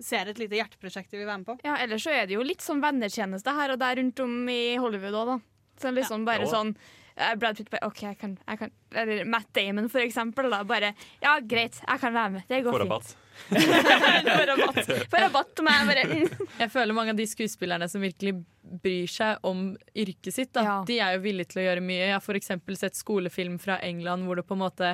ser 0.05 0.31
et 0.31 0.39
lite 0.41 0.57
hjerteprosjekt 0.59 1.11
de 1.11 1.19
vil 1.21 1.27
være 1.29 1.41
med 1.41 1.49
på. 1.49 1.57
Ja, 1.67 1.77
ellers 1.83 2.05
så 2.05 2.13
er 2.15 2.29
det 2.29 2.37
jo 2.37 2.45
litt 2.45 2.63
sånn 2.65 2.81
vennetjeneste 2.83 3.53
her 3.55 3.75
og 3.75 3.81
der 3.81 3.99
rundt 4.01 4.23
om 4.25 4.39
i 4.51 4.61
Hollywood 4.79 5.19
òg, 5.21 5.33
da. 5.33 5.39
Så 5.79 5.93
liksom 5.95 6.25
bare 6.27 6.43
Jo. 6.43 6.51
sånn 6.51 6.73
eh, 7.15 7.35
Brad 7.39 7.55
Pitt 7.57 7.69
bare 7.71 7.87
OK, 7.87 8.01
jeg 8.03 8.17
kan, 8.19 8.33
jeg 8.47 8.59
kan 8.59 8.71
Eller 8.91 9.23
Matt 9.25 9.47
Damon, 9.55 9.87
for 9.89 10.03
eksempel. 10.03 10.49
Da, 10.51 10.63
bare 10.67 10.93
Ja, 11.23 11.37
greit, 11.39 11.79
jeg 11.85 12.01
kan 12.01 12.13
være 12.13 12.33
med. 12.37 12.47
Det 12.49 12.63
går 12.65 12.79
fint. 12.79 12.89
rabatt. 12.89 13.15
Få 13.49 14.45
rabatt. 14.49 14.89
Få 15.09 15.21
rabatt 15.23 15.53
til 15.55 15.69
jeg 15.69 15.87
Bare, 15.87 16.03
mm. 16.09 16.49
Jeg 16.59 16.71
føler 16.73 16.97
mange 16.97 17.13
av 17.15 17.19
de 17.21 17.27
skuespillerne 17.29 17.87
som 17.87 18.03
virkelig 18.03 18.35
bryr 18.83 19.07
seg 19.09 19.47
om 19.47 19.71
yrket 19.95 20.35
sitt, 20.35 20.51
da, 20.53 20.81
de 20.85 20.99
er 20.99 21.15
jo 21.15 21.23
villige 21.23 21.53
til 21.53 21.63
å 21.63 21.65
gjøre 21.69 21.81
mye. 21.85 22.03
Jeg 22.03 22.13
har 22.17 22.21
for 22.25 22.37
eksempel 22.37 22.77
sett 22.77 22.99
skolefilm 22.99 23.55
fra 23.61 23.79
England 23.85 24.27
hvor 24.27 24.37
det 24.37 24.45
på 24.49 24.57
en 24.57 24.65
måte 24.65 24.91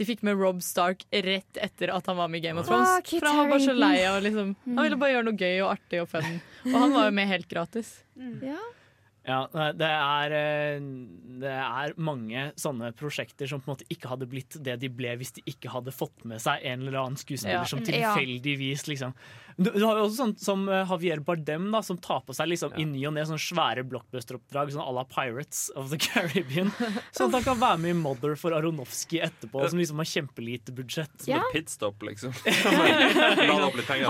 de 0.00 0.08
fikk 0.08 0.24
med 0.26 0.40
Rob 0.40 0.62
Stark 0.64 1.04
rett 1.12 1.60
etter 1.60 1.92
at 1.92 2.06
han 2.08 2.16
var 2.18 2.30
med 2.32 2.40
i 2.40 2.48
Game 2.48 2.60
of 2.62 2.66
Thrones. 2.68 2.88
Oh, 2.96 3.18
For 3.20 3.28
han 3.28 3.42
var 3.44 3.52
bare 3.52 3.66
så 3.68 3.76
lei 3.76 3.94
av 4.08 4.18
liksom, 4.24 4.54
Han 4.72 4.82
ville 4.86 4.98
bare 5.00 5.14
gjøre 5.18 5.28
noe 5.28 5.36
gøy 5.40 5.56
og 5.62 5.72
artig 5.76 6.00
og 6.02 6.08
fun. 6.10 6.36
Og 6.70 6.76
han 6.80 6.94
var 6.96 7.08
jo 7.10 7.16
med 7.20 7.28
helt 7.36 7.48
gratis. 7.52 7.98
Ja. 8.40 8.58
Ja, 9.28 9.42
det 9.76 9.84
er, 9.86 10.32
eh, 10.32 10.80
det 11.42 11.50
er 11.52 11.92
mange 12.00 12.46
sånne 12.58 12.88
prosjekter 12.96 13.46
som 13.50 13.60
på 13.60 13.68
en 13.68 13.74
måte 13.76 13.86
ikke 13.92 14.08
hadde 14.08 14.26
blitt 14.32 14.56
det 14.64 14.78
de 14.80 14.88
ble 14.88 15.12
hvis 15.20 15.34
de 15.36 15.44
ikke 15.52 15.68
hadde 15.74 15.92
fått 15.92 16.24
med 16.24 16.40
seg 16.42 16.64
en 16.64 16.86
eller 16.86 16.96
annen 17.02 17.20
skuespiller 17.20 17.60
Ja. 17.60 17.68
som 17.68 17.84
tilfeldigvis 17.84 18.86
liksom 18.88 19.12
du, 19.60 19.68
du 19.76 19.84
har 19.84 19.98
jo 20.00 20.06
også 20.06 20.16
sånn 20.22 20.32
som 20.40 20.62
eh, 20.72 20.82
Javier 20.88 21.20
Bardem, 21.24 21.66
da, 21.74 21.82
som 21.84 21.98
tar 22.00 22.22
på 22.24 22.32
seg 22.36 22.48
liksom 22.48 22.72
i 22.80 22.86
ny 22.88 23.02
og 23.10 23.12
ne 23.16 23.24
sånne 23.28 23.42
svære 23.44 23.84
blockbuster-oppdrag 23.90 24.72
sånn 24.72 24.82
à 24.82 24.94
la 24.96 25.04
Pirates 25.10 25.66
of 25.76 25.90
the 25.92 25.98
Caribbean. 26.00 26.72
Sånn 27.16 27.28
at 27.28 27.38
han 27.40 27.44
kan 27.44 27.60
være 27.60 27.80
med 27.82 27.92
i 27.92 27.98
Mother 28.00 28.34
for 28.40 28.56
Aronofsky 28.56 29.20
etterpå, 29.26 29.62
som 29.68 29.78
liksom 29.82 30.00
har 30.00 30.08
kjempelite 30.08 30.72
budsjett. 30.76 31.12
Som 31.20 31.34
Ja. 31.34 31.42
et 31.44 31.52
pitstop, 31.58 32.02
liksom. 32.08 32.32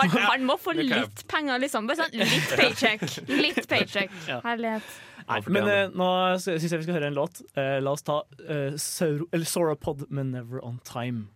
Han, 0.01 0.11
han 0.11 0.45
må 0.47 0.57
få 0.61 0.73
litt 0.77 1.25
penger, 1.31 1.59
liksom. 1.63 1.89
Bare 1.91 2.05
sånn 2.05 2.17
litt 2.21 2.55
paycheck. 2.57 3.05
Litt 3.29 3.67
paycheck. 3.71 4.13
Ja. 4.29 4.41
Herlighet. 4.45 4.87
Nei, 5.31 5.41
men 5.53 5.69
eh, 5.71 5.91
nå 5.95 6.07
syns 6.43 6.65
jeg 6.67 6.81
vi 6.81 6.87
skal 6.87 6.97
høre 6.99 7.11
en 7.11 7.19
låt. 7.19 7.43
Eh, 7.59 7.77
la 7.83 7.93
oss 7.95 8.03
ta 8.07 8.23
eh, 8.49 8.75
Sauropod 8.81 10.07
med 10.11 10.33
'Never 10.33 10.63
On 10.65 10.81
Time'. 10.87 11.29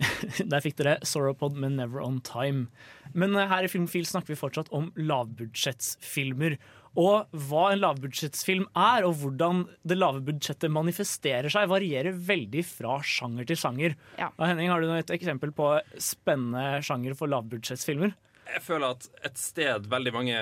Der 0.50 0.62
fikk 0.64 0.78
dere 0.80 0.98
Soropod 1.06 1.56
med 1.60 1.76
'Never 1.76 2.02
On 2.04 2.20
Time'. 2.24 2.68
Men 3.12 3.34
eh, 3.36 3.48
her 3.50 3.66
i 3.66 3.70
Filmfil 3.70 4.06
snakker 4.08 4.32
vi 4.34 4.38
fortsatt 4.40 4.70
om 4.72 4.90
lavbudsjettsfilmer. 4.96 6.56
Og 6.98 7.28
hva 7.46 7.66
en 7.70 7.82
lavbudsjettsfilm 7.84 8.64
er, 8.74 9.04
og 9.06 9.20
hvordan 9.20 9.62
det 9.86 9.98
lave 9.98 10.22
budsjettet 10.26 10.72
manifesterer 10.74 11.52
seg, 11.52 11.68
varierer 11.70 12.16
veldig 12.16 12.64
fra 12.66 12.96
sjanger 13.06 13.46
til 13.46 13.60
sjanger. 13.60 13.94
Ja. 14.18 14.32
Og 14.34 14.48
Henning, 14.48 14.72
har 14.72 14.82
du 14.82 14.90
et 14.96 15.12
eksempel 15.14 15.52
på 15.54 15.76
spennende 16.02 16.80
sjanger 16.82 17.14
for 17.18 17.30
lavbudsjettsfilmer? 17.30 18.16
Jeg 18.50 18.64
føler 18.66 18.96
at 18.96 19.06
et 19.28 19.38
sted 19.38 19.86
veldig 19.86 20.12
mange 20.16 20.40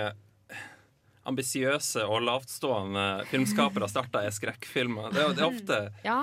ambisiøse 1.29 2.07
og 2.09 2.23
lavtstående 2.25 3.07
filmskapere 3.29 3.89
starta, 3.91 4.25
er 4.25 4.33
skrekkfilmer. 4.33 5.11
Det 5.13 5.21
er, 5.21 5.35
det 5.37 5.45
er 5.45 5.51
ofte 5.51 5.81
Ja. 6.07 6.21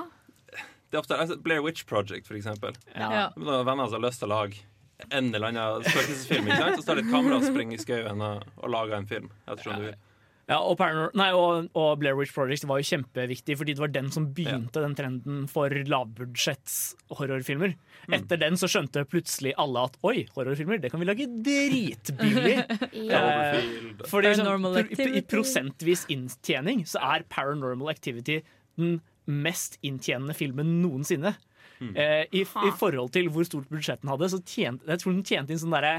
Det 0.96 1.02
er 1.02 1.04
ofte 1.04 1.20
altså 1.20 1.36
Blair 1.44 1.60
Witch 1.66 1.84
Project, 1.90 2.30
for 2.30 2.40
eksempel. 2.40 2.78
Ja. 2.96 3.28
Det 3.36 3.44
Noen 3.44 3.68
venner 3.68 3.92
som 3.92 4.00
har 4.00 4.08
lyst 4.08 4.24
til 4.24 4.32
å 4.32 4.36
lage 4.38 4.64
en 5.12 5.34
eller 5.36 5.52
annen 5.52 5.84
spøkelsesfilm. 5.84 6.48
ikke 6.48 6.62
sant? 6.62 6.80
Så 6.80 6.88
tar 6.88 7.00
de 7.00 7.04
et 7.04 7.12
kamera 7.12 7.40
og 7.42 7.48
springer 7.50 7.76
i 7.76 7.84
skauen 7.84 8.22
og, 8.24 8.46
og 8.62 8.72
lager 8.72 8.96
en 8.96 9.10
film. 9.10 9.32
Ettersom 9.44 9.82
du 9.82 9.90
vil. 9.90 9.98
Ja, 10.46 10.60
og, 10.62 10.78
nei, 11.18 11.32
og, 11.34 11.72
og 11.74 11.88
Blair 12.00 12.16
Witch 12.16 12.32
Project 12.36 12.68
var 12.70 12.78
jo 12.78 12.86
kjempeviktig, 12.86 13.56
fordi 13.58 13.74
det 13.76 13.82
var 13.82 13.92
den 13.92 14.12
som 14.14 14.28
begynte 14.38 14.84
den 14.84 14.94
trenden 14.96 15.40
for 15.50 15.74
lavbudsjetts 15.74 16.76
horrorfilmer. 17.18 17.74
Etter 18.14 18.40
den 18.40 18.56
så 18.62 18.70
skjønte 18.70 19.08
plutselig 19.10 19.56
alle 19.60 19.88
at 19.90 19.98
oi, 20.06 20.28
horrorfilmer, 20.38 20.78
det 20.84 20.94
kan 20.94 21.02
vi 21.02 21.10
lage 21.10 21.28
dritbillig. 21.50 22.60
Ja. 23.06 23.20
Eh, 23.58 23.66
fordi 24.08 24.32
sånn, 24.38 24.78
i 25.18 25.22
prosentvis 25.28 26.06
inntjening 26.14 26.86
så 26.88 27.02
er 27.04 27.26
Paranormal 27.34 27.92
Activity 27.92 28.40
den 28.80 29.00
mest 29.28 29.78
inntjenende 29.84 30.34
filmen 30.38 30.82
noensinne. 30.84 31.36
Eh, 31.82 32.24
i, 32.32 32.42
I 32.46 32.72
forhold 32.80 33.12
til 33.12 33.28
hvor 33.30 33.44
stort 33.44 33.68
budsjett 33.70 34.02
den 34.02 34.10
hadde, 34.14 34.30
så 34.32 34.40
tjente 34.48 34.88
jeg 34.88 35.02
tror 35.02 35.12
den 35.14 35.26
tjente 35.28 35.52
inn 35.52 35.60
sånn 35.60 35.74
derre 35.76 35.98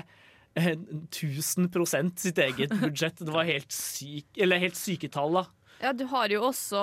eh, 0.56 0.72
1000% 0.74 2.18
sitt 2.18 2.38
eget 2.38 2.72
budsjett. 2.82 3.20
Det 3.20 3.32
var 3.34 3.44
helt, 3.48 3.72
syk, 3.72 4.26
eller 4.40 4.62
helt 4.62 4.78
syke 4.78 5.10
tall, 5.12 5.36
da. 5.40 5.46
Ja, 5.82 5.92
du 5.92 6.06
har 6.08 6.32
jo 6.32 6.46
også 6.50 6.82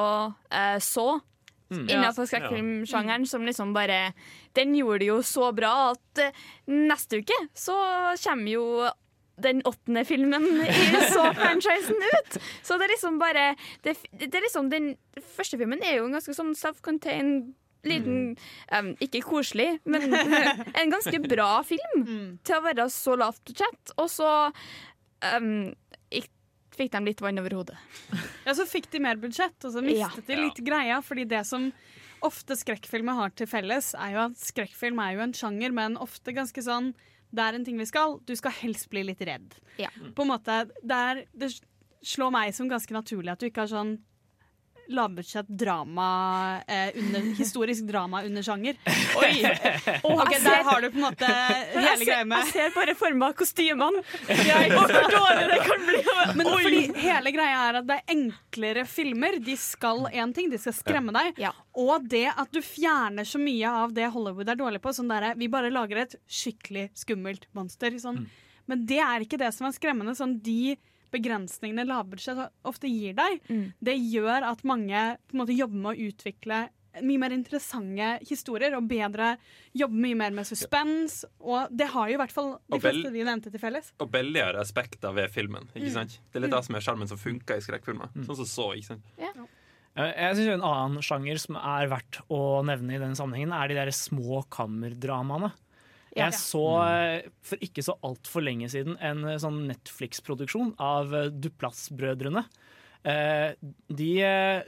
eh, 0.51 0.79
Så 0.83 1.19
Mm. 1.73 1.87
innenfor 1.89 2.27
Ja. 2.27 2.27
skrekkfilmsjangeren, 2.27 3.23
som 3.25 3.45
liksom 3.47 3.71
bare 3.73 4.13
Den 4.53 4.75
gjorde 4.75 4.99
det 4.99 5.07
jo 5.07 5.15
så 5.25 5.47
bra 5.55 5.71
at 5.95 6.19
eh, 6.21 6.35
neste 6.69 7.17
uke 7.23 7.33
så 7.57 7.73
kommer 8.21 8.51
jo 8.51 8.65
den 9.41 9.63
åttende 9.65 10.03
filmen 10.05 10.45
i 10.61 11.01
så-franchisen 11.09 11.97
ut. 11.97 12.37
Så 12.61 12.77
det 12.77 12.85
er 12.85 12.93
liksom 12.93 13.17
bare 13.21 13.45
det, 13.81 13.95
det 14.11 14.29
er 14.29 14.45
liksom 14.45 14.69
Den 14.69 14.93
første 15.35 15.57
filmen 15.57 15.81
er 15.81 15.97
jo 15.97 16.05
en 16.07 16.13
ganske 16.19 16.35
sånn 16.37 16.53
self-contained 16.57 17.53
Liten, 17.83 18.37
um, 18.71 18.93
ikke 19.03 19.19
koselig, 19.27 19.73
men 19.83 20.13
en 20.79 20.91
ganske 20.93 21.19
bra 21.25 21.57
film 21.67 22.05
til 22.47 22.55
å 22.55 22.61
være 22.63 22.85
så 22.87 23.17
lavt 23.19 23.41
budsjett. 23.49 23.91
Og 23.99 24.07
så 24.07 24.29
um, 25.35 25.73
fikk 26.77 26.93
de 26.93 27.01
litt 27.05 27.21
vann 27.23 27.41
over 27.41 27.55
hodet. 27.59 27.75
Ja, 28.45 28.55
så 28.55 28.65
fikk 28.69 28.89
de 28.93 29.01
mer 29.03 29.19
budsjett, 29.21 29.57
og 29.67 29.75
så 29.75 29.83
mistet 29.83 29.99
Ja. 29.99 30.27
de 30.29 30.39
litt 30.45 30.61
greia. 30.65 31.01
Fordi 31.03 31.25
det 31.29 31.43
som 31.49 31.71
ofte 32.23 32.55
skrekkfilmer 32.55 33.19
har 33.19 33.35
til 33.35 33.49
felles, 33.51 33.91
er 33.99 34.15
jo 34.15 34.23
at 34.29 34.39
skrekkfilm 34.39 35.01
er 35.03 35.17
jo 35.17 35.25
en 35.27 35.35
sjanger, 35.35 35.75
men 35.75 35.99
ofte 36.01 36.33
ganske 36.35 36.63
sånn 36.63 36.93
Det 37.33 37.41
er 37.41 37.57
en 37.57 37.65
ting 37.65 37.79
vi 37.81 37.89
skal. 37.89 38.19
Du 38.27 38.35
skal 38.37 38.53
helst 38.61 38.89
bli 38.91 39.01
litt 39.07 39.21
redd. 39.25 39.55
Ja. 39.81 39.89
På 40.15 40.25
en 40.25 40.33
måte, 40.35 40.63
det, 40.81 40.97
er, 40.97 41.23
det 41.33 41.49
slår 42.05 42.33
meg 42.35 42.53
som 42.55 42.69
ganske 42.69 42.93
naturlig 42.93 43.33
at 43.33 43.41
du 43.41 43.49
ikke 43.49 43.65
har 43.65 43.71
sånn 43.71 43.95
lavbudsjett 44.89 45.47
drama 45.47 46.07
eh, 46.67 46.89
under, 46.99 47.19
Historisk 47.37 47.87
drama 47.87 48.23
under 48.23 48.43
sjanger. 48.43 48.75
Oi! 49.21 49.43
ok, 50.03 50.31
Der 50.43 50.63
har 50.63 50.81
du 50.81 50.89
på 50.91 50.97
en 50.97 51.05
måte 51.05 51.29
hele 51.73 52.05
greia 52.05 52.25
med 52.25 52.43
Jeg 52.43 52.51
ser 52.51 52.75
bare 52.75 52.95
for 52.99 53.15
meg 53.17 53.35
kostymene. 53.39 54.03
Hvor 54.27 54.93
dårlig 55.13 55.47
det 55.53 55.59
kan 55.67 55.87
bli. 55.87 56.03
Men 56.35 56.51
Oi. 56.51 56.61
fordi 56.67 56.83
hele 57.03 57.35
greia 57.35 57.65
er 57.69 57.79
at 57.81 57.89
det 57.89 57.99
er 58.01 58.15
enklere 58.17 58.85
filmer. 58.89 59.39
De 59.43 59.57
skal 59.59 60.07
én 60.11 60.33
ting, 60.35 60.51
de 60.51 60.59
skal 60.61 60.75
skremme 60.77 61.15
deg. 61.15 61.43
Og 61.79 62.07
det 62.09 62.27
at 62.33 62.53
du 62.53 62.61
fjerner 62.63 63.27
så 63.27 63.41
mye 63.41 63.75
av 63.83 63.93
det 63.95 64.11
Hollywood 64.13 64.49
er 64.51 64.59
dårlig 64.59 64.81
på. 64.83 64.93
Sånn 64.95 65.11
der, 65.11 65.31
vi 65.39 65.49
bare 65.51 65.71
lager 65.73 66.03
et 66.05 66.17
skikkelig 66.27 66.89
skummelt 67.03 67.47
monster. 67.57 67.95
Sånn. 68.01 68.25
Men 68.69 68.85
det 68.87 68.99
er 69.03 69.23
ikke 69.25 69.39
det 69.41 69.51
som 69.55 69.67
er 69.67 69.75
skremmende. 69.75 70.15
Sånn, 70.17 70.37
de 70.43 70.75
begrensningene 71.13 71.85
lavbudsjett 71.87 72.41
ofte 72.67 72.89
gir 72.91 73.13
deg, 73.17 73.41
det 73.79 73.97
gjør 74.01 74.49
at 74.51 74.63
mange 74.67 75.03
på 75.29 75.37
en 75.37 75.43
måte, 75.45 75.55
jobber 75.55 75.83
med 75.85 75.91
å 75.93 76.09
utvikle 76.09 76.63
mye 77.01 77.17
mer 77.17 77.33
interessante 77.33 78.07
historier 78.29 78.75
og 78.77 78.85
bedre 78.85 79.31
jobbe 79.73 79.97
mye 79.97 80.17
mer 80.19 80.35
med 80.37 80.45
suspens. 80.45 81.23
Og 81.41 81.71
det 81.73 81.87
har 81.89 82.11
jo 82.11 82.13
i 82.13 82.19
hvert 82.21 82.35
fall 82.35 82.51
de 82.69 82.77
fleste 82.83 83.09
vi 83.15 83.23
nevnte 83.25 83.49
til 83.49 83.61
felles. 83.63 83.87
Og 83.97 84.11
billigere 84.13 84.61
aspekter 84.61 85.15
ved 85.17 85.31
filmen. 85.33 85.65
ikke 85.73 85.87
Mm. 85.89 85.95
sant? 85.95 86.19
Det 86.29 86.37
er 86.37 86.45
litt 86.45 86.53
det 86.53 86.63
som 86.67 86.75
er 86.77 86.85
sjarmen 86.85 87.09
som 87.09 87.17
funker 87.17 87.57
i 87.57 87.65
skrekkfilmer. 87.65 88.13
Sånn 88.27 88.37
som 88.43 88.45
så, 88.45 88.67
ikke 88.77 88.91
sant? 88.91 89.09
Ja. 89.17 89.33
Jeg 89.95 90.35
synes 90.37 90.53
En 90.53 90.61
annen 90.69 91.01
sjanger 91.05 91.37
som 91.41 91.55
er 91.57 91.89
verdt 91.89 92.21
å 92.29 92.63
nevne 92.65 92.93
i 92.95 93.01
den 93.01 93.15
sammenhengen, 93.17 93.51
er 93.53 93.67
de 93.69 93.73
der 93.81 93.91
små 93.91 94.43
kammerdramaene. 94.53 95.51
Jeg 96.17 96.35
så 96.37 96.63
eh, 96.85 97.29
for 97.45 97.61
ikke 97.65 97.83
så 97.85 97.95
altfor 98.05 98.43
lenge 98.45 98.67
siden 98.69 98.97
en 99.01 99.23
eh, 99.25 99.39
sånn 99.41 99.63
Netflix-produksjon 99.71 100.75
av 100.83 101.13
eh, 101.17 101.31
Duplass-brødrene. 101.33 102.43
Eh, 103.03 103.55
De, 103.91 104.11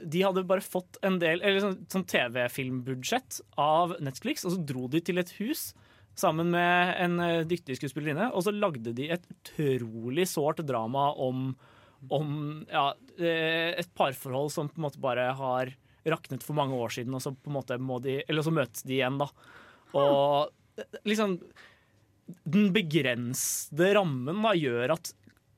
de 0.04 0.24
hadde 0.26 0.42
bare 0.44 0.60
fått 0.60 0.98
en 1.06 1.14
del 1.22 1.40
Eller 1.40 1.62
sånn, 1.62 1.78
sånn 1.88 2.04
TV-filmbudsjett 2.10 3.38
av 3.62 3.94
Netflix, 4.04 4.44
og 4.44 4.56
så 4.56 4.64
dro 4.68 4.88
de 4.92 5.00
til 5.06 5.22
et 5.22 5.30
hus 5.38 5.70
sammen 6.16 6.48
med 6.52 6.94
en 7.04 7.16
dyktig 7.48 7.74
skuespillerinne, 7.76 8.30
og 8.32 8.40
så 8.46 8.52
lagde 8.52 8.94
de 8.96 9.10
et 9.12 9.24
utrolig 9.34 10.24
sårt 10.30 10.62
drama 10.64 11.10
om, 11.20 11.50
om 12.08 12.30
ja, 12.70 12.86
et 13.20 13.90
parforhold 13.92 14.48
som 14.54 14.70
på 14.72 14.80
en 14.80 14.86
måte 14.86 15.02
bare 15.04 15.26
har 15.36 15.74
raknet 16.08 16.44
for 16.46 16.56
mange 16.56 16.72
år 16.80 16.94
siden, 16.96 17.12
og 17.12 17.20
så 17.20 17.34
på 17.36 17.52
en 17.52 17.56
måte 17.58 17.76
må 17.76 17.98
de 18.00 18.22
Eller 18.24 18.46
så 18.46 18.52
møtes 18.54 18.84
de 18.88 18.96
igjen, 18.96 19.18
da. 19.20 19.28
Og 19.92 20.48
liksom 21.06 21.38
Den 22.44 22.72
begrensede 22.74 23.92
rammen 23.96 24.42
da 24.42 24.52
gjør 24.58 24.96
at 24.96 25.12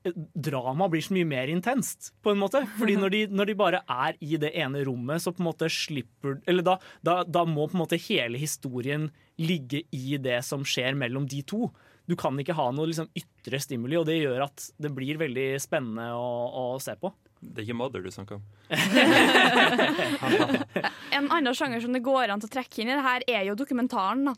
eh, 0.05 0.13
drama 0.33 0.87
blir 0.91 1.03
så 1.05 1.13
mye 1.15 1.27
mer 1.27 1.47
intenst, 1.51 2.13
på 2.23 2.33
en 2.33 2.41
måte. 2.41 2.59
Fordi 2.77 2.95
når 3.01 3.09
de, 3.15 3.21
når 3.33 3.45
de 3.49 3.59
bare 3.59 3.81
er 3.89 4.19
i 4.21 4.37
det 4.41 4.53
ene 4.53 4.85
rommet, 4.87 5.23
så 5.23 5.33
på 5.33 5.43
en 5.43 5.49
måte 5.49 5.71
slipper 5.73 6.39
Eller 6.45 6.63
da, 6.65 6.77
da, 7.05 7.21
da 7.25 7.45
må 7.45 7.67
på 7.67 7.77
en 7.77 7.85
måte 7.85 8.01
hele 8.09 8.37
historien 8.41 9.09
ligge 9.39 9.85
i 9.95 10.17
det 10.21 10.41
som 10.45 10.65
skjer 10.67 10.97
mellom 10.99 11.27
de 11.29 11.41
to. 11.47 11.69
Du 12.09 12.15
kan 12.17 12.33
ikke 12.41 12.55
ha 12.57 12.71
noe 12.73 12.89
liksom, 12.89 13.09
ytre 13.17 13.59
stimuli, 13.61 13.97
og 13.99 14.07
det 14.09 14.17
gjør 14.17 14.47
at 14.47 14.63
det 14.81 14.89
blir 14.95 15.19
veldig 15.21 15.49
spennende 15.61 16.07
å, 16.17 16.29
å 16.49 16.63
se 16.81 16.95
på. 16.97 17.11
Det 17.39 17.61
er 17.61 17.65
ikke 17.67 17.77
Mother 17.77 18.01
du 18.03 18.11
snakker 18.11 18.35
om. 18.39 18.43
En 21.19 21.27
annen 21.33 21.55
sjanger 21.57 21.81
som 21.83 21.93
det 21.93 22.05
går 22.05 22.29
an 22.31 22.39
til 22.41 22.49
å 22.49 22.53
trekke 22.53 22.81
inn 22.81 22.91
i 22.91 22.95
det 22.95 23.05
her, 23.05 23.21
er 23.27 23.43
jo 23.49 23.55
dokumentaren. 23.59 24.25
da. 24.29 24.33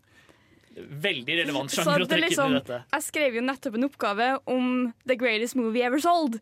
Veldig 0.75 1.37
relevant 1.41 1.73
sjanger 1.73 2.05
å 2.05 2.07
det 2.07 2.15
trekke 2.15 2.29
liksom- 2.29 2.51
inn 2.51 2.57
i 2.57 2.59
dette. 2.61 2.83
Jeg 2.93 3.03
skrev 3.03 3.33
jo 3.35 3.41
nettopp 3.41 3.75
en 3.75 3.89
oppgave 3.89 4.27
om 4.47 4.93
The 5.05 5.15
Greatest 5.15 5.55
Movie 5.55 5.83
Ever 5.83 5.99
Sold. 5.99 6.39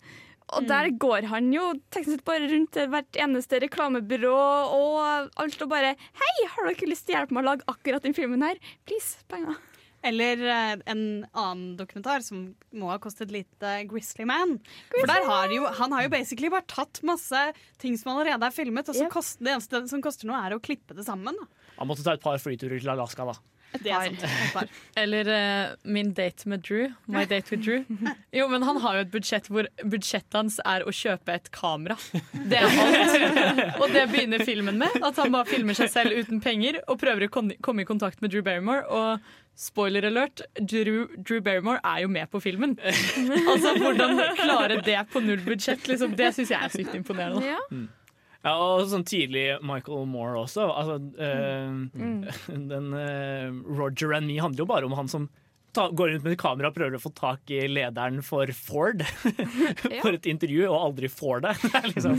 Og 0.57 0.65
der 0.65 0.89
går 0.97 1.27
han 1.29 1.51
jo 1.53 1.73
teknisk 1.93 2.17
sett 2.17 2.25
bare 2.25 2.47
rundt 2.49 2.71
til 2.73 2.87
hvert 2.89 3.17
eneste 3.21 3.59
reklamebyrå 3.61 4.33
og 4.33 5.29
alt 5.37 5.61
og 5.61 5.69
bare 5.69 5.95
Hei, 5.95 6.47
har 6.47 6.69
dere 6.71 6.89
lyst 6.89 7.05
til 7.05 7.15
å 7.15 7.19
hjelpe 7.19 7.35
meg 7.37 7.43
å 7.43 7.49
lage 7.51 7.67
akkurat 7.69 8.01
den 8.01 8.13
filmen 8.17 8.41
her? 8.41 8.57
Please, 8.89 9.21
penger. 9.29 9.57
Eller 10.01 10.41
eh, 10.47 10.75
en 10.87 11.27
annen 11.35 11.75
dokumentar 11.77 12.23
som 12.23 12.55
må 12.73 12.87
ha 12.87 12.97
kostet 13.03 13.33
litt, 13.35 13.51
eh, 13.61 13.83
Grizzly 13.89 14.25
Man. 14.25 14.55
For 14.95 15.09
der 15.09 15.25
har 15.27 15.51
jo, 15.51 15.65
Han 15.81 15.91
har 15.91 16.05
jo 16.07 16.09
basically 16.13 16.49
bare 16.49 16.65
tatt 16.71 17.01
masse 17.03 17.41
ting 17.77 17.97
som 17.99 18.13
allerede 18.15 18.47
er 18.47 18.55
filmet, 18.55 18.87
og 18.89 18.95
så 18.95 19.09
kost, 19.11 19.41
det 19.43 19.51
eneste 19.57 19.83
som 19.91 20.01
koster 20.01 20.29
noe, 20.29 20.39
er 20.39 20.55
å 20.55 20.61
klippe 20.63 20.95
det 20.95 21.05
sammen. 21.05 21.35
Da. 21.35 21.73
Han 21.81 21.91
måtte 21.91 22.05
ta 22.07 22.15
et 22.15 22.23
par 22.23 22.39
flyturer 22.39 22.79
til 22.79 22.93
Alaska, 22.95 23.27
da. 23.27 23.35
Et 23.73 23.83
Det 23.85 23.91
er 23.93 24.05
sant. 24.07 24.23
Et 24.25 24.53
par. 24.53 24.69
Eller 25.03 25.29
uh, 25.29 25.75
Min 25.83 26.13
date 26.17 26.49
med 26.49 26.63
Drew. 26.65 26.89
My 27.07 27.25
date 27.29 27.51
with 27.51 27.63
Drew. 27.65 27.83
Jo, 28.39 28.47
men 28.51 28.63
han 28.65 28.77
har 28.83 28.99
jo 28.99 29.05
et 29.07 29.11
budsjett 29.13 29.49
hvor 29.49 29.67
budsjettet 29.83 30.37
hans 30.37 30.59
er 30.65 30.85
å 30.87 30.93
kjøpe 30.93 31.33
et 31.35 31.51
kamera. 31.55 31.97
Det 32.33 32.59
er 32.59 32.65
alt. 32.85 33.77
Og 33.81 33.93
det 33.93 34.07
begynner 34.13 34.45
filmen 34.45 34.79
med. 34.81 34.97
At 35.03 35.19
han 35.21 35.33
bare 35.33 35.49
filmer 35.49 35.77
seg 35.77 35.91
selv 35.93 36.17
uten 36.17 36.41
penger 36.43 36.81
og 36.87 36.99
prøver 37.01 37.27
å 37.27 37.31
komme 37.33 37.83
i 37.83 37.87
kontakt 37.89 38.21
med 38.23 38.33
Drew 38.33 38.45
Barrymore. 38.45 38.85
Og 38.89 39.29
spoiler 39.59 40.05
alert, 40.07 40.41
Drew, 40.61 41.07
Drew 41.17 41.41
Barrymore 41.43 41.81
er 41.83 42.05
jo 42.05 42.11
med 42.11 42.29
på 42.31 42.39
filmen. 42.43 42.77
Altså 42.79 43.73
Hvordan 43.75 44.21
klare 44.39 44.77
det 44.85 44.99
på 45.11 45.19
null 45.25 45.41
budsjett, 45.43 45.83
liksom, 45.89 46.13
det 46.19 46.29
syns 46.37 46.53
jeg 46.53 46.63
er 46.63 46.71
sykt 46.77 46.95
imponerende. 46.95 47.43
Ja. 47.57 47.59
Ja, 48.45 48.53
og 48.55 48.85
sånn 48.87 49.03
tidlig 49.07 49.57
Michael 49.67 50.05
Moore 50.07 50.45
også. 50.45 50.69
Altså, 50.71 50.95
eh, 51.19 52.53
Den 52.71 52.93
øh, 52.95 53.59
Roger 53.79 54.15
and 54.15 54.29
Me 54.29 54.39
handler 54.39 54.63
jo 54.63 54.69
bare 54.69 54.87
om 54.87 54.95
han 54.95 55.11
som 55.11 55.27
ta, 55.79 55.87
går 55.95 56.11
rundt 56.13 56.25
med 56.25 56.35
et 56.35 56.41
kamera 56.41 56.69
og 56.69 56.75
prøver 56.75 56.97
å 56.97 57.01
få 57.01 57.11
tak 57.15 57.51
i 57.53 57.61
lederen 57.69 58.19
for 58.25 58.51
Ford 58.55 59.03
for 60.03 60.11
et 60.15 60.27
intervju, 60.29 60.65
og 60.67 60.77
aldri 60.89 61.09
får 61.11 61.45
det. 61.45 61.55
Liksom. 61.89 62.15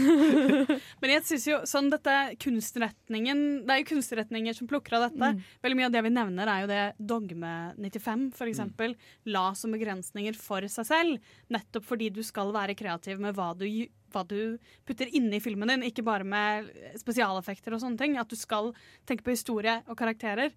Men 1.03 1.15
jeg 1.15 1.27
synes 1.29 1.47
jo 1.49 1.59
sånn 1.69 1.91
dette 1.93 2.15
kunstretningen 2.41 3.43
Det 3.67 3.75
er 3.75 3.83
jo 3.83 3.89
kunstretninger 3.93 4.57
som 4.57 4.69
plukker 4.71 4.97
av 4.99 5.09
dette. 5.09 5.47
Veldig 5.65 5.79
mye 5.79 5.89
av 5.91 5.95
det 5.95 6.05
vi 6.07 6.15
nevner, 6.15 6.51
er 6.51 6.65
jo 6.65 6.71
det 6.71 6.83
Dogme 7.13 7.55
95 7.77 8.27
for 8.37 8.51
eksempel, 8.51 8.97
la 9.31 9.51
som 9.59 9.75
begrensninger 9.75 10.37
for 10.39 10.67
seg 10.73 10.89
selv. 10.89 11.33
Nettopp 11.53 11.87
fordi 11.89 12.11
du 12.15 12.23
skal 12.27 12.53
være 12.55 12.77
kreativ 12.79 13.21
med 13.23 13.37
hva 13.37 13.53
du, 13.59 13.67
hva 14.15 14.25
du 14.29 14.59
putter 14.89 15.11
inne 15.17 15.39
i 15.39 15.45
filmen 15.45 15.75
din, 15.75 15.87
ikke 15.91 16.07
bare 16.07 16.27
med 16.27 16.71
spesialeffekter 17.01 17.77
og 17.77 17.83
sånne 17.85 18.01
ting. 18.01 18.19
At 18.21 18.31
du 18.31 18.39
skal 18.39 18.73
tenke 19.09 19.27
på 19.27 19.35
historie 19.37 19.81
og 19.87 19.99
karakterer. 20.01 20.55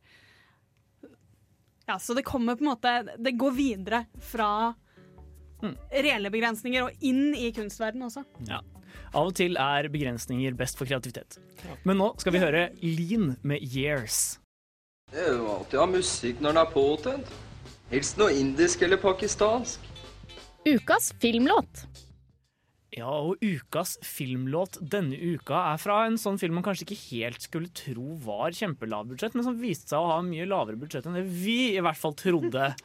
Ja, 1.88 2.00
Så 2.00 2.14
det 2.14 2.24
kommer 2.24 2.56
på 2.56 2.64
en 2.64 2.72
måte 2.72 2.94
Det 3.20 3.36
går 3.38 3.52
videre 3.52 4.06
fra 4.22 4.74
reelle 5.94 6.28
begrensninger 6.28 6.84
og 6.84 7.04
inn 7.08 7.32
i 7.36 7.52
kunstverdenen 7.56 8.10
også. 8.10 8.26
Ja. 8.50 8.60
Av 9.14 9.30
og 9.30 9.36
til 9.38 9.56
er 9.62 9.88
begrensninger 9.94 10.56
best 10.60 10.76
for 10.76 10.90
kreativitet. 10.90 11.38
Men 11.88 12.02
nå 12.02 12.10
skal 12.20 12.36
vi 12.36 12.42
høre 12.44 12.64
Lean 12.82 13.38
med 13.44 13.62
'Years'. 13.62 14.40
Det 15.14 15.22
er 15.22 15.38
jo 15.38 15.48
alltid 15.54 15.80
ha 15.80 15.86
musikk 15.86 16.42
når 16.42 16.56
den 16.56 16.62
er 16.66 16.72
påtent. 16.74 17.34
Helst 17.92 18.18
noe 18.18 18.34
indisk 18.34 18.82
eller 18.82 18.98
pakistansk. 18.98 19.80
Ukas 20.66 21.14
filmlåt. 21.22 21.86
Ja, 22.94 23.10
og 23.10 23.42
ukas 23.42 23.96
filmlåt 24.06 24.78
denne 24.78 25.18
uka 25.18 25.58
er 25.72 25.80
fra 25.82 26.04
en 26.06 26.18
sånn 26.22 26.38
film 26.38 26.60
man 26.60 26.66
kanskje 26.66 26.86
ikke 26.86 27.00
helt 27.08 27.42
skulle 27.42 27.72
tro 27.74 28.18
var 28.22 28.54
kjempelavbudsjett, 28.54 29.34
men 29.34 29.46
som 29.48 29.58
viste 29.58 29.90
seg 29.90 30.04
å 30.04 30.12
ha 30.12 30.20
mye 30.26 30.46
lavere 30.50 30.78
budsjett 30.78 31.08
enn 31.10 31.18
det 31.18 31.24
vi 31.26 31.74
i 31.74 31.82
hvert 31.82 32.00
fall 32.00 32.18
trodde. 32.20 32.74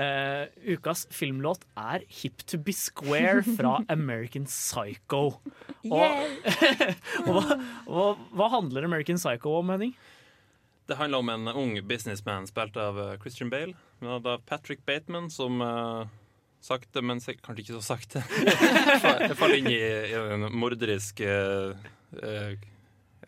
Uh, 0.00 0.46
ukas 0.64 1.04
filmlåt 1.14 1.62
er 1.78 2.02
'Hip 2.08 2.42
to 2.48 2.58
be 2.58 2.72
Square' 2.72 3.42
fra 3.56 3.78
American 3.92 4.46
Psycho. 4.48 5.40
Og, 5.84 6.06
og 7.26 7.30
hva, 7.36 7.58
hva, 7.86 8.06
hva 8.36 8.48
handler 8.54 8.86
American 8.88 9.20
Psycho 9.20 9.58
om, 9.60 9.72
Henning? 9.74 9.94
Det 10.90 10.98
handler 10.98 11.22
om 11.22 11.32
en 11.34 11.52
ung 11.52 11.76
businessman 11.86 12.48
spilt 12.50 12.78
av 12.80 12.98
eh, 12.98 13.16
Christian 13.22 13.50
Bale. 13.52 13.76
Men 14.00 14.24
da 14.24 14.38
Patrick 14.42 14.82
Bateman 14.88 15.30
som 15.30 15.60
eh, 15.62 16.08
sakte, 16.64 17.02
men 17.02 17.20
kanskje 17.20 17.62
ikke 17.64 17.78
så 17.78 17.82
sakte 17.94 18.22
Jeg 19.26 19.36
faller 19.38 19.56
inn 19.60 19.70
i, 19.70 19.80
i 19.80 20.16
en 20.36 20.48
morderisk 20.52 21.22
eh, 21.24 21.72
eh, 22.20 22.52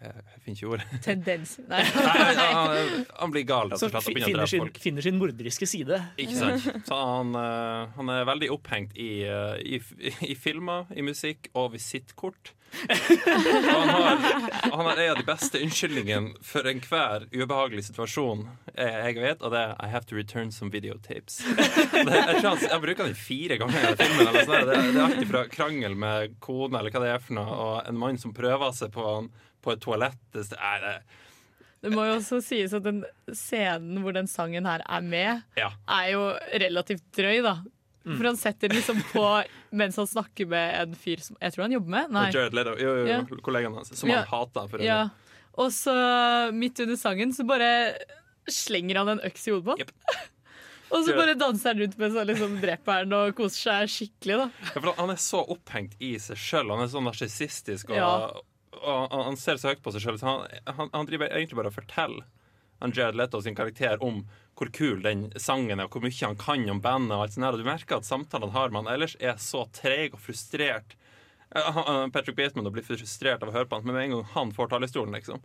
Jeg 0.02 0.40
finner 0.42 0.56
ikke 0.56 0.70
ord. 0.74 0.86
Tendens. 1.04 1.54
Nei. 1.70 1.82
Nei, 1.94 2.46
han, 2.52 3.04
han 3.20 3.34
blir 3.34 3.46
gal, 3.48 3.70
rett 3.70 3.82
Så 3.82 3.88
og 3.88 3.94
slett, 3.94 4.08
og 4.10 4.22
finner 4.26 4.50
sin, 4.50 4.64
folk. 4.64 4.80
finner 4.82 5.06
sin 5.06 5.20
morderiske 5.20 5.68
side. 5.70 6.00
Ikke 6.22 6.38
sant? 6.38 6.66
Så 6.88 6.98
han, 6.98 7.36
eh, 7.38 7.92
han 7.98 8.14
er 8.16 8.26
veldig 8.28 8.50
opphengt 8.56 8.96
i, 8.98 9.12
eh, 9.28 9.78
i, 9.78 10.10
i 10.32 10.38
filmer, 10.38 10.90
i 10.96 11.06
musikk 11.06 11.52
og 11.54 11.72
visittkort. 11.76 12.54
Han 12.72 13.88
har, 13.88 14.96
en 14.96 15.10
av 15.10 15.16
de 15.18 15.24
beste 15.26 15.60
unnskyldningene 15.60 16.40
for 16.46 16.64
enhver 16.70 17.26
ubehagelig 17.34 17.84
situasjon 17.90 18.46
jeg, 18.72 19.18
vet, 19.20 19.42
og 19.44 19.52
det 19.52 19.60
er 19.60 19.74
I 19.76 19.90
have 19.92 20.08
to 20.08 20.16
return 20.16 20.50
some 20.54 20.72
videotapes. 20.72 21.42
Det, 21.92 22.16
jeg, 22.16 22.40
han, 22.40 22.58
jeg 22.64 22.80
bruker 22.82 23.10
den 23.10 23.18
fire 23.18 23.58
ganger 23.60 23.90
i 23.90 23.96
filmen. 24.00 24.28
Eller 24.32 24.64
det, 24.66 24.76
det 24.78 24.96
er 24.96 25.04
alltid 25.04 25.28
fra 25.28 25.42
krangel 25.52 25.94
med 25.98 26.38
kona 26.42 26.80
eller 26.80 26.94
hva 26.94 27.02
det 27.04 27.10
er 27.12 27.20
for 27.22 27.36
noe, 27.36 27.58
og 27.66 27.74
en 27.90 28.00
mann 28.00 28.18
som 28.20 28.32
prøver 28.34 28.72
seg 28.76 28.92
på, 28.94 29.04
han, 29.04 29.28
på 29.62 29.72
et 29.74 29.82
toalett. 29.84 30.18
Det, 30.34 30.44
er 30.58 30.80
det, 30.84 30.94
Det 31.82 31.92
må 31.94 32.04
jo 32.08 32.16
også 32.20 32.40
sies 32.44 32.74
at 32.76 32.84
den 32.86 33.02
scenen 33.34 34.02
hvor 34.04 34.14
den 34.16 34.28
sangen 34.30 34.66
her 34.68 34.84
er 34.86 35.06
med, 35.06 35.42
ja. 35.58 35.70
er 35.90 36.10
jo 36.14 36.26
relativt 36.62 37.04
drøy, 37.16 37.40
da. 37.46 37.56
Mm. 38.02 38.16
For 38.18 38.26
han 38.26 38.38
setter 38.38 38.66
den 38.68 38.80
liksom 38.80 38.98
på 39.12 39.24
mens 39.78 39.96
han 40.00 40.08
snakker 40.10 40.48
med 40.50 40.72
en 40.80 40.94
fyr 40.98 41.20
som 41.22 41.36
jeg 41.38 41.54
tror 41.54 41.68
han 41.68 41.74
jobber 41.76 41.94
med. 41.94 42.10
Nei. 42.16 42.24
Jared 42.34 42.54
Leto, 42.58 42.74
jo, 42.80 42.96
jo, 42.98 43.06
Ja. 43.06 43.20
kollegaen 43.46 43.74
hans, 43.78 43.92
som 43.98 44.10
Ja. 44.10 44.24
han 44.24 44.30
hater. 44.32 44.68
For. 44.68 44.82
Ja. 44.82 45.00
Og 45.54 45.70
så 45.70 45.94
midt 46.52 46.80
under 46.82 46.96
sangen 46.98 47.32
så 47.32 47.46
bare 47.46 47.70
slenger 48.50 48.98
han 48.98 49.08
en 49.14 49.20
øks 49.28 49.46
i 49.46 49.52
hodet 49.54 49.64
på 49.64 49.76
han. 49.78 50.22
Og 50.92 51.06
så 51.06 51.14
bare 51.16 51.32
danser 51.40 51.72
han 51.72 51.78
rundt 51.80 51.94
med 51.96 52.16
han 52.18 52.26
liksom 52.28 52.56
dreper 52.60 53.04
den 53.06 53.14
og 53.16 53.30
koser 53.38 53.62
seg 53.86 53.92
skikkelig, 53.94 54.34
da. 54.42 54.48
Ja, 54.74 54.80
for 54.82 54.92
han 54.98 55.12
er 55.14 55.20
så 55.24 55.40
opphengt 55.54 55.94
i 56.04 56.10
seg 56.20 56.36
sjøl. 56.36 56.68
Han 56.74 56.82
er 56.84 56.90
så 56.92 57.00
narsissistisk. 57.00 57.94
Og. 57.96 58.42
Og 58.82 59.24
han- 59.26 59.36
ser 59.40 59.56
så 59.60 59.70
høyt 59.72 59.82
på 59.84 59.92
seg 59.94 60.02
sjøl. 60.04 60.18
Han, 60.26 60.46
han, 60.66 60.90
han 60.92 61.06
driver 61.08 61.30
egentlig 61.30 61.56
bare 61.58 61.70
og 61.72 61.76
forteller 61.76 62.24
han 62.82 62.90
Jared 62.96 63.14
Leto 63.14 63.38
sin 63.40 63.54
karakter 63.54 64.00
om 64.02 64.24
hvor 64.58 64.68
kul 64.74 65.00
den 65.04 65.28
sangen 65.38 65.78
er, 65.78 65.86
og 65.86 65.94
hvor 65.94 66.02
mye 66.02 66.26
han 66.26 66.36
kan 66.36 66.64
om 66.70 66.80
bandet. 66.82 67.14
Og 67.14 67.22
alt 67.24 67.32
sånt 67.36 67.46
her. 67.46 67.54
Og 67.54 67.62
du 67.62 67.68
merker 67.68 67.96
at 68.00 68.08
samtalene 68.08 68.50
han 68.50 68.56
har 68.58 68.70
med 68.74 68.82
han 68.84 68.94
ellers 68.96 69.14
er 69.22 69.36
så 69.38 69.62
treg 69.72 70.14
og 70.16 70.20
frustrert. 70.20 70.96
Eh, 71.54 72.06
Patrick 72.12 72.36
Bateman 72.36 72.72
blir 72.74 72.82
frustrert 72.86 73.42
av 73.44 73.50
å 73.52 73.54
høre 73.54 73.68
på 73.70 73.78
han, 73.78 73.84
men 73.86 73.94
med 73.94 74.04
en 74.08 74.14
gang 74.16 74.24
han 74.34 74.52
får 74.56 74.70
talerstolen, 74.72 75.14
liksom, 75.14 75.42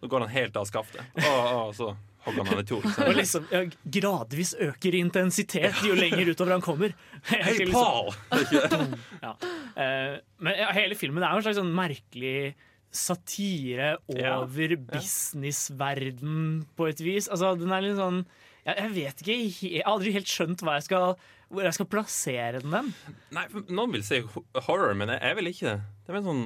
så 0.00 0.08
går 0.10 0.24
han 0.24 0.32
helt 0.32 0.56
av 0.56 0.64
skaftet. 0.70 1.02
Og, 1.18 1.48
og 1.68 1.72
så 1.76 1.88
hogger 2.24 2.44
han 2.44 2.52
han 2.54 2.62
i 2.62 2.66
to. 2.68 2.78
Og 3.04 3.12
liksom 3.18 3.48
ja, 3.52 3.64
gradvis 3.98 4.54
øker 4.68 4.94
i 4.94 5.02
intensitet 5.04 5.80
jo 5.86 5.96
lenger 5.98 6.30
utover 6.32 6.56
han 6.56 6.64
kommer. 6.64 6.94
Hei, 7.30 7.66
Paul! 7.72 8.12
liksom- 8.32 8.96
Ja. 9.26 9.34
Eh, 9.76 10.16
men 10.40 10.56
ja, 10.58 10.70
hele 10.74 10.96
filmen 10.98 11.22
er 11.26 11.34
jo 11.36 11.42
en 11.42 11.46
slags 11.50 11.58
sånn 11.60 11.74
merkelig 11.74 12.54
satire 12.94 13.96
Ja. 14.08 14.38
over 14.40 14.76
businessverden 14.88 16.66
på 16.76 16.88
et 16.88 17.00
vis. 17.04 17.28
Altså, 17.28 17.54
den 17.58 17.72
er 17.72 17.84
litt 17.84 17.98
sånn 17.98 18.22
jeg, 18.68 18.76
jeg 18.76 18.92
vet 18.94 19.22
ikke, 19.22 19.36
jeg 19.72 19.82
har 19.82 19.92
aldri 19.94 20.12
helt 20.12 20.28
skjønt 20.28 20.62
hva 20.66 20.74
jeg 20.76 20.88
skal, 20.88 21.14
hvor 21.48 21.64
jeg 21.64 21.76
skal 21.76 21.88
plassere 21.88 22.60
den. 22.60 22.74
den. 22.74 22.90
Nei, 23.32 23.46
Noen 23.72 23.94
vil 23.94 24.04
si 24.04 24.20
horror, 24.66 24.92
men 24.98 25.12
jeg, 25.14 25.22
jeg 25.24 25.38
vil 25.38 25.50
ikke 25.52 25.66
det. 25.70 25.76
Det 26.04 26.12
er 26.12 26.18
mer 26.18 26.26
sånn 26.26 26.42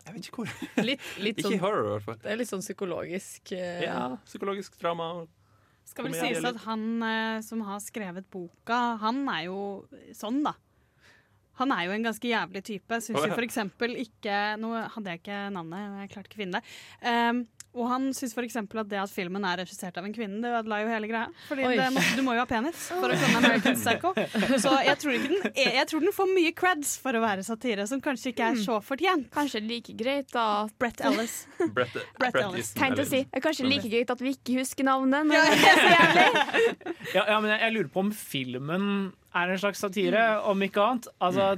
Jeg 0.00 0.14
vet 0.16 0.28
ikke 0.28 0.42
hvor. 0.42 0.54
Litt, 0.90 1.04
litt 1.22 1.38
Ikke 1.38 1.48
sånn, 1.48 1.60
horror, 1.62 1.86
i 1.86 1.92
hvert 1.94 2.08
fall. 2.08 2.18
det 2.24 2.32
er 2.32 2.40
litt 2.40 2.50
sånn 2.50 2.64
psykologisk 2.64 3.52
Uh... 3.54 3.84
Ja, 3.84 4.00
psykologisk 4.28 4.76
drama. 4.80 5.12
Skal 5.88 6.06
vel 6.06 6.14
sies 6.18 6.44
at 6.46 6.60
han 6.66 6.84
uh, 7.02 7.38
som 7.42 7.62
har 7.66 7.80
skrevet 7.82 8.28
boka, 8.30 8.80
han 9.02 9.24
er 9.32 9.46
jo 9.48 9.60
sånn, 10.14 10.42
da. 10.46 10.52
Han 11.60 11.74
er 11.76 11.86
jo 11.86 11.94
en 11.94 12.06
ganske 12.08 12.30
jævlig 12.30 12.64
type. 12.66 13.00
Syns 13.04 13.24
jo 13.26 13.36
eksempel 13.46 13.96
ikke 14.00 14.36
Nå 14.60 14.74
hadde 14.96 15.12
jeg 15.14 15.22
ikke 15.22 15.40
navnet, 15.54 15.98
jeg 16.02 16.12
klarte 16.14 16.30
ikke 16.30 16.38
å 16.38 16.44
finne 16.44 16.60
det. 16.60 16.76
Um, 17.04 17.42
og 17.70 17.86
han 17.86 18.08
syns 18.16 18.32
for 18.34 18.42
eksempel 18.42 18.80
at 18.82 18.88
det 18.90 18.98
at 18.98 19.12
filmen 19.12 19.44
er 19.46 19.60
regissert 19.62 19.98
av 20.00 20.06
en 20.06 20.14
kvinne, 20.14 20.40
det 20.42 20.50
ødela 20.58 20.80
jo 20.82 20.88
hele 20.90 21.10
greia. 21.10 21.28
Fordi 21.46 21.68
det 21.78 21.86
må, 21.94 22.02
du 22.18 22.22
må 22.26 22.34
jo 22.34 22.42
ha 22.42 22.48
penis 22.50 22.88
for 22.90 23.12
å 23.12 23.18
kunne 23.20 23.38
American 23.38 23.78
Psycho. 23.78 24.10
Så 24.58 24.72
jeg 24.88 24.98
tror, 25.02 25.14
ikke 25.14 25.30
den, 25.30 25.44
jeg, 25.54 25.74
jeg 25.78 25.90
tror 25.92 26.02
den 26.02 26.16
får 26.16 26.32
mye 26.32 26.52
creds 26.58 26.96
for 27.02 27.14
å 27.14 27.22
være 27.22 27.44
satire, 27.46 27.86
som 27.86 28.02
kanskje 28.02 28.32
ikke 28.32 28.50
er 28.52 28.60
så 28.64 28.80
fortjent. 28.82 29.30
Kanskje 29.34 29.62
like 29.62 29.94
greit 29.98 30.32
da 30.34 30.46
Brett 30.82 31.02
Ellis. 31.06 31.36
Brett, 31.76 31.94
Brett 32.18 32.40
Ellis. 32.42 32.72
Tenkt 32.78 33.04
å 33.04 33.06
si. 33.06 33.22
Er 33.30 33.44
kanskje 33.44 33.68
like 33.70 33.86
greit 33.92 34.10
at 34.10 34.24
vi 34.24 34.34
ikke 34.34 34.58
husker 34.60 34.90
navnet. 34.90 35.30
Når 35.30 35.50
det 35.54 35.70
er 35.70 35.82
så 35.84 35.90
jævlig. 35.94 36.94
Ja, 37.14 37.22
ja, 37.22 37.38
men 37.38 37.52
jeg, 37.54 37.60
jeg 37.62 37.76
lurer 37.76 37.92
på 37.94 38.02
om 38.02 38.14
filmen 38.14 38.86
er 39.30 39.52
en 39.52 39.62
slags 39.62 39.82
satire, 39.82 40.24
om 40.50 40.66
ikke 40.66 40.82
annet. 40.82 41.06
Altså, 41.22 41.52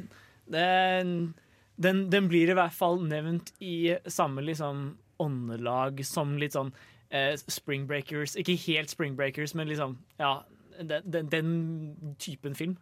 den, 0.52 1.32
den, 1.80 2.04
den 2.12 2.28
blir 2.28 2.52
i 2.52 2.56
hvert 2.56 2.76
fall 2.76 3.00
nevnt 3.08 3.54
i 3.64 3.94
samme 4.12 4.44
liksom 4.44 4.90
åndelag 5.22 6.02
som 6.06 6.34
litt 6.40 6.56
sånn 6.56 6.72
eh, 7.10 7.34
Spring 7.46 7.86
Breakers. 7.90 8.36
Ikke 8.40 8.56
helt 8.66 8.92
Spring 8.92 9.16
Breakers, 9.18 9.54
men 9.58 9.70
liksom 9.70 9.98
Ja, 10.20 10.40
den, 10.80 11.06
den, 11.06 11.28
den 11.32 12.16
typen 12.18 12.56
film. 12.58 12.76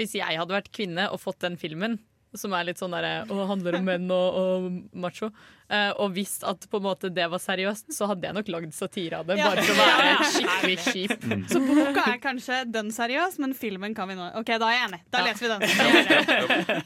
Hvis 0.00 0.16
jeg 0.16 0.38
hadde 0.38 0.54
vært 0.56 0.72
kvinne 0.74 1.08
og 1.12 1.20
fått 1.20 1.42
den 1.44 1.58
filmen, 1.60 1.98
som 2.38 2.54
er 2.56 2.64
litt 2.64 2.80
sånn 2.80 2.94
der, 2.96 3.26
og 3.28 3.42
handler 3.50 3.76
om 3.76 3.84
menn 3.84 4.06
og, 4.08 4.38
og 4.40 4.68
macho, 4.96 5.28
eh, 5.28 5.61
og 5.96 6.12
visst 6.16 6.42
at 6.44 6.66
på 6.70 6.78
en 6.80 6.84
måte 6.86 7.08
det 7.14 7.24
var 7.32 7.40
seriøst, 7.42 7.90
så 7.96 8.06
hadde 8.10 8.26
jeg 8.28 8.36
nok 8.36 8.48
lagd 8.52 8.74
satire 8.76 9.20
av 9.22 9.26
det. 9.30 9.38
Ja. 9.40 9.50
Bare 9.52 9.64
for 9.64 9.72
å 9.72 9.86
være 9.88 10.30
skikkelig 10.34 10.76
kjip. 10.86 11.26
Så 11.52 11.62
boka 11.64 12.04
er 12.12 12.18
kanskje 12.22 12.58
den 12.74 12.90
seriøs, 12.94 13.38
men 13.42 13.54
filmen 13.56 13.94
kan 13.96 14.10
vi 14.10 14.16
nå 14.18 14.28
OK, 14.42 14.52
da 14.60 14.68
er 14.68 14.76
jeg 14.78 14.88
enig. 14.90 15.00
Da 15.14 15.24
leser 15.26 15.46
vi 15.46 15.52
den. 15.52 16.82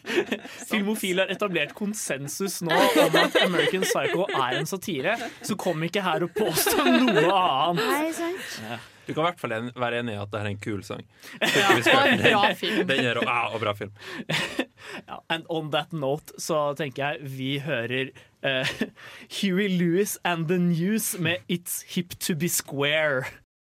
Filmofil 0.71 1.19
har 1.25 1.33
etablert 1.35 1.75
konsensus 1.77 2.61
nå 2.67 2.75
om 2.75 3.17
at 3.23 3.39
American 3.45 3.85
Psycho 3.87 4.27
er 4.33 4.61
en 4.61 4.67
satire, 4.71 5.17
så 5.43 5.57
kom 5.59 5.83
ikke 5.87 6.05
her 6.07 6.27
og 6.27 6.35
påstå 6.37 6.85
noe 6.87 7.31
annet. 7.33 7.89
Nei, 7.91 8.13
sant? 8.17 8.61
Ja. 8.67 8.79
Du 9.07 9.13
kan 9.15 9.23
i 9.23 9.27
hvert 9.29 9.39
fall 9.39 9.53
en- 9.55 9.69
være 9.79 10.01
enig 10.03 10.17
i 10.17 10.19
at 10.19 10.31
det 10.33 10.39
er 10.41 10.47
en 10.51 10.57
kul 10.59 10.81
sang. 10.83 11.05
Ja, 11.39 11.69
og 11.77 11.85
bra 12.25 12.41
film. 12.59 12.81
Den 12.89 13.05
er, 13.07 13.21
ja, 13.23 13.37
og 13.55 13.61
bra 13.63 13.75
film. 13.79 13.93
Ja, 15.07 15.17
and 15.33 15.43
on 15.51 15.71
that 15.73 15.91
note 15.93 16.37
så 16.39 16.59
tenker 16.79 17.03
jeg 17.17 17.31
vi 17.37 17.49
hører 17.65 18.11
eh, 18.47 18.71
Huey 19.41 19.69
Lewis 19.75 20.17
and 20.25 20.49
The 20.51 20.59
News 20.63 21.15
med 21.19 21.43
It's 21.51 21.83
Hip 21.95 22.17
To 22.27 22.37
Be 22.39 22.49
Square. 22.49 23.27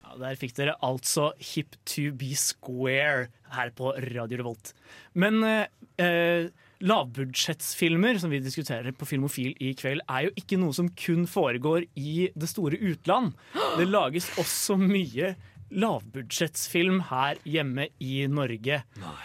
Ja, 0.04 0.16
der 0.22 0.38
fikk 0.38 0.56
dere 0.56 0.78
altså 0.86 1.32
Hip 1.52 1.76
To 1.92 2.10
Be 2.18 2.32
Square 2.38 3.28
her 3.54 3.70
på 3.76 3.92
Radio 4.14 4.40
Revolt. 4.40 4.72
Men 5.14 5.42
eh, 5.44 6.50
lavbudsjettsfilmer 6.80 8.18
som 8.20 8.32
vi 8.32 8.40
diskuterer 8.42 8.94
på 8.96 9.08
Filmofil 9.08 9.52
i 9.60 9.74
kveld, 9.78 10.02
er 10.08 10.28
jo 10.28 10.34
ikke 10.38 10.58
noe 10.60 10.74
som 10.76 10.88
kun 10.96 11.26
foregår 11.28 11.84
i 12.00 12.30
det 12.32 12.48
store 12.50 12.78
utland. 12.80 13.34
Det 13.78 13.88
lages 13.88 14.30
også 14.40 14.78
mye 14.80 15.34
lavbudsjettsfilm 15.70 17.00
her 17.10 17.38
hjemme 17.48 17.88
i 18.02 18.26
Norge. 18.30 18.80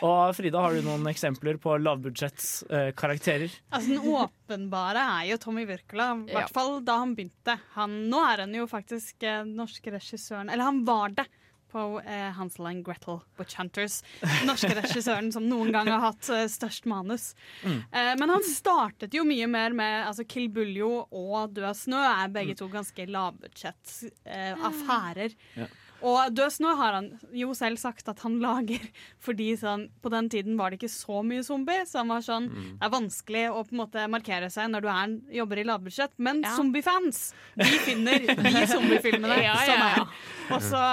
Og 0.05 0.35
Frida, 0.37 0.61
har 0.61 0.75
du 0.77 0.81
noen 0.85 1.05
eksempler 1.11 1.57
på 1.61 1.77
lavbudsjettskarakterer? 1.81 3.55
Altså, 3.73 3.95
den 3.95 4.11
åpenbare 4.15 5.05
er 5.21 5.31
jo 5.31 5.37
Tommy 5.41 5.65
Wirkola, 5.69 6.11
i 6.27 6.33
Ja. 6.35 6.47
fall 6.47 6.79
da 6.85 6.99
han 7.01 7.15
begynte. 7.15 7.57
Han, 7.75 8.09
nå 8.09 8.21
er 8.33 8.45
han 8.45 8.53
jo 8.53 8.67
faktisk 8.67 9.23
eh, 9.23 9.43
norske 9.45 9.91
regissøren 9.91 10.49
Eller 10.49 10.63
han 10.63 10.83
var 10.85 11.09
det 11.09 11.25
på 11.75 11.99
eh, 12.05 12.31
Hansel 12.37 12.67
and 12.69 12.85
Gretel 12.85 13.17
Witch 13.37 13.57
Hunters. 13.59 13.97
Norske 14.47 14.69
regissøren 14.77 15.31
som 15.33 15.43
noen 15.49 15.73
gang 15.75 15.89
har 15.91 15.99
hatt 15.99 16.29
eh, 16.31 16.45
størst 16.47 16.85
manus. 16.87 17.33
Mm. 17.65 17.81
Eh, 17.91 18.13
men 18.21 18.29
han 18.31 18.43
startet 18.47 19.13
jo 19.17 19.25
mye 19.27 19.47
mer 19.51 19.73
med 19.75 20.05
altså 20.07 20.23
Kill 20.29 20.47
Buljo 20.49 21.07
og 21.11 21.51
Død 21.57 21.75
snø 21.75 21.99
er 21.99 22.29
begge 22.31 22.55
to 22.55 22.69
ganske 22.71 23.07
lavbudsjetts-affærer. 23.11 24.15
Eh, 24.25 24.69
affærer. 24.69 25.35
Ja. 25.59 25.67
Og 26.05 26.35
Døsnø 26.37 26.75
har 26.77 26.93
han 26.99 27.07
jo 27.33 27.53
selv 27.57 27.79
sagt 27.81 28.07
at 28.11 28.19
han 28.21 28.35
lager 28.43 28.83
fordi 29.25 29.51
sånn, 29.57 29.87
på 30.03 30.11
den 30.13 30.27
tiden 30.29 30.57
var 30.59 30.69
det 30.69 30.77
ikke 30.79 30.91
så 30.93 31.23
mye 31.25 31.41
zombie. 31.47 31.81
Så 31.89 32.01
han 32.03 32.11
var 32.13 32.21
sånn, 32.25 32.45
Mm. 32.45 32.65
det 32.79 32.85
er 32.85 32.93
vanskelig 32.93 33.43
å 33.49 33.63
på 33.65 33.73
en 33.73 33.79
måte 33.81 34.03
markere 34.11 34.51
seg 34.53 34.69
når 34.69 34.81
du 34.85 34.89
er, 34.93 35.15
jobber 35.41 35.57
i 35.57 35.65
lavbudsjett, 35.65 36.13
men 36.21 36.43
Ja. 36.45 36.53
zombiefans 36.55 37.33
de 37.57 37.71
finner 37.87 38.19
de 38.21 38.65
zombiefilmene 38.75 39.39
Ja, 39.41 39.55
ja, 39.55 39.65
som 39.65 39.79
ja. 39.81 39.89
er. 39.89 40.53
Og 40.55 40.61
så, 40.61 40.83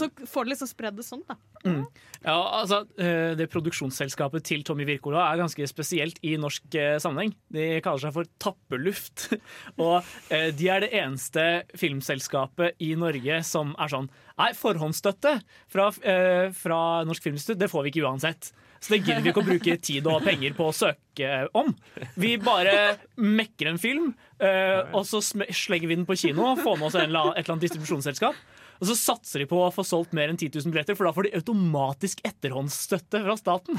så 0.00 0.08
får 0.26 0.44
det 0.48 0.54
liksom 0.54 0.70
spredd 0.72 0.96
det 0.96 1.04
sånn, 1.04 1.22
da. 1.28 1.36
Mm. 1.64 1.84
Ja, 2.24 2.38
altså, 2.62 2.80
eh, 2.98 3.34
Det 3.38 3.48
produksjonsselskapet 3.52 4.42
til 4.48 4.62
Tommy 4.66 4.84
Wirkola 4.88 5.28
er 5.32 5.38
ganske 5.42 5.66
spesielt 5.70 6.18
i 6.26 6.32
norsk 6.40 6.74
eh, 6.74 6.96
sammenheng. 7.02 7.34
De 7.52 7.80
kaller 7.84 8.02
seg 8.06 8.14
for 8.16 8.26
Tappeluft. 8.42 9.28
Og 9.78 10.00
eh, 10.30 10.50
de 10.50 10.68
er 10.72 10.80
det 10.86 10.90
eneste 10.96 11.44
filmselskapet 11.78 12.74
i 12.82 12.94
Norge 12.98 13.42
som 13.46 13.74
er 13.78 13.92
sånn 13.92 14.08
Nei, 14.40 14.50
forhåndsstøtte 14.56 15.36
fra, 15.72 15.90
eh, 16.02 16.48
fra 16.56 16.80
Norsk 17.08 17.24
Filminstitutt 17.26 17.60
det 17.60 17.70
får 17.72 17.86
vi 17.86 17.92
ikke 17.94 18.06
uansett. 18.08 18.52
Så 18.82 18.96
det 18.96 19.04
gidder 19.04 19.22
vi 19.22 19.30
ikke 19.30 19.42
å 19.44 19.46
bruke 19.46 19.76
tid 19.78 20.06
og 20.10 20.24
penger 20.26 20.56
på 20.58 20.66
å 20.66 20.74
søke 20.74 21.28
om. 21.54 21.70
Vi 22.18 22.32
bare 22.42 22.96
mekker 23.14 23.70
en 23.70 23.78
film, 23.78 24.08
eh, 24.42 24.80
og 24.90 25.06
så 25.06 25.20
slenger 25.22 25.86
vi 25.86 25.94
den 25.94 26.08
på 26.08 26.18
kino, 26.18 26.56
får 26.58 26.80
med 26.80 26.88
oss 26.88 26.96
en, 26.98 27.06
et 27.06 27.12
eller 27.12 27.54
annet 27.54 27.68
distribusjonsselskap. 27.68 28.34
Og 28.82 28.88
så 28.90 28.96
satser 28.98 29.44
de 29.44 29.46
på 29.46 29.60
å 29.62 29.70
få 29.70 29.84
solgt 29.86 30.16
mer 30.18 30.32
enn 30.32 30.40
10 30.40 30.56
000 30.58 30.74
billetter, 30.74 30.96
for 30.98 31.06
da 31.06 31.14
får 31.14 31.28
de 31.28 31.36
automatisk 31.38 32.24
etterhåndsstøtte 32.26 33.20
fra 33.22 33.36
staten. 33.38 33.78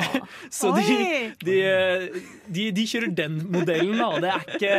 Så 0.58 0.72
de, 0.78 1.34
de, 1.44 1.58
de, 2.48 2.70
de 2.72 2.86
kjører 2.88 3.12
den 3.12 3.42
modellen, 3.52 3.98
da, 4.00 4.08
og 4.08 4.24
det 4.24 4.32
er 4.32 4.48
ikke 4.56 4.78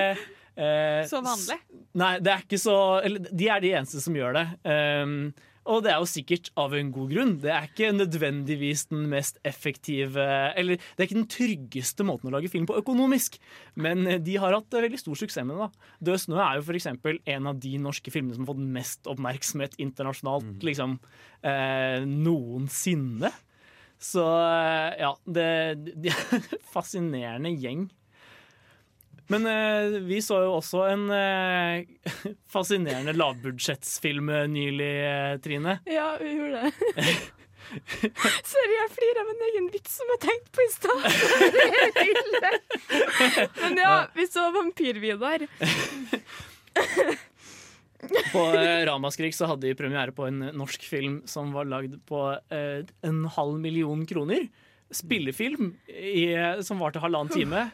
eh, 0.60 1.04
Så 1.10 1.24
vanlig. 1.26 1.60
Nei, 2.00 2.16
det 2.24 2.34
er 2.34 2.44
ikke 2.46 2.60
så 2.62 2.76
eller, 3.04 3.30
De 3.32 3.48
er 3.50 3.64
de 3.64 3.76
eneste 3.80 4.04
som 4.04 4.18
gjør 4.18 4.36
det. 4.38 4.48
Um, 4.68 5.32
og 5.70 5.84
det 5.86 5.92
er 5.92 6.00
jo 6.02 6.08
sikkert 6.10 6.50
av 6.60 6.74
en 6.74 6.90
god 6.94 7.12
grunn. 7.12 7.34
Det 7.44 7.52
er 7.54 7.68
ikke 7.68 7.92
nødvendigvis 7.94 8.88
den 8.90 9.04
mest 9.12 9.38
effektive 9.46 10.24
Eller 10.58 10.80
det 10.80 11.04
er 11.04 11.10
ikke 11.10 11.20
den 11.20 11.30
tryggeste 11.30 12.06
måten 12.08 12.30
å 12.30 12.34
lage 12.34 12.50
film 12.52 12.66
på 12.70 12.78
økonomisk, 12.80 13.38
men 13.80 14.08
eh, 14.08 14.22
de 14.24 14.38
har 14.42 14.56
hatt 14.56 14.74
eh, 14.74 14.86
veldig 14.88 15.02
stor 15.02 15.20
suksess 15.20 15.46
med 15.46 15.60
det. 15.60 15.68
da. 15.68 15.92
Død 16.10 16.24
snø 16.24 16.40
er 16.42 16.58
jo 16.58 16.66
f.eks. 16.66 16.90
en 16.90 17.52
av 17.52 17.60
de 17.62 17.76
norske 17.82 18.14
filmene 18.14 18.38
som 18.38 18.46
har 18.46 18.54
fått 18.54 18.74
mest 18.80 19.12
oppmerksomhet 19.12 19.78
internasjonalt 19.84 20.66
liksom, 20.66 20.98
eh, 21.46 22.02
noensinne. 22.08 23.32
Så 24.00 24.26
eh, 24.26 25.00
ja, 25.04 25.14
det, 25.28 25.48
det 26.00 26.16
er 26.16 26.38
en 26.40 26.68
fascinerende 26.74 27.54
gjeng. 27.60 27.90
Men 29.30 29.46
eh, 29.46 30.00
vi 30.10 30.22
så 30.26 30.40
jo 30.42 30.56
også 30.58 30.86
en 30.90 31.04
eh, 31.14 31.84
fascinerende 32.54 33.14
lavbudsjettsfilm 33.14 34.32
eh, 34.34 34.48
nylig, 34.50 34.94
eh, 35.06 35.34
Trine. 35.44 35.76
Ja, 36.00 36.16
vi 36.22 36.32
gjorde 36.34 36.64
det. 36.66 36.72
Sorry, 38.50 38.74
jeg 38.74 38.90
flirer 38.96 39.20
av 39.22 39.28
en 39.30 39.44
egen 39.52 39.68
vits 39.70 40.00
som 40.00 40.10
jeg 40.16 40.22
tenkte 40.24 40.54
på 40.58 40.64
i 40.64 40.70
stad. 40.74 41.04
Det 41.54 41.66
helt 41.76 42.00
ille. 42.02 42.54
Men 43.60 43.78
ja, 43.78 43.92
vi 44.16 44.26
så 44.26 44.48
Vampyr-Vidar. 44.56 45.46
På 48.32 48.48
eh, 48.58 48.80
Ramaskrik 48.90 49.38
så 49.38 49.52
hadde 49.52 49.68
de 49.70 49.76
premiere 49.78 50.16
på 50.18 50.26
en 50.26 50.48
norsk 50.58 50.88
film 50.90 51.20
som 51.30 51.54
var 51.54 51.70
lagd 51.70 52.00
på 52.10 52.24
en 52.50 53.22
halv 53.38 53.62
million 53.62 54.02
kroner. 54.10 54.50
Spillefilm 54.90 55.76
i, 55.94 56.26
som 56.66 56.82
varte 56.82 57.04
halvannen 57.06 57.30
time. 57.38 57.68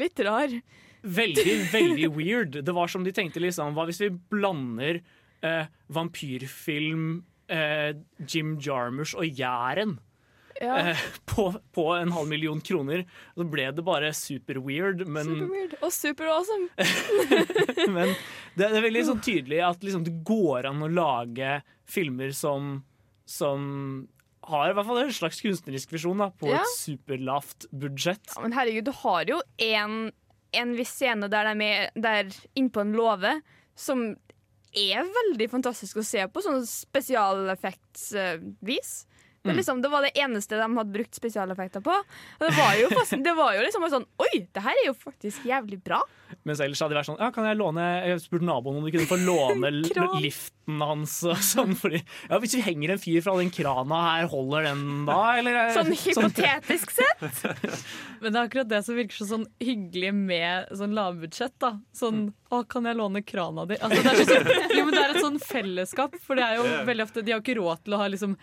Litt 0.00 0.24
rar. 0.24 0.56
Veldig, 1.06 1.44
veldig 1.76 2.10
weird. 2.16 2.58
Det 2.66 2.74
var 2.74 2.90
som 2.90 3.04
de 3.06 3.12
tenkte 3.14 3.42
liksom 3.42 3.76
Hva 3.76 3.86
hvis 3.88 4.00
vi 4.02 4.10
blander 4.32 5.00
eh, 5.46 5.70
vampyrfilm, 5.94 7.22
eh, 7.52 7.92
Jim 8.26 8.56
Jarmers 8.62 9.14
og 9.14 9.26
Jæren? 9.38 9.98
Ja. 10.60 10.78
Eh, 10.80 11.00
på, 11.28 11.50
på 11.76 11.84
en 11.98 12.14
halv 12.16 12.28
million 12.30 12.60
kroner. 12.64 13.04
Så 13.36 13.44
ble 13.52 13.68
det 13.76 13.84
bare 13.84 14.08
super 14.16 14.58
weird, 14.64 15.04
men 15.06 15.28
Super 15.28 15.52
weird. 15.52 15.76
Og 15.84 15.92
super 15.92 16.30
awesome. 16.32 16.70
Men 17.96 18.14
det, 18.56 18.70
er 18.70 18.80
veldig 18.86 19.02
sånn 19.10 19.20
tydelig 19.24 19.60
at 19.66 19.84
liksom, 19.84 20.04
det 20.06 20.14
går 20.26 20.66
an 20.70 20.80
å 20.82 20.88
lage 20.90 21.58
filmer 21.86 22.32
som, 22.34 22.78
som 23.28 23.60
har 24.48 24.70
i 24.72 24.76
hvert 24.78 24.88
fall 24.88 25.02
en 25.04 25.12
slags 25.14 25.42
kunstnerisk 25.44 25.92
visjon 25.94 26.22
da, 26.24 26.30
på 26.32 26.48
Ja. 26.50 26.62
et 26.64 26.72
superlavt 26.78 27.68
budsjett. 27.76 28.24
Ja, 28.32 28.42
men 28.46 28.56
herregud, 28.56 28.88
du 28.88 28.94
har 29.04 29.28
jo 29.28 29.40
en, 29.68 29.98
en 30.52 30.76
viss 30.76 30.94
scene 30.94 31.28
der 31.32 31.44
de 31.50 31.64
er 31.64 31.90
der 31.94 32.24
innpå 32.54 32.80
en 32.82 32.92
låve 32.96 33.40
som 33.76 34.16
er 34.76 35.04
veldig 35.08 35.50
fantastisk 35.50 35.96
å 36.00 36.04
se 36.04 36.28
på, 36.28 36.40
sånn 36.44 36.66
spesialeffektsvis. 36.68 39.06
Det, 39.46 39.52
Mm. 39.54 39.56
liksom, 39.60 39.80
det 39.82 39.88
var 39.92 40.02
det 40.02 40.12
eneste 40.18 40.58
de 40.58 40.66
hadde 40.76 40.92
brukt 40.92 41.14
spesialeffekter 41.14 41.80
på. 41.86 41.94
Og 41.94 42.42
det 42.44 42.52
var 42.56 42.74
jo, 42.80 42.88
fast, 42.92 43.14
det 43.22 43.34
var 43.36 43.54
jo 43.54 43.62
liksom 43.62 43.86
sånn 43.90 44.06
Oi, 44.18 44.46
det 44.52 44.62
her 44.62 44.74
er 44.82 44.86
jo 44.88 44.94
faktisk 44.98 45.46
jævlig 45.46 45.78
bra. 45.86 46.02
Mens 46.44 46.58
ellers 46.60 46.80
hadde 46.82 46.90
de 46.90 46.98
vært 46.98 47.06
sånn 47.06 47.20
Ja, 47.22 47.30
kan 47.30 47.44
jeg 47.46 47.56
låne 47.56 47.84
Jeg 48.08 48.18
spurte 48.18 48.42
naboen 48.42 48.78
om 48.80 48.84
de 48.84 48.90
kunne 48.90 49.06
få 49.06 49.18
låne 49.22 49.70
liften 50.24 50.80
hans 50.82 51.22
og 51.22 51.36
sånn, 51.38 51.76
fordi 51.78 52.00
Ja, 52.28 52.40
hvis 52.42 52.56
vi 52.58 52.62
henger 52.66 52.90
en 52.96 52.98
fyr 52.98 53.22
fra 53.22 53.36
den 53.38 53.50
krana 53.54 54.00
her, 54.18 54.26
holder 54.32 54.66
den 54.66 55.04
da, 55.06 55.20
eller? 55.38 55.70
Sånn 55.76 55.92
hypotetisk 55.94 56.90
sett. 56.90 57.22
Men 58.20 58.32
det 58.32 58.40
er 58.40 58.48
akkurat 58.48 58.68
det 58.68 58.82
som 58.86 58.96
virker 58.98 59.16
så 59.20 59.28
sånn 59.30 59.46
hyggelig 59.62 60.12
med 60.16 60.72
sånn 60.76 60.94
lavbudsjett. 60.96 61.54
da. 61.62 61.76
Sånn 61.94 62.32
'Å, 62.50 62.62
kan 62.68 62.84
jeg 62.86 62.96
låne 62.98 63.22
krana 63.26 63.66
di?' 63.66 63.78
Altså, 63.78 64.02
det, 64.02 64.12
er 64.12 64.24
så, 64.24 64.26
sånn- 64.26 64.76
jo, 64.78 64.84
men 64.84 64.94
det 64.94 65.02
er 65.04 65.14
et 65.14 65.22
sånn 65.24 65.38
fellesskap, 65.42 66.14
for 66.22 66.34
det 66.38 66.44
er 66.44 66.56
jo 66.56 66.66
veldig 66.86 67.02
ofte 67.06 67.22
De 67.24 67.32
har 67.32 67.40
ikke 67.40 67.56
råd 67.58 67.84
til 67.84 67.94
å 67.94 67.98
ha 68.02 68.06
liksom 68.08 68.36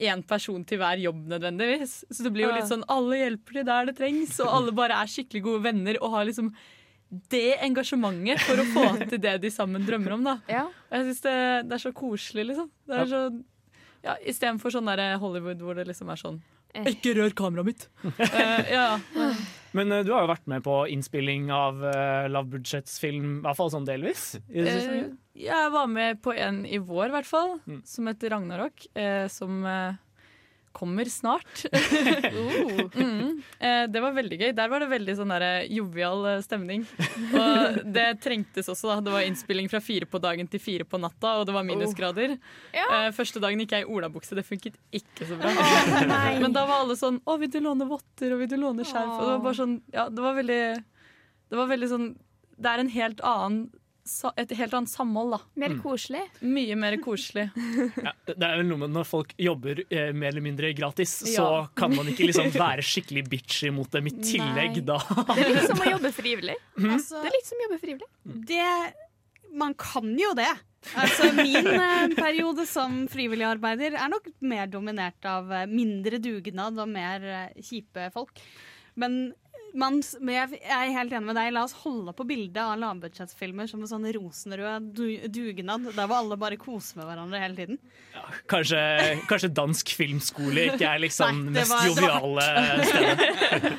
én 0.00 0.22
person 0.26 0.64
til 0.64 0.78
hver 0.80 0.98
jobb 0.98 1.26
nødvendigvis. 1.30 2.04
Så 2.10 2.24
det 2.24 2.32
blir 2.34 2.46
jo 2.48 2.54
litt 2.56 2.70
sånn 2.70 2.84
alle 2.90 3.18
hjelper 3.20 3.58
til 3.58 3.66
der 3.68 3.90
det 3.90 3.96
trengs, 3.98 4.38
og 4.40 4.48
alle 4.56 4.72
bare 4.72 4.96
er 5.02 5.10
skikkelig 5.10 5.42
gode 5.44 5.62
venner 5.68 5.98
og 6.00 6.16
har 6.16 6.24
liksom 6.28 6.52
det 7.28 7.58
engasjementet 7.60 8.40
for 8.40 8.56
å 8.62 8.64
få 8.72 8.84
til 9.10 9.20
det 9.20 9.34
de 9.42 9.50
sammen 9.52 9.84
drømmer 9.84 10.14
om. 10.16 10.24
da. 10.24 10.38
Og 10.88 10.96
jeg 10.96 11.04
synes 11.10 11.20
det, 11.26 11.36
det 11.68 11.76
er 11.76 11.82
så 11.84 11.92
koselig, 11.92 12.46
liksom. 12.52 12.70
Det 12.88 12.96
er 13.02 13.10
så, 13.10 13.20
ja, 14.02 14.16
Istedenfor 14.32 14.72
sånn 14.72 14.88
der 14.88 15.18
Hollywood 15.20 15.60
hvor 15.60 15.76
det 15.76 15.84
liksom 15.90 16.08
er 16.14 16.16
sånn 16.22 16.40
Ikke 16.72 17.12
rør 17.18 17.34
kameraet 17.36 17.68
mitt! 17.68 17.88
Eh, 18.22 18.70
ja. 18.72 18.86
Men 19.76 19.92
eh, 19.92 20.04
du 20.04 20.12
har 20.14 20.24
jo 20.24 20.30
vært 20.32 20.48
med 20.50 20.64
på 20.64 20.76
innspilling 20.92 21.50
av 21.52 21.80
uh, 21.84 22.28
lavbudsjettsfilm, 22.32 23.40
i 23.40 23.44
hvert 23.46 23.58
fall 23.58 23.72
sånn 23.72 23.88
delvis. 23.88 24.24
I 24.48 24.64
det 24.64 24.76
siste. 24.76 24.96
Eh, 25.00 25.10
jeg 25.48 25.72
var 25.72 25.88
med 25.88 26.20
på 26.24 26.34
en 26.36 26.62
i 26.68 26.80
vår, 26.80 27.08
i 27.08 27.14
hvert 27.16 27.28
fall, 27.28 27.54
som 27.88 28.08
heter 28.10 28.34
Ragnarok. 28.34 28.86
Eh, 28.96 29.26
som 29.32 29.62
eh, 29.68 30.00
kommer 30.72 31.04
snart. 31.04 31.64
mm. 32.94 33.42
eh, 33.58 33.84
det 33.88 34.02
var 34.02 34.14
veldig 34.16 34.38
gøy. 34.40 34.52
Der 34.56 34.70
var 34.72 34.82
det 34.82 34.88
veldig 34.90 35.16
sånn 35.18 35.34
der, 35.34 35.46
jovial 35.70 36.24
eh, 36.30 36.40
stemning. 36.44 36.86
Og 37.30 37.80
det 37.96 38.06
trengtes 38.24 38.70
også. 38.72 38.90
da 38.90 38.98
Det 39.04 39.14
var 39.14 39.26
innspilling 39.26 39.70
fra 39.72 39.82
fire 39.84 40.08
på 40.08 40.20
dagen 40.22 40.48
til 40.50 40.62
fire 40.62 40.88
på 40.88 41.00
natta, 41.02 41.36
og 41.40 41.46
det 41.48 41.56
var 41.56 41.66
minusgrader. 41.68 42.36
Eh, 42.72 43.10
første 43.16 43.42
dagen 43.42 43.62
gikk 43.62 43.76
jeg 43.76 43.86
i 43.86 43.90
olabukse. 43.92 44.36
Det 44.38 44.46
funket 44.46 44.78
ikke 44.94 45.28
så 45.28 45.38
bra. 45.40 45.52
Oh, 45.52 46.40
Men 46.42 46.54
da 46.54 46.64
var 46.68 46.82
alle 46.82 46.96
sånn 46.98 47.20
'Å, 47.22 47.38
vil 47.38 47.50
du 47.52 47.60
låne 47.60 47.86
votter?' 47.88 48.32
og 48.32 48.40
'Vil 48.42 48.50
du 48.50 48.56
låne 48.56 48.84
skjerf?' 48.86 49.18
Og 49.18 49.22
det 49.22 49.32
var 49.36 49.44
bare 49.46 49.60
sånn 49.60 49.76
Ja, 49.92 50.08
det 50.08 50.22
var 50.22 50.34
veldig 50.34 50.64
Det 51.52 51.56
var 51.58 51.68
veldig 51.68 51.88
sånn 51.88 52.06
Det 52.56 52.70
er 52.70 52.78
en 52.82 52.92
helt 52.92 53.20
annen 53.20 53.70
et 54.36 54.50
helt 54.58 54.74
annet 54.74 54.90
samhold, 54.90 55.30
da. 55.36 55.38
Mer 55.62 55.68
Mm. 55.76 55.82
koselig. 55.84 56.22
Mye 56.42 56.76
mer 56.76 56.96
koselig. 57.02 57.44
Ja, 58.06 58.12
det 58.26 58.42
er 58.42 58.56
vel 58.58 58.66
noe 58.66 58.80
med 58.82 58.90
når 58.96 59.06
folk 59.06 59.34
jobber 59.38 59.84
eh, 59.88 60.10
mer 60.12 60.32
eller 60.32 60.42
mindre 60.44 60.72
gratis, 60.74 61.12
så 61.34 61.68
kan 61.78 61.94
man 61.94 62.10
ikke 62.10 62.26
liksom 62.30 62.50
være 62.66 62.82
skikkelig 62.82 63.22
bitchy 63.30 63.70
mot 63.70 63.90
dem 63.94 64.10
i 64.10 64.14
tillegg, 64.18 64.80
da. 64.88 64.98
Det 65.30 65.38
er 65.46 65.54
litt 65.54 65.70
som 65.70 65.80
å 65.84 65.90
jobbe 65.94 66.12
frivillig. 66.16 66.58
Altså, 66.92 67.22
Det 67.22 67.30
er 67.30 67.36
litt 67.38 67.48
som 67.52 67.62
å 67.62 67.66
jobbe 67.68 67.80
frivillig. 67.84 68.10
det 68.50 68.68
Man 69.54 69.74
kan 69.78 70.12
jo 70.18 70.32
det. 70.34 70.50
Altså, 70.98 71.28
min 71.36 71.66
eh, 71.68 72.08
periode 72.18 72.64
som 72.66 73.04
frivillig 73.12 73.44
arbeider 73.46 73.94
er 73.94 74.08
nok 74.10 74.24
mer 74.42 74.66
dominert 74.66 75.22
av 75.30 75.52
eh, 75.52 75.66
mindre 75.70 76.18
dugnad 76.18 76.80
og 76.82 76.88
mer 76.90 77.22
eh, 77.22 77.60
kjipe 77.62 78.08
folk. 78.16 78.40
Men, 78.98 79.32
man, 79.78 80.00
men 80.20 80.34
jeg 80.34 80.60
er 80.62 80.92
helt 80.94 81.14
enig 81.14 81.28
med 81.30 81.38
deg. 81.38 81.50
La 81.54 81.64
oss 81.66 81.74
holde 81.82 82.14
på 82.16 82.26
bildet 82.28 82.60
av 82.60 82.74
lavbudsjettfilmer 82.80 83.70
som 83.70 83.82
en 83.84 83.90
sånn 83.90 84.08
rosenrød 84.16 84.90
du, 84.96 85.04
dugnad, 85.32 85.88
der 85.96 86.08
hvor 86.08 86.18
alle 86.20 86.38
bare 86.40 86.58
koser 86.60 87.00
med 87.00 87.08
hverandre 87.10 87.40
hele 87.42 87.58
tiden. 87.58 87.80
Kanskje, 88.50 88.82
kanskje 89.30 89.52
dansk 89.56 89.94
filmskole 89.98 90.68
ikke 90.72 90.88
er 90.90 91.02
liksom 91.04 91.44
Nei, 91.48 91.56
det 91.56 91.66
mest 91.70 91.88
joviale 91.90 92.48
stedet. 92.90 93.72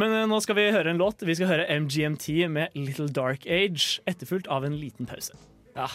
Men 0.00 0.18
eh, 0.20 0.26
nå 0.30 0.40
skal 0.44 0.58
vi 0.58 0.68
høre 0.74 0.94
en 0.94 1.00
låt. 1.00 1.24
Vi 1.24 1.38
skal 1.38 1.52
høre 1.52 1.68
MGMT 1.84 2.28
med 2.52 2.76
Little 2.78 3.08
Dark 3.08 3.46
Age, 3.46 4.00
etterfulgt 4.10 4.50
av 4.52 4.66
en 4.66 4.76
liten 4.80 5.08
pause. 5.08 5.36
Ja. 5.74 5.88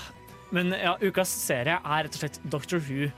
Men 0.55 0.73
ja, 0.73 0.95
ukas 1.01 1.29
serie 1.29 1.77
er 1.77 2.05
rett 2.07 2.15
og 2.17 2.23
slett 2.23 2.39
Doctor 2.49 2.81
Who. 2.81 3.09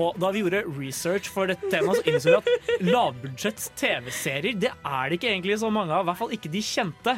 Og 0.00 0.16
da 0.20 0.30
vi 0.32 0.42
gjorde 0.44 0.62
research 0.78 1.28
for 1.32 1.50
dette 1.50 1.68
temaet, 1.72 2.00
så 2.00 2.12
innså 2.12 2.32
vi 2.32 2.38
at 2.38 2.86
lavbudsjetts 2.88 3.70
TV-serier 3.78 4.56
det 4.56 4.72
er 4.72 5.10
det 5.10 5.18
ikke 5.18 5.30
egentlig 5.34 5.58
så 5.60 5.70
mange 5.74 5.92
av. 5.92 6.06
I 6.06 6.10
hvert 6.10 6.20
fall 6.22 6.34
ikke 6.38 6.52
de 6.52 6.64
kjente. 6.64 7.16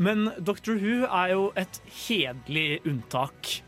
Men 0.00 0.30
Doctor 0.40 0.80
Who 0.80 1.04
er 1.08 1.34
jo 1.34 1.46
et 1.60 1.82
hederlig 2.06 2.80
unntak. 2.88 3.58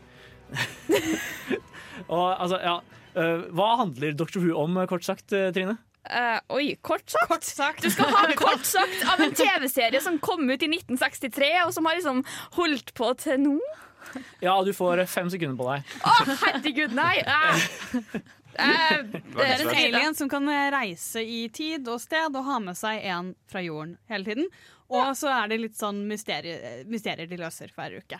Og 2.13 2.27
altså, 2.41 2.59
ja 2.61 2.75
øh, 3.17 3.45
Hva 3.55 3.69
handler 3.79 4.13
Doctor 4.13 4.43
Who 4.43 4.57
om, 4.61 4.77
kort 4.87 5.05
sagt, 5.05 5.33
øh, 5.33 5.51
Trine? 5.53 5.77
Uh, 6.05 6.37
oi, 6.53 6.75
kort 6.85 7.09
sagt. 7.41 7.81
Du 7.81 7.89
skal 7.89 8.11
ha 8.13 8.27
kort 8.37 8.65
sagt 8.75 9.05
av 9.09 9.21
en 9.25 9.33
TV-serie 9.33 10.01
som 10.05 10.19
kom 10.21 10.43
ut 10.45 10.61
i 10.61 10.69
1963, 10.69 11.49
og 11.65 11.73
som 11.73 11.89
har 11.89 11.97
liksom 11.97 12.21
holdt 12.59 12.93
på 12.97 13.09
til 13.23 13.41
nå. 13.41 13.57
Ja, 14.43 14.55
du 14.63 14.71
får 14.73 15.05
fem 15.11 15.29
sekunder 15.33 15.57
på 15.59 15.67
deg. 15.71 15.95
Å, 16.05 16.13
herregud, 16.45 16.95
nei! 16.95 17.15
Eh, 17.25 17.65
eh, 18.55 19.01
Det 19.35 19.45
er 19.47 19.63
en 19.65 19.73
alien 19.75 20.15
som 20.15 20.29
kan 20.31 20.47
eh, 20.51 20.69
reise 20.73 21.23
i 21.23 21.41
tid 21.53 21.87
og 21.91 21.99
sted 22.03 22.35
og 22.35 22.45
ha 22.47 22.59
med 22.63 22.77
seg 22.79 23.03
en 23.11 23.33
fra 23.51 23.63
jorden 23.65 23.97
hele 24.11 24.27
tiden. 24.29 24.49
Og 24.93 25.15
så 25.17 25.31
er 25.33 25.49
det 25.49 25.57
litt 25.63 25.77
sånn 25.79 26.03
mysterier, 26.07 26.83
mysterier 26.91 27.27
de 27.27 27.39
løser 27.41 27.71
hver 27.75 27.97
uke. 28.03 28.19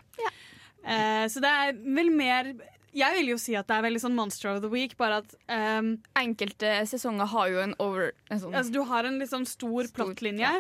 Eh, 0.86 1.26
så 1.30 1.42
det 1.44 1.52
er 1.52 1.76
vel 1.78 2.10
mer 2.14 2.52
Jeg 2.96 3.18
vil 3.18 3.34
jo 3.34 3.38
si 3.42 3.56
at 3.60 3.68
det 3.68 3.76
er 3.76 3.84
veldig 3.84 4.02
sånn 4.06 4.16
Monster 4.16 4.54
of 4.54 4.62
the 4.64 4.72
Week, 4.72 4.94
bare 5.00 5.20
at 5.20 5.34
um, 5.52 5.96
Enkelte 6.16 6.78
sesonger 6.88 7.28
har 7.34 7.50
jo 7.52 7.64
en 7.66 7.74
over 7.84 8.14
en 8.32 8.40
sånn 8.40 8.56
altså, 8.56 8.72
Du 8.72 8.82
har 8.88 9.08
en 9.08 9.20
liksom 9.20 9.44
stor 9.50 9.90
plottlinje, 9.96 10.52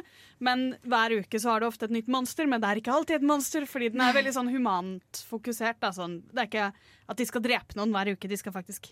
men 0.43 0.65
hver 0.83 1.15
uke 1.21 1.39
så 1.39 1.53
har 1.53 1.63
du 1.63 1.69
ofte 1.69 1.87
et 1.87 1.95
nytt 1.95 2.11
monster. 2.11 2.49
Men 2.51 2.59
det 2.63 2.71
er 2.71 2.81
ikke 2.81 2.97
alltid 2.97 3.21
et 3.21 3.29
monster, 3.29 3.67
fordi 3.69 3.93
den 3.93 4.03
er 4.03 4.17
veldig 4.17 4.35
sånn 4.35 4.51
humant 4.51 5.23
fokusert. 5.29 5.79
Da, 5.79 5.93
sånn. 5.95 6.19
Det 6.33 6.43
er 6.43 6.51
ikke 6.51 6.67
at 7.07 7.19
de 7.19 7.25
skal 7.27 7.43
drepe 7.45 7.75
noen 7.77 7.91
hver 7.93 8.13
uke, 8.15 8.29
de 8.31 8.37
skal 8.39 8.53
faktisk 8.55 8.87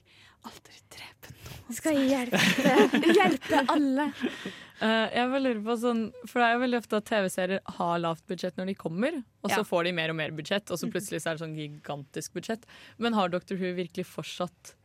aldri 0.46 0.76
drepe 0.94 1.32
noen. 1.34 1.62
De 1.70 1.76
Skal 1.78 1.98
hjelpe, 1.98 2.42
hjelpe 3.18 3.62
alle. 3.72 4.10
Uh, 4.84 5.08
jeg 5.16 5.30
bare 5.32 5.42
lurer 5.46 5.62
på 5.64 5.76
sånn, 5.80 6.04
for 6.28 6.42
Det 6.42 6.46
er 6.50 6.54
jo 6.58 6.62
veldig 6.66 6.80
ofte 6.82 7.00
at 7.00 7.08
TV-serier 7.10 7.64
har 7.80 8.02
lavt 8.04 8.26
budsjett 8.30 8.58
når 8.60 8.72
de 8.74 8.76
kommer, 8.78 9.20
og 9.42 9.50
så 9.50 9.62
Ja. 9.62 9.68
får 9.70 9.84
de 9.88 9.96
mer 9.96 10.14
og 10.14 10.20
mer 10.20 10.36
budsjett, 10.36 10.70
og 10.70 10.78
så 10.82 10.90
plutselig 10.92 11.24
så 11.24 11.32
er 11.32 11.38
det 11.38 11.46
sånn 11.46 11.58
gigantisk 11.58 12.34
budsjett. 12.36 12.66
Men 13.00 13.14
har 13.18 13.30
Dr. 13.34 13.56
Who 13.56 13.74
virkelig 13.80 14.06
fortsatt 14.10 14.76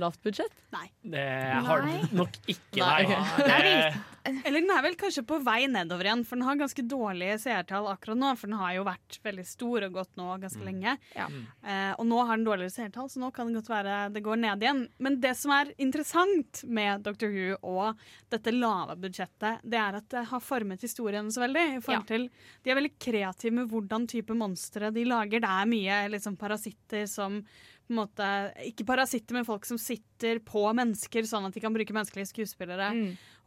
lavt 0.00 0.22
budsjett? 0.24 0.54
Nei. 0.74 0.86
Det 1.02 1.24
har 1.66 1.82
den 1.86 2.06
nok 2.18 2.38
ikke, 2.46 2.82
Nei, 2.82 3.18
nei. 3.48 3.92
Eller 4.28 4.60
den 4.60 4.70
er 4.74 4.82
vel 4.84 4.96
kanskje 4.98 5.22
på 5.24 5.38
vei 5.40 5.62
nedover 5.70 6.04
igjen, 6.04 6.24
for 6.28 6.36
den 6.36 6.44
har 6.44 6.58
ganske 6.60 6.82
dårlige 6.84 7.38
seertall 7.40 7.86
akkurat 7.88 8.18
nå. 8.20 8.32
For 8.36 8.50
den 8.50 8.58
har 8.60 8.74
jo 8.76 8.84
vært 8.84 9.18
veldig 9.24 9.44
stor 9.48 9.86
og 9.86 9.94
gått 9.96 10.18
nå 10.20 10.26
ganske 10.42 10.64
lenge. 10.66 10.96
Eh, 11.16 11.92
og 11.94 12.04
nå 12.10 12.18
har 12.28 12.36
den 12.36 12.44
dårligere 12.44 12.74
seertall, 12.74 13.08
så 13.08 13.22
nå 13.22 13.30
kan 13.32 13.48
det 13.48 13.56
godt 13.60 13.70
være 13.72 13.96
det 14.12 14.24
går 14.26 14.42
ned 14.42 14.66
igjen. 14.66 14.82
Men 15.00 15.16
det 15.22 15.32
som 15.38 15.54
er 15.56 15.72
interessant 15.80 16.62
med 16.68 17.06
Doctor 17.06 17.32
Who 17.32 17.56
og 17.62 18.04
dette 18.32 18.52
lave 18.52 18.98
budsjettet, 19.00 19.64
det 19.64 19.80
er 19.80 20.00
at 20.02 20.10
det 20.12 20.26
har 20.28 20.44
formet 20.44 20.84
historien 20.84 21.32
så 21.32 21.46
veldig. 21.46 21.64
I 21.78 21.82
forhold 21.84 22.10
til, 22.10 22.28
de 22.64 22.74
er 22.74 22.80
veldig 22.82 22.94
kreative 23.00 23.56
med 23.62 23.72
hvordan 23.72 24.06
type 24.10 24.36
monstre 24.36 24.92
de 24.92 25.08
lager. 25.08 25.40
Det 25.40 25.56
er 25.56 25.72
mye 25.72 26.04
liksom, 26.12 26.36
parasitter 26.40 27.08
som 27.08 27.40
på 27.88 27.94
en 27.96 28.00
måte, 28.02 28.28
Ikke 28.68 28.84
parasitter, 28.86 29.34
men 29.38 29.44
folk 29.48 29.64
som 29.66 29.78
sitter 29.80 30.38
på 30.44 30.62
mennesker, 30.76 31.24
sånn 31.26 31.48
at 31.48 31.54
de 31.56 31.60
kan 31.64 31.74
bruke 31.74 31.94
menneskelige 31.96 32.30
skuespillere. 32.34 32.92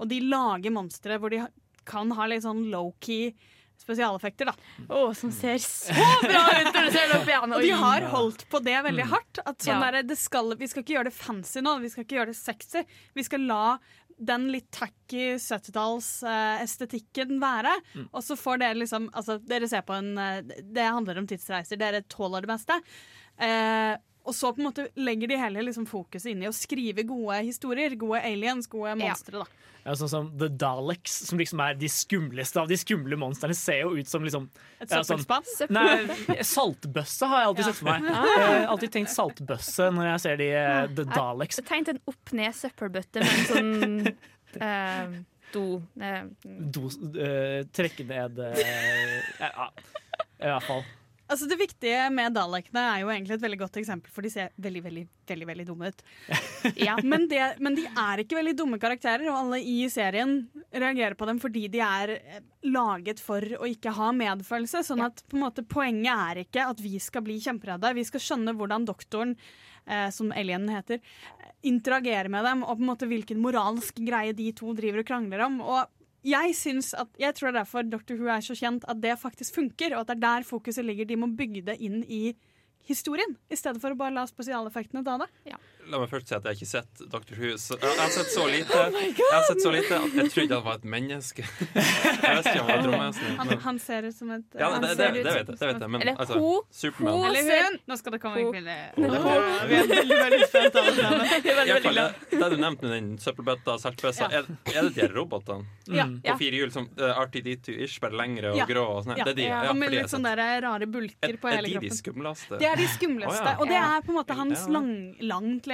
Og 0.01 0.09
de 0.11 0.19
lager 0.25 0.73
monstre 0.75 1.17
hvor 1.21 1.29
de 1.33 1.43
kan 1.85 2.11
ha 2.17 2.25
litt 2.29 2.43
sånn 2.43 2.65
low-key 2.73 3.31
spesialeffekter, 3.81 4.45
da. 4.45 4.53
som 5.17 5.31
ser 5.33 5.57
så 5.57 5.89
bra 6.21 6.43
ut 6.59 6.67
når 6.75 6.85
du 6.85 6.91
ser 6.93 7.07
det 7.09 7.15
opp 7.17 7.29
igjen. 7.31 7.53
Og 7.57 7.61
de 7.65 7.71
har 7.81 8.01
holdt 8.11 8.43
på 8.51 8.59
det 8.61 8.75
veldig 8.85 9.05
Mm. 9.07 9.09
hardt. 9.15 9.39
At 9.45 9.57
sånn 9.65 9.81
Ja. 9.81 9.91
der, 9.91 10.03
det 10.03 10.17
skal, 10.21 10.53
vi 10.55 10.67
skal 10.69 10.83
ikke 10.83 10.93
gjøre 10.99 11.09
det 11.09 11.17
fancy 11.17 11.61
nå, 11.65 11.79
vi 11.81 11.89
skal 11.89 12.03
ikke 12.05 12.17
gjøre 12.19 12.29
det 12.33 12.37
sexy. 12.37 12.83
Vi 13.15 13.23
skal 13.25 13.41
la 13.49 13.79
den 14.21 14.51
litt 14.53 14.69
tacky 14.69 15.31
70-tallsestetikken 16.21 17.39
være. 17.41 17.73
Mm. 17.95 18.07
Og 18.13 18.21
så 18.25 18.35
får 18.37 18.59
dere 18.61 18.77
liksom 18.81 19.09
Altså, 19.17 19.39
dere 19.49 19.67
ser 19.71 19.81
på 19.87 19.93
en 19.97 20.11
uh, 20.17 20.41
Det 20.45 20.85
handler 20.85 21.17
om 21.21 21.27
tidsreiser, 21.29 21.77
dere 21.81 22.03
tåler 22.11 22.41
det 22.45 22.51
meste. 22.53 22.77
Eh, 23.41 23.95
og 24.25 24.33
så 24.37 24.51
på 24.53 24.61
en 24.61 24.67
måte 24.69 24.87
legger 25.01 25.27
de 25.31 25.37
hele 25.41 25.63
liksom 25.65 25.87
fokuset 25.89 26.31
inn 26.33 26.43
i 26.43 26.47
å 26.49 26.53
skrive 26.53 27.03
gode 27.07 27.39
historier. 27.47 27.95
Gode 27.99 28.21
aliens, 28.23 28.67
gode 28.69 28.93
monstre, 28.99 29.41
Ja. 29.41 29.45
ja, 29.85 29.95
sånn 29.97 30.09
som 30.11 30.27
The 30.37 30.47
Daleks, 30.49 31.15
som 31.27 31.39
liksom 31.41 31.59
er 31.65 31.73
de 31.79 31.87
skumleste 31.89 32.61
av 32.61 32.67
de 32.69 32.77
skumle 32.77 33.17
monstrene, 33.17 33.55
ser 33.57 33.81
jo 33.81 33.95
ut 33.97 34.07
som 34.07 34.21
liksom 34.23 34.49
Et 34.79 34.89
ja, 34.91 35.01
sånn- 35.01 35.25
Nei, 35.69 36.05
saltbøsse 36.45 37.27
har 37.27 37.41
jeg 37.41 37.47
alltid 37.51 37.65
Ja. 37.65 37.71
sett 37.71 37.75
for 37.81 37.85
meg. 37.89 38.01
Ah. 38.11 38.25
Jeg 38.37 38.47
har 38.47 38.67
alltid 38.75 38.91
tenkt 38.91 39.09
saltbøsse 39.15 39.89
når 39.93 40.11
jeg 40.11 40.19
ser 40.27 40.37
de 40.37 40.49
eh, 40.53 40.87
The 40.95 41.03
Daleks. 41.05 41.57
Jeg 41.57 41.65
tegnet 41.65 41.89
en 41.95 42.01
opp-ned 42.07 42.53
søppelbøtte 42.61 43.19
med 43.25 43.33
en 43.33 43.45
sånn 43.51 44.15
uh, 44.61 45.19
do 45.53 45.81
Uh, 45.99 46.23
Do, 46.71 46.85
uh, 46.87 47.63
trekke 47.75 48.05
ned 48.07 48.37
uh, 48.39 48.55
Ja, 49.41 49.67
i 50.39 50.45
hvert 50.47 50.63
fall. 50.63 50.83
Altså 51.31 51.47
Det 51.47 51.55
viktige 51.59 52.09
med 52.11 52.33
dalekene 52.35 52.81
er 52.91 53.03
jo 53.03 53.11
egentlig 53.13 53.37
et 53.37 53.43
veldig 53.45 53.59
godt 53.61 53.77
eksempel, 53.79 54.11
for 54.11 54.25
de 54.25 54.31
ser 54.33 54.49
veldig 54.59 54.81
veldig, 54.83 55.03
veldig, 55.31 55.47
veldig 55.47 55.65
dumme 55.69 55.91
ut. 55.91 56.03
men, 57.11 57.27
det, 57.31 57.41
men 57.63 57.77
de 57.77 57.85
er 57.87 58.23
ikke 58.23 58.35
veldig 58.35 58.55
dumme 58.59 58.79
karakterer, 58.81 59.29
og 59.31 59.37
alle 59.39 59.61
i 59.63 59.77
serien 59.91 60.41
reagerer 60.75 61.15
på 61.15 61.29
dem 61.29 61.39
fordi 61.41 61.67
de 61.71 61.79
er 61.85 62.15
eh, 62.17 62.41
laget 62.67 63.23
for 63.23 63.45
å 63.61 63.69
ikke 63.69 63.95
ha 63.95 64.11
medfølelse. 64.15 64.83
Sånn 64.87 65.05
at 65.07 65.23
på 65.31 65.39
en 65.39 65.45
måte 65.45 65.63
poenget 65.63 66.11
er 66.11 66.43
ikke 66.43 66.67
at 66.73 66.83
vi 66.83 66.97
skal 66.99 67.23
bli 67.25 67.39
kjemperedde. 67.43 67.95
Vi 67.95 68.07
skal 68.11 68.25
skjønne 68.27 68.55
hvordan 68.59 68.89
doktoren, 68.89 69.37
eh, 69.87 70.09
som 70.11 70.35
alienen 70.35 70.73
heter, 70.75 70.99
interagerer 71.63 72.27
med 72.33 72.43
dem, 72.49 72.67
og 72.67 72.75
på 72.75 72.83
en 72.83 72.91
måte 72.91 73.07
hvilken 73.07 73.39
moralsk 73.39 74.03
greie 74.03 74.35
de 74.35 74.51
to 74.57 74.75
driver 74.75 75.05
og 75.05 75.11
krangler 75.13 75.47
om. 75.47 75.59
Og 75.63 76.00
jeg, 76.23 76.53
at, 76.53 77.19
jeg 77.19 77.35
tror 77.35 77.49
det 77.49 77.55
er 77.55 77.59
derfor 77.63 77.87
Dr. 77.87 78.15
Who 78.19 78.29
er 78.29 78.43
så 78.45 78.55
kjent, 78.57 78.85
at 78.89 79.01
det 79.01 79.17
faktisk 79.19 79.55
funker, 79.57 79.95
og 79.95 80.03
at 80.03 80.11
det 80.11 80.17
er 80.19 80.25
der 80.27 80.47
fokuset 80.47 80.85
ligger. 80.85 81.09
De 81.09 81.17
må 81.17 81.31
bygge 81.37 81.63
det 81.65 81.79
inn 81.81 82.03
i 82.05 82.35
historien, 82.87 83.35
i 83.49 83.57
stedet 83.57 83.81
for 83.81 83.93
å 83.93 83.97
bare 83.97 84.15
la 84.15 84.25
spesialeffektene 84.29 85.03
ta 85.05 85.17
det. 85.21 85.29
La 85.91 85.99
meg 85.99 86.07
først 86.11 86.29
si 86.29 86.35
at 86.37 86.45
jeg 86.45 86.51
har 86.51 86.55
ikke 86.55 86.69
sett 86.69 87.01
Dr. 87.11 87.35
Who. 87.35 87.49
Jeg 87.51 87.97
har 87.99 88.11
sett 88.15 88.29
så 88.31 88.45
lite 88.55 88.81
Jeg 88.95 89.31
har 89.31 89.43
sett 89.49 89.61
så 89.65 89.71
lite 89.75 89.97
at 89.97 90.13
jeg 90.21 90.29
trodde 90.31 90.55
han 90.59 90.63
var 90.67 90.77
et 90.79 90.85
menneske. 90.93 91.43
Jeg 92.21 92.37
visste 92.37 92.53
ikke 92.53 92.61
om 92.61 92.69
han 92.69 92.77
var 92.77 92.87
romvesen. 92.87 93.35
Han, 93.41 93.51
han 93.65 93.79
ser 93.81 94.07
ut 94.07 94.15
som 94.15 94.31
et 94.35 94.55
Ja, 94.61 94.69
det, 94.79 94.91
det, 94.95 94.97
det, 94.97 95.23
det 95.25 95.33
vet 95.35 95.49
jeg. 95.51 95.57
Det 95.59 95.67
vet 95.67 95.81
jeg 95.83 95.91
men 95.91 96.01
Eller 96.05 96.19
altså, 96.21 96.37
ho- 96.39 96.63
Superman 96.71 97.25
Eller 97.27 97.49
hun. 97.65 97.77
Nå 97.91 97.97
skal 97.99 98.15
det 98.15 98.19
komme 98.23 98.41
en 98.41 98.51
kvinne. 98.53 98.77
Vi 98.95 99.75
er 99.81 99.89
veldig, 99.91 100.17
veldig 100.21 100.47
spent 100.51 100.77
alle 100.81 100.93
sammen. 100.95 101.25
Det, 101.41 102.05
det 102.31 102.49
du 102.53 102.57
nevnte 102.61 102.87
med 102.87 102.93
den 102.95 103.09
søppelbøtta 103.21 103.75
og 103.75 103.81
saltbøssa, 103.83 104.29
er, 104.31 104.47
er 104.71 104.87
det 104.87 104.93
de 104.99 105.07
robotene 105.15 105.67
Ja. 105.91 106.05
på 106.29 106.37
fire 106.39 106.61
hjul 106.61 106.71
som 106.73 106.87
uh, 107.01 107.19
RTD2-ish, 107.25 107.97
bare 108.03 108.15
lengre 108.21 108.53
og 108.53 108.61
Ja. 108.61 108.67
grå? 108.69 108.85
Og 108.95 109.03
sånn? 109.07 109.17
Ja. 109.19 109.25
Det 109.27 109.33
er 109.35 109.39
de, 109.41 109.47
ja, 109.49 109.73
med 109.77 109.91
litt 109.95 110.11
sånne 110.13 110.33
der 110.39 110.61
rare 110.67 110.87
bulker 110.91 111.35
på 111.41 111.49
er 111.51 111.57
hele 111.59 111.67
de 111.67 111.73
de 111.73 111.79
kroppen. 111.81 111.97
skumleste? 111.99 112.59
Det 112.61 112.69
er 112.71 112.79
de 112.79 112.87
skumleste, 112.95 113.43
ja. 113.51 113.57
og 113.59 113.67
det 113.71 113.79
er 113.81 114.05
på 114.05 114.13
en 114.13 114.19
måte 114.21 114.37
hans 114.39 114.65
Ja. 114.67 114.73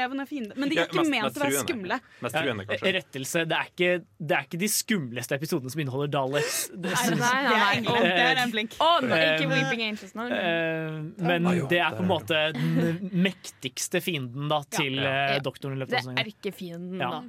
Langtlevende 0.07 0.27
fiende. 0.27 0.55
Men 0.57 0.69
de 0.69 0.77
er 0.79 0.87
ikke 0.87 0.97
mest- 1.01 1.11
ment 1.11 1.37
å 1.37 1.41
være 1.43 1.63
skumle. 1.63 1.99
Mest 2.21 2.35
truende, 2.35 2.63
Ja, 2.63 2.75
kanskje. 2.75 2.93
Rettelse. 2.97 3.47
Det 3.47 3.57
er, 3.57 3.67
ikke, 3.71 4.05
det 4.19 4.31
er 4.37 4.43
ikke 4.47 4.59
de 4.59 4.67
skumleste 4.67 5.35
episodene 5.37 5.71
som 5.71 5.81
inneholder 5.81 6.07
Daleks. 6.07 6.69
Det, 6.73 6.91
Nei, 6.91 7.15
nei, 7.15 7.43
nei, 7.43 7.79
nei. 7.81 8.01
Det 8.01 8.25
er 8.27 8.41
en 8.43 8.51
blink. 8.51 8.71
Å, 8.79 9.01
no, 9.01 9.15
ikke 9.15 9.47
Eh, 9.47 9.47
Weeping 9.47 9.81
Angels 9.87 10.13
nå. 10.15 10.27
Eh, 10.31 11.23
men 11.23 11.47
Ah, 11.47 11.53
jo, 11.53 11.67
det 11.67 11.79
er 11.79 11.91
på 11.95 12.03
en 12.03 12.07
måte 12.09 12.53
den 12.53 13.09
mektigste 13.13 14.01
fienden 14.01 14.47
da, 14.49 14.61
til 14.69 14.95
Ja. 14.95 15.35
eh, 15.35 15.39
doktoren 15.39 15.77
Det 15.79 15.93
er 15.93 16.25
ikke 16.25 16.51
erkefienden, 16.51 16.99
Ja. 16.99 17.09
da. 17.11 17.23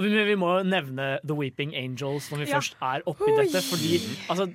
Vi, 0.00 0.08
vi 0.08 0.34
må 0.34 0.58
jo 0.58 0.64
nevne 0.64 1.18
The 1.26 1.34
Weeping 1.34 1.74
Angels 1.76 2.30
når 2.30 2.38
vi 2.44 2.50
Ja. 2.50 2.56
først 2.58 2.74
er 2.80 3.02
oppi 3.06 3.36
dette. 3.36 3.60
Fordi 3.62 3.98
altså, 4.28 4.46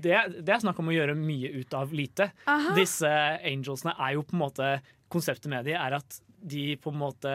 det, 0.00 0.44
det 0.44 0.48
er 0.48 0.60
snakk 0.60 0.78
om 0.78 0.86
å 0.88 0.92
gjøre 0.96 1.14
mye 1.16 1.52
ut 1.60 1.74
av 1.74 1.92
lite. 1.92 2.30
Aha. 2.46 2.74
Disse 2.74 3.04
angelsene 3.44 3.94
er 3.98 4.14
jo 4.14 4.22
på 4.22 4.32
en 4.34 4.38
måte 4.40 4.80
Konseptet 5.12 5.44
med 5.46 5.66
de 5.66 5.72
er 5.74 5.92
at 5.92 6.20
de 6.42 6.76
på 6.82 6.90
en 6.92 6.98
måte 7.00 7.32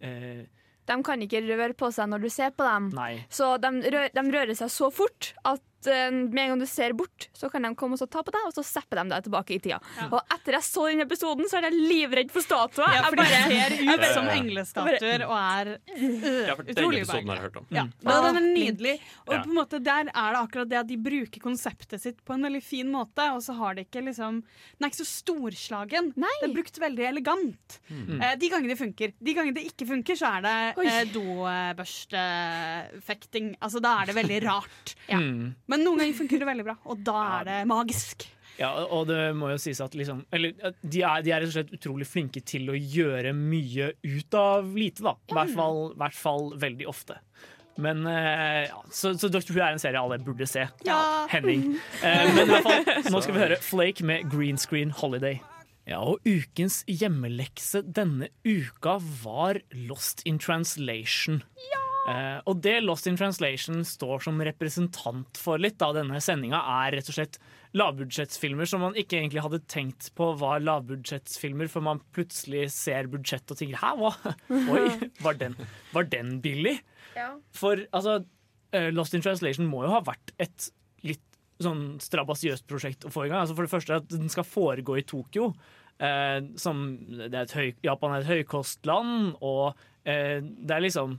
eh, 0.00 0.42
De 0.86 0.96
kan 1.02 1.22
ikke 1.22 1.42
røre 1.48 1.74
på 1.74 1.90
seg 1.94 2.10
når 2.12 2.26
du 2.26 2.28
ser 2.30 2.52
på 2.54 2.66
dem. 2.66 2.90
Nei. 2.94 3.24
Så 3.32 3.56
de, 3.62 3.70
rør, 3.90 4.08
de 4.14 4.26
rører 4.30 4.54
seg 4.58 4.70
så 4.70 4.90
fort 4.94 5.32
at 5.44 5.62
eh, 5.62 5.75
med 5.84 6.38
en 6.40 6.48
gang 6.50 6.58
du 6.58 6.66
ser 6.66 6.92
bort, 6.96 7.28
så 7.36 7.48
kan 7.52 7.62
de 7.62 7.74
komme 7.78 7.92
og 7.94 7.98
så 8.00 8.06
ta 8.10 8.22
på 8.24 8.32
deg, 8.34 8.40
og 8.48 8.54
så 8.56 8.62
zapper 8.64 8.96
de 9.02 9.08
deg 9.12 9.22
tilbake 9.26 9.54
i 9.54 9.58
tida. 9.62 9.78
Og 10.10 10.20
etter 10.34 10.52
jeg 10.56 10.62
så 10.66 10.82
den 10.90 11.00
episoden, 11.04 11.46
så 11.50 11.56
er 11.60 11.64
jeg 11.68 11.76
livredd 11.76 12.30
for 12.34 12.40
statuer. 12.42 12.88
Ja, 12.96 13.02
for 13.06 13.16
de 13.16 13.24
ser 13.28 13.70
ut 13.76 14.00
bare- 14.00 14.14
som 14.14 14.26
englestatuer 14.32 15.20
og 15.28 15.36
er 15.36 15.66
uh, 15.76 16.48
Ja, 16.48 16.54
for 16.56 16.62
den 16.64 16.72
utrolig 16.74 17.00
episoden 17.04 17.28
har 17.28 17.36
jeg 17.36 17.44
hørt 17.46 17.56
om. 17.60 17.66
Ja, 17.70 17.82
Mm. 17.86 17.92
ja, 18.02 18.20
den 18.26 18.36
er 18.36 18.40
nydelig. 18.56 18.94
Og 19.26 19.34
på 19.36 19.44
en 19.50 19.54
måte 19.54 19.78
der 19.82 20.04
er 20.08 20.30
det 20.32 20.40
akkurat 20.40 20.68
det 20.68 20.78
at 20.80 20.86
de 20.88 20.96
bruker 20.96 21.40
konseptet 21.40 22.00
sitt 22.00 22.24
på 22.24 22.32
en 22.34 22.42
veldig 22.48 22.62
fin 22.62 22.90
måte. 22.90 23.30
Og 23.36 23.42
så 23.42 23.52
har 23.58 23.74
de 23.74 23.80
ikke 23.84 24.02
liksom 24.06 24.42
Den 24.42 24.82
er 24.82 24.86
ikke 24.90 25.04
så 25.04 25.22
storslagen. 25.22 26.12
Nei. 26.16 26.32
Det 26.40 26.48
er 26.50 26.54
brukt 26.56 26.78
veldig 26.80 27.06
elegant. 27.08 27.78
Mm. 27.90 28.20
Eh, 28.22 28.34
de 28.36 28.48
gangene 28.50 28.68
det 28.74 28.78
funker. 28.80 29.12
De 29.22 29.34
gangene 29.34 29.54
det 29.54 29.64
ikke 29.70 29.86
funker, 29.88 30.14
så 30.16 30.26
er 30.38 30.42
det 30.42 30.74
eh, 30.86 31.04
dobørstefekting. 31.14 33.54
Altså, 33.62 33.80
da 33.82 33.94
er 34.02 34.06
det 34.10 34.16
veldig 34.18 34.40
rart. 34.46 34.94
Mm. 35.10 35.54
Men 35.70 35.82
noen 35.82 36.02
ganger 36.02 36.18
funker 36.20 36.42
det 36.42 36.48
veldig 36.48 36.66
bra, 36.66 36.76
og 36.86 37.04
da 37.06 37.20
er 37.40 37.46
det 37.48 37.60
magisk. 37.70 38.28
Ja, 38.56 38.70
og 38.86 39.08
det 39.10 39.34
må 39.36 39.50
jo 39.52 39.58
sies 39.60 39.82
at 39.84 39.92
liksom 39.92 40.22
Eller 40.32 40.54
de 40.80 41.02
er, 41.04 41.20
de 41.20 41.32
er 41.34 41.42
rett 41.42 41.50
og 41.50 41.56
slett 41.58 41.74
utrolig 41.76 42.06
flinke 42.08 42.40
til 42.40 42.70
å 42.72 42.76
gjøre 42.78 43.34
mye 43.36 43.90
ut 44.00 44.36
av 44.40 44.70
lite, 44.72 45.04
da. 45.04 45.12
I 45.28 45.36
hvert 45.36 45.52
fall, 45.58 45.80
hvert 46.00 46.16
fall 46.16 46.48
veldig 46.62 46.88
ofte. 46.88 47.18
Men 47.76 48.06
eh, 48.08 48.62
ja, 48.70 48.78
Så, 48.88 49.12
så 49.20 49.28
Dr. 49.28 49.52
Who 49.52 49.60
er 49.60 49.74
en 49.74 49.82
serie 49.82 50.00
alle 50.00 50.16
burde 50.24 50.48
se. 50.48 50.64
Ja. 50.88 51.00
Henning. 51.28 51.74
Eh, 52.00 52.22
men 52.32 52.46
i 52.46 52.54
hvert 52.54 52.64
fall, 52.64 53.12
nå 53.12 53.20
skal 53.20 53.36
vi 53.36 53.42
høre 53.44 53.60
Flake 53.60 54.06
med 54.08 54.30
Green 54.32 54.56
Screen 54.60 54.94
Holiday. 54.96 55.42
Ja, 55.86 56.00
og 56.02 56.24
ukens 56.26 56.80
hjemmelekse 56.90 57.84
denne 57.84 58.32
uka 58.42 58.96
var 59.22 59.60
Lost 59.86 60.24
in 60.26 60.40
Translation. 60.42 61.44
Eh, 62.06 62.38
og 62.46 62.60
det 62.62 62.76
Lost 62.84 63.08
in 63.10 63.16
Translation 63.18 63.80
står 63.86 64.22
som 64.28 64.38
representant 64.46 65.40
for 65.40 65.58
litt 65.58 65.82
av 65.82 65.96
denne 65.96 66.20
sendinga, 66.22 66.60
er 66.84 66.98
rett 66.98 67.10
og 67.10 67.16
slett 67.16 67.38
lavbudsjettsfilmer 67.76 68.68
som 68.70 68.84
man 68.86 68.96
ikke 68.98 69.18
egentlig 69.18 69.42
hadde 69.44 69.62
tenkt 69.70 70.12
på 70.16 70.30
var 70.40 70.62
lavbudsjettsfilmer, 70.64 71.70
for 71.72 71.84
man 71.84 72.02
plutselig 72.14 72.68
ser 72.76 73.10
budsjettet 73.12 73.56
og 73.56 73.60
tenker 73.60 73.82
'hæ, 73.82 73.92
hva? 73.98 74.34
Oi, 74.74 75.10
var 75.24 75.40
den, 75.40 75.58
var 75.92 76.08
den 76.12 76.38
billig?' 76.44 76.78
For 77.56 77.80
altså, 77.96 78.20
uh, 78.76 78.90
Lost 78.92 79.16
in 79.16 79.24
Translation 79.24 79.66
må 79.66 79.86
jo 79.86 79.94
ha 79.94 80.02
vært 80.04 80.34
et 80.38 80.70
litt 81.06 81.24
sånn 81.62 81.96
strabasiøst 82.02 82.66
prosjekt 82.68 83.06
å 83.08 83.12
få 83.12 83.24
i 83.24 83.30
gang. 83.30 83.40
Altså 83.40 83.56
for 83.56 83.64
det 83.64 83.72
første 83.72 83.98
at 84.02 84.08
den 84.12 84.28
skal 84.32 84.44
foregå 84.44 84.98
i 85.00 85.06
Tokyo. 85.08 85.54
Uh, 85.96 86.44
som, 86.60 86.90
det 87.08 87.32
er 87.32 87.46
et 87.46 87.56
høy, 87.56 87.68
Japan 87.86 88.12
er 88.12 88.20
et 88.20 88.28
høykostland, 88.28 89.38
og 89.40 89.78
eh, 90.04 90.44
det 90.44 90.76
er 90.76 90.84
liksom 90.84 91.16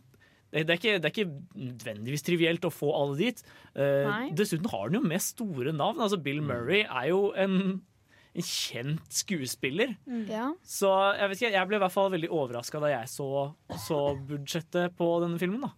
det, 0.51 0.63
det, 0.63 0.73
er 0.73 0.79
ikke, 0.79 0.95
det 1.01 1.09
er 1.09 1.13
ikke 1.13 1.59
nødvendigvis 1.59 2.23
trivielt 2.23 2.65
å 2.67 2.71
få 2.71 2.93
alle 2.95 3.17
dit. 3.19 3.41
Uh, 3.75 4.29
dessuten 4.37 4.69
har 4.71 4.87
den 4.87 5.01
jo 5.01 5.09
med 5.09 5.23
store 5.23 5.73
navn. 5.75 5.99
Altså 6.03 6.19
Bill 6.23 6.39
Murray 6.45 6.85
er 6.85 7.09
jo 7.09 7.33
en, 7.35 7.57
en 8.31 8.47
kjent 8.47 9.11
skuespiller. 9.11 9.97
Ja. 10.29 10.53
Så 10.63 10.91
jeg 11.17 11.33
vet 11.33 11.41
ikke, 11.41 11.53
jeg 11.57 11.69
ble 11.71 11.79
i 11.79 11.83
hvert 11.83 11.95
fall 11.97 12.13
veldig 12.15 12.31
overraska 12.31 12.81
da 12.83 12.93
jeg 12.93 13.11
så, 13.11 13.29
så 13.87 14.01
budsjettet 14.29 14.95
på 14.99 15.09
denne 15.25 15.39
filmen. 15.41 15.67
da 15.67 15.73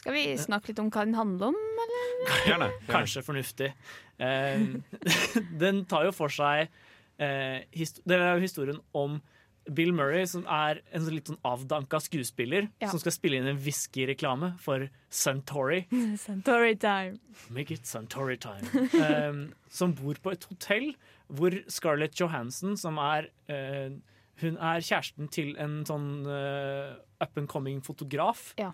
Skal 0.00 0.18
vi 0.18 0.24
snakke 0.42 0.72
litt 0.72 0.82
om 0.82 0.90
hva 0.90 1.06
den 1.06 1.20
handler 1.20 1.52
om, 1.52 1.60
eller? 1.86 2.08
Gjerne. 2.48 2.70
Kanskje 2.90 3.22
fornuftig. 3.28 3.70
Uh, 4.18 4.74
den 5.62 5.84
tar 5.90 6.10
jo 6.10 6.14
for 6.14 6.34
seg 6.34 6.66
uh, 6.66 7.58
Det 7.62 8.18
er 8.18 8.34
jo 8.34 8.42
historien 8.42 8.82
om 8.90 9.22
Bill 9.70 9.92
Murray, 9.94 10.24
som 10.26 10.42
er 10.50 10.80
en 10.92 11.04
litt 11.12 11.28
sånn 11.30 11.38
avdanka 11.46 12.00
skuespiller 12.02 12.68
Ja. 12.82 12.88
som 12.90 12.98
skal 12.98 13.12
spille 13.14 13.38
inn 13.38 13.46
en 13.46 13.60
whiskyreklame 13.62 14.52
for 14.58 14.88
Suntory. 15.08 15.84
Suntory 16.18 16.74
time. 16.82 17.20
Make 17.50 17.70
it 17.76 17.86
Suntory 17.86 18.36
time. 18.42 18.66
um, 18.98 19.42
som 19.70 19.94
bor 19.94 20.18
på 20.22 20.32
et 20.34 20.44
hotell 20.50 20.92
hvor 21.32 21.54
Scarlett 21.70 22.18
Johansson, 22.18 22.74
som 22.76 22.98
er 22.98 23.30
uh, 23.48 23.94
Hun 24.42 24.56
er 24.58 24.82
kjæresten 24.82 25.28
til 25.30 25.52
en 25.62 25.84
sånn 25.86 26.26
uh, 26.26 26.96
up 27.22 27.36
and 27.38 27.46
coming 27.48 27.78
fotograf. 27.84 28.54
Ja. 28.58 28.72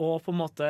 Og 0.00 0.22
på 0.24 0.32
en 0.32 0.38
måte 0.40 0.68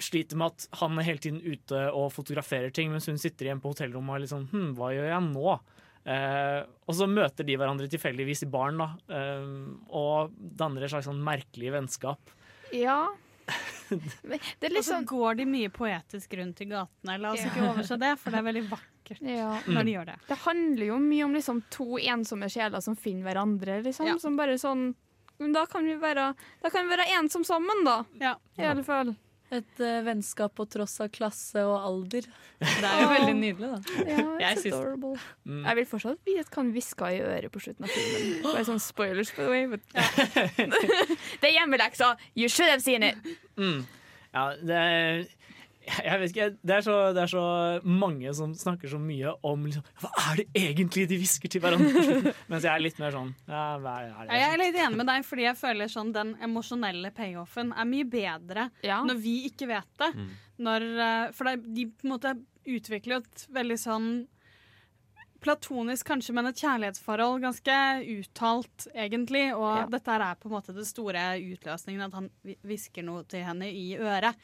sliter 0.00 0.36
med 0.40 0.54
at 0.56 0.78
han 0.80 0.98
er 0.98 1.04
hele 1.06 1.20
tiden 1.22 1.40
ute 1.44 1.82
og 1.92 2.10
fotograferer 2.16 2.72
ting, 2.74 2.90
mens 2.90 3.06
hun 3.06 3.18
sitter 3.20 3.46
igjen 3.50 3.60
på 3.62 3.70
hotellrommet 3.74 4.16
og 4.16 4.24
er 4.24 4.30
sånn 4.32 4.46
Hm, 4.50 4.70
hva 4.78 4.88
gjør 4.96 5.10
jeg 5.12 5.26
nå? 5.28 5.58
Eh, 6.04 6.60
og 6.88 6.96
så 6.96 7.08
møter 7.10 7.46
de 7.46 7.56
hverandre 7.60 7.88
tilfeldigvis 7.92 8.46
i 8.46 8.50
baren, 8.50 8.80
da, 8.80 8.92
eh, 9.12 9.50
og 9.96 10.32
danner 10.36 10.86
et 10.86 10.92
slags 10.92 11.08
sånn 11.10 11.20
merkelig 11.24 11.74
vennskap. 11.76 12.32
Ja. 12.76 13.02
Er 13.90 14.38
Og 14.38 14.44
så 14.62 14.68
liksom 14.70 15.06
går 15.10 15.40
de 15.40 15.44
mye 15.50 15.70
poetisk 15.74 16.36
rundt 16.38 16.60
i 16.62 16.68
gatene. 16.70 17.16
La 17.18 17.32
oss 17.34 17.42
ikke 17.42 17.64
overse 17.66 17.96
det, 17.98 18.12
for 18.22 18.30
det 18.30 18.38
er 18.38 18.46
veldig 18.46 18.62
vakkert 18.70 19.22
ja. 19.26 19.48
når 19.66 19.88
de 19.88 19.94
gjør 19.96 20.10
det. 20.12 20.18
Det 20.28 20.36
handler 20.44 20.84
jo 20.86 20.98
mye 21.02 21.24
om 21.26 21.34
liksom 21.34 21.62
to 21.74 21.98
ensomme 21.98 22.46
sjeler 22.52 22.84
som 22.84 22.94
finner 22.94 23.26
hverandre. 23.26 23.80
Liksom, 23.82 24.06
Ja. 24.06 24.14
Som 24.22 24.38
bare 24.38 24.54
sånn 24.62 24.92
men 25.40 25.54
da 25.56 25.64
kan 25.66 25.86
vi 25.88 25.94
være, 25.96 26.34
da 26.60 26.70
kan 26.70 26.84
vi 26.84 26.92
være 26.92 27.06
ensomme 27.16 27.48
sammen, 27.48 27.78
da. 27.86 28.04
Ja. 28.20 28.34
I 28.60 28.66
alle 28.68 28.84
fall. 28.84 29.14
Et 29.50 29.80
uh, 29.82 30.00
vennskap 30.06 30.52
på 30.54 30.66
tross 30.70 31.00
av 31.02 31.08
klasse 31.10 31.62
og 31.66 31.74
alder. 31.78 32.26
Det 32.60 32.86
er 32.86 33.00
jo 33.02 33.08
veldig 33.10 33.34
nydelig, 33.34 33.70
da. 33.70 33.96
Ja, 34.06 34.26
Jeg 34.44 34.60
adorable. 34.70 35.16
Mm. 35.42 35.64
Jeg 35.64 35.78
vil 35.80 35.88
fortsatt 35.90 36.20
vite 36.28 36.44
hva 36.46 36.60
han 36.60 36.70
hviska 36.76 37.08
i 37.16 37.22
øret 37.24 37.50
på 37.50 37.62
slutten 37.64 37.88
av 37.88 37.94
filmen. 37.94 38.36
Bare 38.46 38.66
sånn 38.68 38.82
spoilers, 38.84 39.32
by 39.34 39.42
the 39.42 39.50
way. 39.50 39.66
But 39.70 39.82
det 41.40 41.50
er 41.50 41.56
hjemmeleksa! 41.56 42.12
You 42.38 42.50
should 42.52 42.70
have 42.70 42.84
seen 42.84 43.06
it! 43.06 43.18
Mm. 43.58 43.82
Ja, 44.30 44.44
det 44.62 44.76
er, 44.78 45.24
jeg 45.80 46.20
vet 46.20 46.30
ikke, 46.34 46.46
det 46.62 46.74
er, 46.76 46.82
så, 46.84 46.94
det 47.16 47.22
er 47.22 47.30
så 47.32 47.42
mange 47.88 48.32
som 48.36 48.52
snakker 48.54 48.90
så 48.92 48.98
mye 49.00 49.32
om 49.48 49.62
liksom, 49.64 49.82
Hva 50.02 50.10
er 50.26 50.36
det 50.42 50.46
egentlig 50.60 51.06
de 51.08 51.16
hvisker 51.22 51.48
til 51.54 51.62
hverandre? 51.64 52.34
Mens 52.52 52.66
jeg 52.66 52.70
er 52.74 52.84
litt 52.84 52.98
mer 53.00 53.14
sånn 53.16 53.30
ja, 53.48 53.62
hva 53.80 53.94
er 54.02 54.10
Ja, 54.10 54.26
det? 54.28 54.40
jeg 54.42 54.50
er 54.52 54.60
litt 54.64 54.80
enig 54.84 55.00
med 55.00 55.06
deg, 55.08 55.24
fordi 55.24 55.46
jeg 55.48 55.56
føler 55.62 55.88
sånn 55.94 56.12
den 56.12 56.34
emosjonelle 56.44 57.10
payoffen 57.16 57.72
er 57.72 57.88
mye 57.88 58.04
bedre 58.12 58.68
når 58.84 59.22
vi 59.24 59.36
ikke 59.48 59.70
vet 59.72 59.88
det. 60.04 60.10
Mm. 60.20 60.28
Når, 60.68 60.86
eh, 61.08 61.30
for 61.32 61.48
det, 61.48 61.56
de 61.74 61.86
på 61.88 62.06
en 62.06 62.12
måte 62.12 62.34
utvikler 62.68 63.22
et 63.22 63.46
veldig 63.56 63.78
sånn 63.80 64.10
platonisk 65.40 66.04
kanskje, 66.10 66.34
men 66.36 66.50
et 66.50 66.58
kjærlighetsforhold 66.60 67.40
ganske 67.40 67.76
uttalt, 68.18 68.84
egentlig. 68.92 69.46
Og 69.56 69.76
Ja. 69.78 69.86
dette 69.88 70.12
er 70.12 70.34
på 70.36 70.50
en 70.50 70.52
måte 70.58 70.74
det 70.76 70.84
store 70.86 71.40
utløsningen, 71.40 72.02
at 72.04 72.12
han 72.12 72.28
hvi- 72.44 72.58
hvisker 72.60 73.02
noe 73.02 73.22
til 73.24 73.40
henne 73.44 73.64
i 73.72 73.96
øret. 73.96 74.36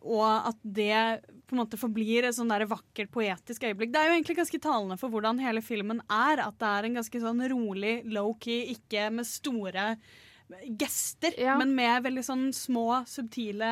Og 0.00 0.24
at 0.24 0.56
det 0.64 0.96
på 1.44 1.54
en 1.54 1.60
måte 1.60 1.76
forblir 1.80 2.24
et 2.24 2.36
sånn 2.36 2.48
der 2.48 2.64
vakkert, 2.70 3.10
poetisk 3.12 3.66
øyeblikk. 3.68 3.92
Det 3.92 4.00
er 4.00 4.08
jo 4.08 4.16
egentlig 4.16 4.38
ganske 4.38 4.60
talende 4.64 4.96
for 5.00 5.12
hvordan 5.12 5.42
hele 5.44 5.60
filmen 5.64 6.00
er. 6.08 6.40
At 6.46 6.56
det 6.62 6.70
er 6.70 6.88
en 6.88 6.98
ganske 7.00 7.20
sånn 7.20 7.44
rolig, 7.52 7.98
low-key, 8.08 8.62
ikke 8.78 9.10
med 9.12 9.28
store 9.28 9.94
gester, 10.80 11.36
men 11.60 11.72
med 11.76 12.04
veldig 12.04 12.24
sånn 12.24 12.44
små, 12.56 13.02
subtile 13.08 13.70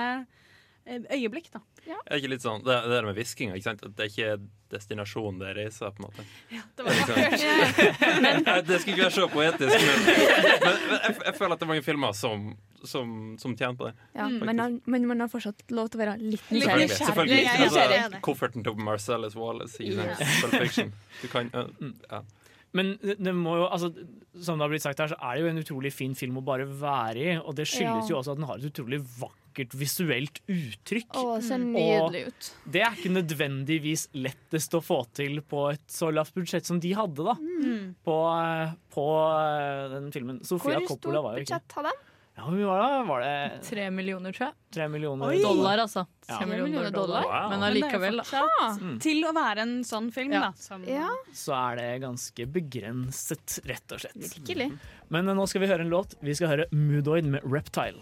eh, 0.85 1.05
øyeblikk, 1.13 1.51
da. 1.53 1.61
Er 1.87 1.99
det 2.15 2.21
ikke 2.23 2.31
litt 2.31 2.45
sånn, 2.45 2.63
det, 2.63 2.77
det 2.87 2.95
der 2.95 3.07
med 3.09 3.17
hviskinga, 3.19 3.57
ikke 3.59 3.67
sant? 3.67 3.83
At 3.87 3.97
det 3.99 4.05
er 4.05 4.11
ikke 4.13 4.49
destinasjonen 4.73 5.41
det 5.43 5.49
er 5.51 5.59
reiser, 5.65 5.93
på 5.93 6.03
en 6.03 6.07
måte. 6.09 6.27
Ja, 6.55 6.63
det 6.77 6.87
var 6.87 6.97
Liksom- 6.97 8.21
Nei, 8.25 8.35
det 8.69 8.79
skulle 8.81 8.95
ikke 8.97 9.09
være 9.09 9.17
så 9.17 9.29
poetisk, 9.33 9.89
men, 9.89 10.05
men, 10.07 10.85
men 10.87 11.01
jeg, 11.01 11.17
jeg 11.27 11.37
føler 11.41 11.57
at 11.57 11.63
det 11.63 11.67
er 11.67 11.73
mange 11.75 11.87
filmer 11.87 12.17
som, 12.17 12.53
som, 12.89 13.37
som 13.39 13.57
tjener 13.57 13.79
på 13.79 13.89
det. 13.89 13.95
Ja, 14.19 14.29
men, 14.29 14.59
han, 14.59 14.81
men 14.85 15.07
man 15.11 15.25
har 15.25 15.31
fortsatt 15.33 15.63
lov 15.71 15.91
til 15.93 16.01
å 16.01 16.05
være 16.05 16.19
litt 16.21 16.43
Selvfølgelig. 16.49 16.89
nysgjerrig. 16.89 16.99
selvfølgelig. 16.99 17.41
Ja, 17.43 17.57
ja, 17.57 17.89
ja. 17.97 18.05
Altså, 18.09 18.23
kofferten 18.27 18.67
til 18.67 18.79
Marcellus 18.91 19.37
Wallace 19.39 19.83
i. 19.83 19.93
Pulp 19.97 20.57
Fiction. 20.59 20.95
Du 21.23 21.29
kan, 21.33 21.51
uh, 21.55 21.93
ja. 22.11 22.23
Men 22.73 22.95
det, 23.03 23.35
må 23.37 23.59
jo, 23.61 23.67
altså, 23.69 23.91
som 24.41 24.57
det 24.57 24.65
har 24.65 24.73
blitt 24.73 24.85
sagt 24.85 25.01
her, 25.03 25.11
så 25.13 25.19
er 25.21 25.37
det 25.37 25.45
jo 25.45 25.49
en 25.51 25.61
utrolig 25.61 25.93
fin 25.93 26.15
film 26.17 26.39
å 26.41 26.45
bare 26.47 26.65
være 26.65 27.21
i. 27.21 27.35
Og 27.43 27.55
det 27.59 27.67
skyldes 27.69 28.09
Ja. 28.09 28.15
jo 28.15 28.19
også 28.23 28.33
at 28.33 28.41
den 28.41 28.49
har 28.49 28.61
et 28.63 28.69
utrolig 28.71 29.01
vakkert 29.19 29.75
visuelt 29.77 30.41
uttrykk. 30.49 31.11
Å, 31.21 31.25
det 31.37 31.45
ser 31.51 31.61
nydelig 31.61 32.23
ut. 32.31 32.49
det 32.73 32.85
er 32.87 32.97
ikke 32.97 33.13
nødvendigvis 33.13 34.07
lettest 34.17 34.73
å 34.79 34.81
få 34.81 35.03
til 35.13 35.43
på 35.45 35.67
et 35.75 35.85
så 35.93 36.09
lavt 36.09 36.33
budsjett 36.39 36.65
som 36.65 36.81
de 36.81 36.95
hadde 36.97 37.29
da. 37.29 37.37
Mm. 37.37 37.93
På, 38.09 38.17
eh, 38.41 38.73
på 38.97 39.07
eh, 39.37 39.85
den 39.99 40.09
filmen. 40.17 40.41
Sofia 40.41 40.81
Hvor 40.81 40.95
Coppola 40.95 41.21
stort 41.21 41.29
var 41.29 41.37
jo 41.37 41.45
ikke 41.45 41.61
budsjett 41.61 41.77
har 41.77 41.91
de? 41.91 41.95
Ja, 42.33 42.47
hvor 42.49 42.63
var 42.65 42.81
det? 42.81 43.09
Var 43.09 43.21
det 43.21 43.63
Tre 43.67 43.91
millioner, 43.93 44.33
tror 44.33 44.47
jeg. 44.47 44.55
tre 44.73 44.87
millioner 44.89 45.29
Oi. 45.29 45.43
Dollar, 45.45 45.83
altså. 45.85 46.07
Ja. 46.29 46.39
3 46.39 46.47
millioner 46.49 46.95
dollar. 46.95 47.27
Wow. 47.29 47.51
Men 47.53 47.67
allikevel, 47.67 48.23
da. 48.23 48.47
Mm. 48.81 48.95
Til 49.05 49.21
å 49.29 49.35
være 49.37 49.67
en 49.67 49.75
sånn 49.85 50.09
film, 50.15 50.33
da. 50.33 50.49
Som, 50.57 50.87
Så 51.37 51.53
er 51.59 51.77
det 51.77 51.91
ganske 52.07 52.47
begrenset, 52.55 53.59
rett 53.69 53.95
og 53.95 54.01
slett. 54.01 54.17
Virkelig. 54.17 54.71
Men 55.13 55.29
eh, 55.29 55.37
nå 55.37 55.45
skal 55.51 55.65
vi 55.65 55.71
høre 55.75 55.85
en 55.85 55.93
låt. 55.93 56.17
Vi 56.25 56.35
skal 56.39 56.55
høre 56.55 56.69
Moodoid 56.73 57.29
med 57.37 57.45
Reptile. 57.45 58.01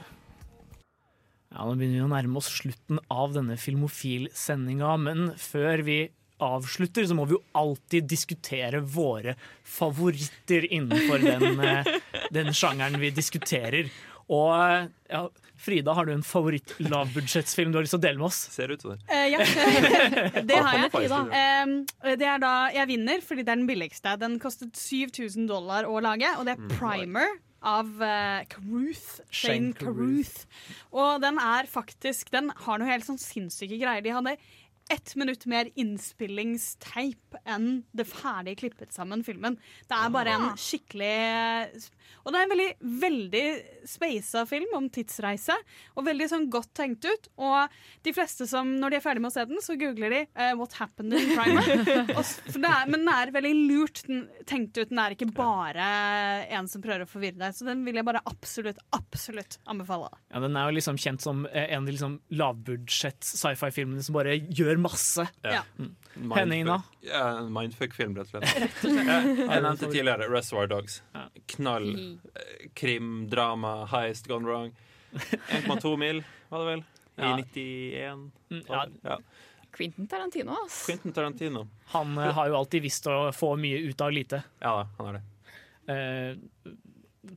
Ja, 1.51 1.64
Nå 1.66 1.74
begynner 1.74 1.99
vi 1.99 2.07
å 2.07 2.12
nærme 2.12 2.39
oss 2.39 2.53
slutten 2.61 3.01
av 3.11 3.35
denne 3.35 3.57
Filmofil-sendinga, 3.59 4.95
men 5.03 5.33
før 5.35 5.83
vi 5.83 5.99
avslutter, 6.41 7.05
så 7.05 7.16
må 7.18 7.26
vi 7.28 7.35
jo 7.35 7.43
alltid 7.59 8.07
diskutere 8.09 8.78
våre 8.81 9.35
favoritter 9.66 10.64
innenfor 10.70 11.18
den, 11.26 11.61
eh, 11.61 11.91
den 12.33 12.55
sjangeren 12.55 12.97
vi 13.03 13.11
diskuterer. 13.11 13.91
Og 14.31 14.51
eh, 14.55 14.89
ja, 15.11 15.24
Frida, 15.61 15.93
har 15.93 16.07
du 16.09 16.12
en 16.14 16.22
favoritt-lavbudsjettsfilm 16.24 17.72
du 17.72 17.76
har 17.81 17.85
lyst 17.85 17.93
til 17.97 18.01
å 18.01 18.05
dele 18.07 18.20
med 18.20 18.28
oss? 18.31 18.39
Ser 18.55 18.72
ut 18.72 18.81
som 18.85 18.95
det. 18.95 19.03
Uh, 19.11 19.26
ja, 19.28 19.43
det 20.49 20.57
har 20.57 20.78
jeg. 20.78 20.91
Frida. 20.95 21.18
Uh, 21.28 22.14
det 22.16 22.28
er 22.31 22.41
da 22.43 22.53
jeg 22.74 22.89
vinner, 22.95 23.20
fordi 23.26 23.45
det 23.45 23.53
er 23.53 23.61
den 23.61 23.68
billigste. 23.68 24.14
Den 24.22 24.39
kostet 24.43 24.78
7000 24.78 25.51
dollar 25.51 25.89
å 25.91 26.01
lage, 26.05 26.31
og 26.39 26.47
det 26.49 26.57
er 26.57 26.61
Mm. 26.61 26.70
primer 26.78 27.35
av 27.61 27.89
uh, 28.01 28.41
Caruth. 28.49 29.20
Shane 29.28 29.74
Shane 29.74 29.74
Caruth. 29.76 30.47
Og 30.97 31.20
den 31.20 31.37
er 31.43 31.68
faktisk 31.68 32.31
Den 32.33 32.49
har 32.64 32.81
noe 32.81 32.89
helt 32.89 33.05
sånn 33.05 33.20
sinnssyke 33.20 33.76
greier. 33.81 34.01
De 34.05 34.14
hadde 34.16 34.37
ett 34.91 35.14
minutt 35.16 35.47
mer 35.47 35.68
innspillingsteip 35.78 37.36
enn 37.45 37.82
det 37.95 38.07
ferdig 38.11 38.57
klippet 38.61 38.93
sammen 38.95 39.22
filmen. 39.26 39.57
Det 39.88 39.97
er 39.97 40.12
bare 40.12 40.34
en 40.34 40.47
skikkelig 40.59 41.11
Og 42.24 42.32
det 42.32 42.41
er 42.41 42.47
en 42.47 42.53
veldig, 42.53 42.68
veldig 43.05 43.45
speisa 43.88 44.43
film 44.51 44.74
om 44.76 44.88
tidsreise, 44.93 45.55
og 45.95 46.07
veldig 46.09 46.26
sånn 46.32 46.49
godt 46.53 46.72
tenkt 46.76 47.07
ut. 47.07 47.30
Og 47.41 47.76
de 48.07 48.14
fleste 48.16 48.49
som, 48.51 48.72
når 48.82 48.93
de 48.93 48.99
er 48.99 49.05
ferdig 49.05 49.22
med 49.24 49.30
å 49.30 49.34
se 49.36 49.47
den, 49.49 49.62
så 49.64 49.76
googler 49.78 50.14
de 50.16 50.20
uh, 50.26 50.53
'What 50.59 50.76
happened 50.80 51.14
in 51.14 51.32
Primer'. 51.36 51.70
Er, 52.70 52.86
men 52.86 53.03
den 53.03 53.09
er 53.11 53.30
veldig 53.34 53.53
lurt 53.66 54.03
den, 54.07 54.20
tenkt 54.47 54.78
ut. 54.78 54.91
Den 54.91 55.01
er 55.03 55.14
ikke 55.14 55.30
bare 55.34 55.86
en 56.55 56.68
som 56.70 56.82
prøver 56.84 57.05
å 57.05 57.09
forvirre 57.11 57.38
deg. 57.41 57.57
Så 57.57 57.66
den 57.66 57.82
vil 57.86 57.99
jeg 57.99 58.07
bare 58.07 58.22
absolutt, 58.28 58.78
absolutt 58.95 59.59
anbefale. 59.70 60.11
Ja, 60.30 60.43
Den 60.45 60.57
er 60.59 60.68
jo 60.68 60.76
liksom 60.76 60.99
kjent 61.01 61.24
som 61.24 61.45
eh, 61.51 61.70
en 61.70 61.82
av 61.82 61.88
de 61.88 61.97
liksom 61.97 62.18
lavbudsjett 62.36 63.26
sci-fi-filmene 63.26 64.05
som 64.05 64.16
bare 64.16 64.36
gjør 64.38 64.80
masse. 64.83 65.26
Ja. 65.47 65.62
Mm. 65.78 65.95
Da? 66.66 66.83
Ja, 67.07 67.39
en 67.39 67.53
mindfuck-film, 67.55 68.16
rett 68.18 68.35
og 68.35 68.45
slett. 68.45 68.85
Jeg, 68.85 69.62
nevnte 69.62 69.87
tidligere 69.87 70.26
Reservoir 70.28 70.66
Dogs. 70.70 71.01
Knall. 71.55 71.93
Eh, 72.35 72.66
Krim, 72.76 73.28
drama, 73.31 73.85
heist 73.93 74.28
gone 74.28 74.49
wrong. 74.49 74.72
1,2 75.12 75.97
mil, 75.97 76.24
var 76.49 76.64
det 76.64 76.72
vel? 76.72 76.85
I 77.20 77.22
Ja. 77.22 77.37
91. 77.37 78.31
Mm, 78.51 78.62
ja. 79.03 79.18
Quentin 79.70 80.07
Tarantino, 80.07 80.57
ass. 80.64 80.87
Quentin 80.87 81.12
Tarantino. 81.12 81.68
Han 81.85 82.18
uh, 82.18 82.24
har 82.24 82.49
jo 82.49 82.57
alltid 82.57 82.83
visst 82.83 83.07
å 83.07 83.31
få 83.33 83.55
mye 83.61 83.78
ut 83.78 84.01
av 84.01 84.12
lite. 84.12 84.43
Ja 84.61 84.89
han 84.99 85.11
er 85.11 85.18
det. 85.18 85.22
Eh, 85.91 86.72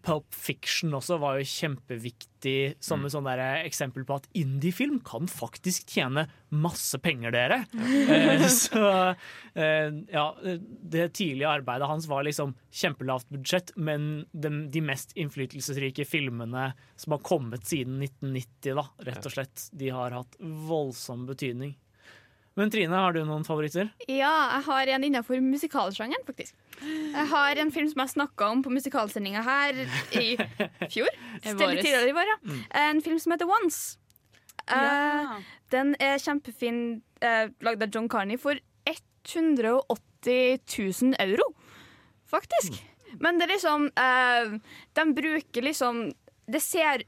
Pulp 0.01 0.31
Fiction 0.31 0.93
også 0.95 1.17
var 1.19 1.39
jo 1.41 1.47
kjempeviktig 1.49 2.75
som 2.79 3.01
Mm. 3.01 3.05
et 3.05 3.11
sånt 3.11 3.27
der 3.27 3.41
eksempel 3.65 4.05
på 4.07 4.15
at 4.15 4.27
indiefilm 4.33 5.01
kan 5.03 5.27
faktisk 5.27 5.87
tjene 5.91 6.27
masse 6.51 6.97
penger, 7.03 7.31
dere. 7.35 7.57
Eh, 7.75 8.47
så 8.63 9.15
eh, 9.55 9.91
ja, 10.13 10.25
det 10.39 11.13
tidlige 11.19 11.51
arbeidet 11.51 11.87
hans 11.89 12.07
var 12.07 12.23
liksom 12.23 12.55
kjempelavt 12.71 13.27
budsjett, 13.29 13.73
men 13.75 14.25
de, 14.31 14.69
de 14.71 14.81
mest 14.81 15.11
innflytelsesrike 15.19 16.05
filmene 16.07 16.73
som 16.95 17.17
har 17.17 17.23
kommet 17.25 17.67
siden 17.67 17.99
1990, 18.01 18.75
da, 18.79 18.87
rett 19.09 19.25
og 19.25 19.35
slett, 19.35 19.67
de 19.73 19.89
har 19.91 20.15
hatt 20.15 20.39
voldsom 20.39 21.27
betydning. 21.27 21.75
Men 22.59 22.69
Trine, 22.69 22.93
har 22.93 23.15
du 23.15 23.23
noen 23.25 23.45
favoritter? 23.47 23.89
Ja, 24.05 24.33
jeg 24.57 24.65
har 24.67 24.91
en 24.93 25.05
innenfor 25.07 25.41
musikalsjangeren, 25.41 26.21
faktisk. 26.27 26.53
Jeg 26.83 27.25
har 27.31 27.61
en 27.63 27.73
film 27.73 27.89
som 27.89 28.03
jeg 28.03 28.13
snakka 28.13 28.49
om 28.53 28.61
på 28.65 28.73
musikalsendinga 28.73 29.41
her 29.45 29.79
i 30.21 30.35
fjor. 30.93 31.09
Stille 31.41 31.79
tidligere 31.79 32.11
i 32.11 32.15
vår, 32.15 32.29
ja. 32.29 32.37
Mm. 32.45 32.61
En 32.83 33.01
film 33.05 33.17
som 33.23 33.33
heter 33.33 33.49
Once. 33.49 33.97
Eh, 34.69 35.33
den 35.73 35.95
er 35.99 36.21
kjempefin, 36.21 36.79
uh, 37.25 37.49
lagd 37.65 37.83
av 37.83 37.89
John 37.89 38.07
Carney 38.09 38.37
for 38.37 38.61
180 38.85 40.59
000 41.01 41.15
euro, 41.19 41.49
faktisk. 42.29 42.77
Men 43.19 43.37
det 43.37 43.47
er 43.47 43.53
liksom 43.53 43.83
uh, 43.93 44.53
De 44.97 45.03
bruker 45.13 45.61
liksom 45.61 45.99
Det 46.49 46.61
ser 46.65 47.03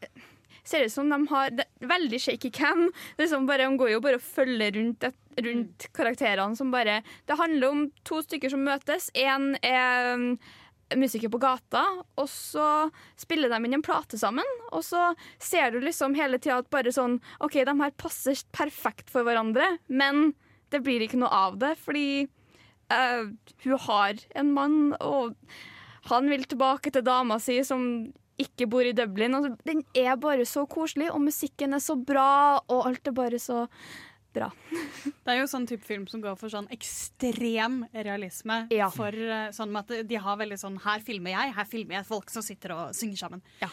ser 0.66 0.86
ut 0.86 0.94
som 0.94 1.10
de 1.10 1.20
har 1.30 1.54
det, 1.56 1.68
veldig 1.80 2.20
shaky 2.22 2.52
cam. 2.52 2.90
Liksom 3.20 3.48
bare, 3.48 3.70
de 3.70 3.80
går 3.80 3.96
jo 3.96 4.04
bare 4.04 4.20
og 4.20 4.26
følger 4.26 4.76
rundt, 4.80 5.08
rundt 5.46 5.88
karakterene 5.96 6.58
som 6.58 6.74
bare 6.74 7.02
Det 7.28 7.40
handler 7.40 7.70
om 7.70 7.88
to 8.04 8.22
stykker 8.26 8.52
som 8.54 8.66
møtes. 8.66 9.12
Én 9.14 9.54
er 9.66 10.14
um, 10.16 10.28
musiker 10.94 11.32
på 11.34 11.42
gata, 11.42 11.84
og 12.18 12.30
så 12.30 12.90
spiller 13.20 13.50
de 13.50 13.60
inn 13.66 13.78
en 13.78 13.86
plate 13.86 14.20
sammen. 14.22 14.48
Og 14.72 14.84
så 14.86 15.14
ser 15.42 15.74
du 15.74 15.80
liksom 15.84 16.18
hele 16.18 16.40
tida 16.42 16.60
at 16.62 16.72
bare 16.74 16.94
sånn 16.94 17.20
OK, 17.46 17.62
de 17.66 17.78
her 17.82 17.96
passer 17.98 18.42
perfekt 18.56 19.14
for 19.14 19.28
hverandre, 19.28 19.76
men 19.88 20.34
det 20.74 20.82
blir 20.86 21.06
ikke 21.06 21.22
noe 21.22 21.34
av 21.34 21.58
det, 21.62 21.76
fordi 21.82 22.26
uh, 22.92 23.32
hun 23.64 23.82
har 23.88 24.22
en 24.36 24.54
mann, 24.54 24.78
og 25.00 25.36
han 26.10 26.30
vil 26.30 26.46
tilbake 26.46 26.94
til 26.94 27.06
dama 27.06 27.40
si, 27.42 27.60
som 27.66 28.12
ikke 28.42 28.68
bor 28.72 28.88
i 28.88 28.96
Dublin. 28.96 29.38
Og 29.38 29.56
den 29.68 29.84
er 29.98 30.18
bare 30.22 30.46
så 30.50 30.66
koselig, 30.70 31.12
og 31.14 31.24
musikken 31.24 31.76
er 31.78 31.84
så 31.84 31.96
bra, 32.00 32.60
og 32.66 32.90
alt 32.90 33.12
er 33.12 33.16
bare 33.16 33.40
så 33.42 33.66
bra. 34.36 34.50
Det 35.26 35.34
er 35.34 35.40
jo 35.40 35.50
sånn 35.50 35.68
type 35.70 35.86
film 35.88 36.06
som 36.12 36.22
går 36.24 36.36
for 36.40 36.52
sånn 36.52 36.68
ekstrem 36.74 37.84
realisme. 37.96 38.66
For 38.96 39.16
eh, 39.16 39.50
sånn 39.56 39.76
at 39.80 39.94
de 40.06 40.22
har 40.22 40.40
veldig 40.42 40.58
sånn 40.60 40.76
Her 40.84 41.04
filmer 41.06 41.34
jeg, 41.34 41.54
her 41.56 41.68
filmer 41.70 42.00
jeg 42.00 42.10
folk 42.10 42.34
som 42.34 42.46
sitter 42.46 42.76
og 42.76 42.96
synger 42.98 43.22
sammen. 43.26 43.44
Ja. 43.64 43.72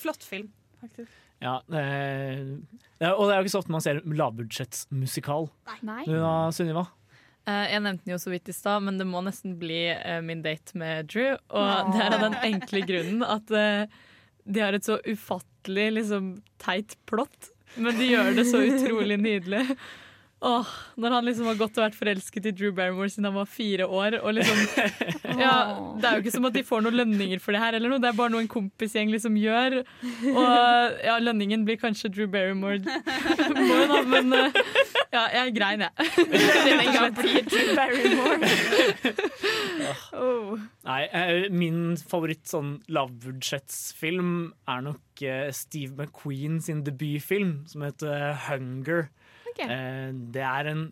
Flott 0.00 0.24
film, 0.26 0.50
faktisk. 0.82 1.12
Ja, 1.38 1.60
eh, 1.70 2.56
ja, 2.98 3.12
og 3.14 3.28
det 3.28 3.34
er 3.34 3.38
jo 3.38 3.46
ikke 3.46 3.52
så 3.54 3.60
ofte 3.62 3.74
man 3.74 3.84
ser 3.84 4.00
lavbudsjettsmusikal. 4.02 5.46
Nei. 5.86 6.02
Du 6.08 6.16
da, 6.16 6.32
Sunniva? 6.54 6.88
Eh, 7.48 7.66
jeg 7.72 7.82
nevnte 7.84 8.04
den 8.04 8.14
jo 8.16 8.20
så 8.20 8.32
vidt 8.32 8.50
i 8.50 8.56
stad, 8.56 8.84
men 8.84 8.98
det 9.00 9.06
må 9.08 9.22
nesten 9.24 9.56
bli 9.60 9.86
eh, 9.94 10.20
min 10.24 10.42
date 10.44 10.76
med 10.78 11.08
Drew. 11.12 11.36
Og 11.48 11.92
det 11.94 12.02
er 12.04 12.16
av 12.16 12.26
den 12.26 12.36
enkle 12.50 12.82
grunnen 12.88 13.24
at 13.24 13.52
eh, 13.54 14.00
de 14.48 14.64
har 14.64 14.76
et 14.76 14.84
så 14.84 14.98
ufattelig 15.06 15.88
liksom, 15.98 16.34
teit 16.60 16.96
plott, 17.08 17.52
men 17.76 17.96
de 17.98 18.06
gjør 18.08 18.30
det 18.36 18.46
så 18.48 18.62
utrolig 18.64 19.18
nydelig. 19.20 19.64
Åh, 20.38 20.66
når 20.94 21.14
han 21.16 21.24
liksom 21.26 21.48
har 21.50 21.56
gått 21.58 21.78
og 21.80 21.82
vært 21.82 21.96
forelsket 21.98 22.44
i 22.46 22.52
Drew 22.54 22.70
Barrymore 22.74 23.10
siden 23.10 23.26
han 23.26 23.34
var 23.40 23.48
fire 23.50 23.88
år. 23.90 24.20
Og 24.22 24.36
liksom, 24.36 24.60
ja, 25.42 25.54
det 25.98 26.06
er 26.06 26.14
jo 26.14 26.22
ikke 26.22 26.34
som 26.36 26.46
at 26.46 26.54
de 26.54 26.62
får 26.66 26.84
noen 26.86 26.98
lønninger 27.00 27.42
for 27.42 27.56
det 27.56 27.62
her, 27.62 27.74
eller 27.74 27.90
noe. 27.90 27.98
det 28.02 28.12
er 28.12 28.18
bare 28.20 28.30
noe 28.30 28.44
en 28.44 28.50
kompisgjeng 28.52 29.10
liksom 29.10 29.38
gjør. 29.40 29.80
Og 30.30 31.02
ja, 31.02 31.16
lønningen 31.18 31.66
blir 31.66 31.80
kanskje 31.82 32.12
Drew 32.14 32.30
Barrymore, 32.30 32.78
More, 33.58 33.86
da, 33.90 33.98
men 34.06 34.32
eh, 34.36 34.60
ja, 35.10 35.24
jeg 35.40 35.56
grein, 35.56 35.82
jeg. 35.82 36.26
Lønninga 36.68 37.08
blir 37.18 37.42
Drew 37.48 37.74
Barrymore. 37.74 38.52
Oh. 40.14 40.54
Nei, 40.86 41.02
eh, 41.10 41.48
min 41.50 41.96
favoritt 41.98 42.46
sånn 42.46 42.76
lavbudsjettsfilm 42.92 44.34
er 44.70 44.86
nok 44.86 45.26
eh, 45.26 45.48
Steve 45.56 45.98
McQueen 45.98 46.62
sin 46.62 46.84
debutfilm 46.86 47.64
som 47.70 47.82
heter 47.88 48.38
Hunger. 48.46 49.08
Ok. 49.58 49.66
Eh, 49.66 50.08
det 50.34 50.46
er 50.46 50.72
en 50.74 50.88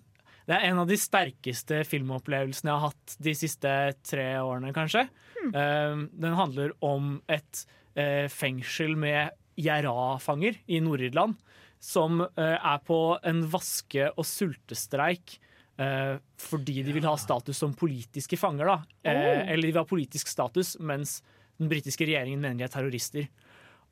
det 0.47 0.55
er 0.55 0.69
en 0.69 0.79
av 0.79 0.87
de 0.87 0.95
sterkeste 0.95 1.81
filmopplevelsene 1.91 2.71
jeg 2.71 2.79
har 2.79 2.93
hatt 2.93 3.15
de 3.19 3.33
siste 3.35 3.71
tre 4.07 4.27
årene, 4.39 4.71
kanskje. 4.71 5.09
Eh, 5.43 5.97
den 6.07 6.37
handler 6.39 6.71
om 6.87 7.17
et 7.27 7.65
eh, 7.99 8.31
fengsel 8.31 8.95
med 8.95 9.35
IRA-fanger 9.59 10.61
i 10.71 10.79
Nord-Irland 10.85 11.35
som 11.83 12.23
er 12.23 12.79
på 12.87 13.19
en 13.27 13.43
vaske- 13.53 14.09
og 14.15 14.25
sultestreik 14.25 15.37
fordi 15.77 16.79
de 16.87 16.95
vil 16.97 17.05
ha 17.05 17.13
status 17.21 17.59
som 17.61 17.75
politiske 17.77 18.39
fanger. 18.41 18.71
Da. 18.71 18.77
Oh. 19.13 19.43
Eller 19.53 19.61
de 19.61 19.75
vil 19.75 19.83
ha 19.83 19.85
politisk 19.85 20.31
status, 20.33 20.79
mens 20.81 21.19
den 21.61 21.69
britiske 21.69 22.09
regjeringen 22.09 22.41
mener 22.41 22.63
de 22.63 22.65
er 22.65 22.73
terrorister. 22.73 23.29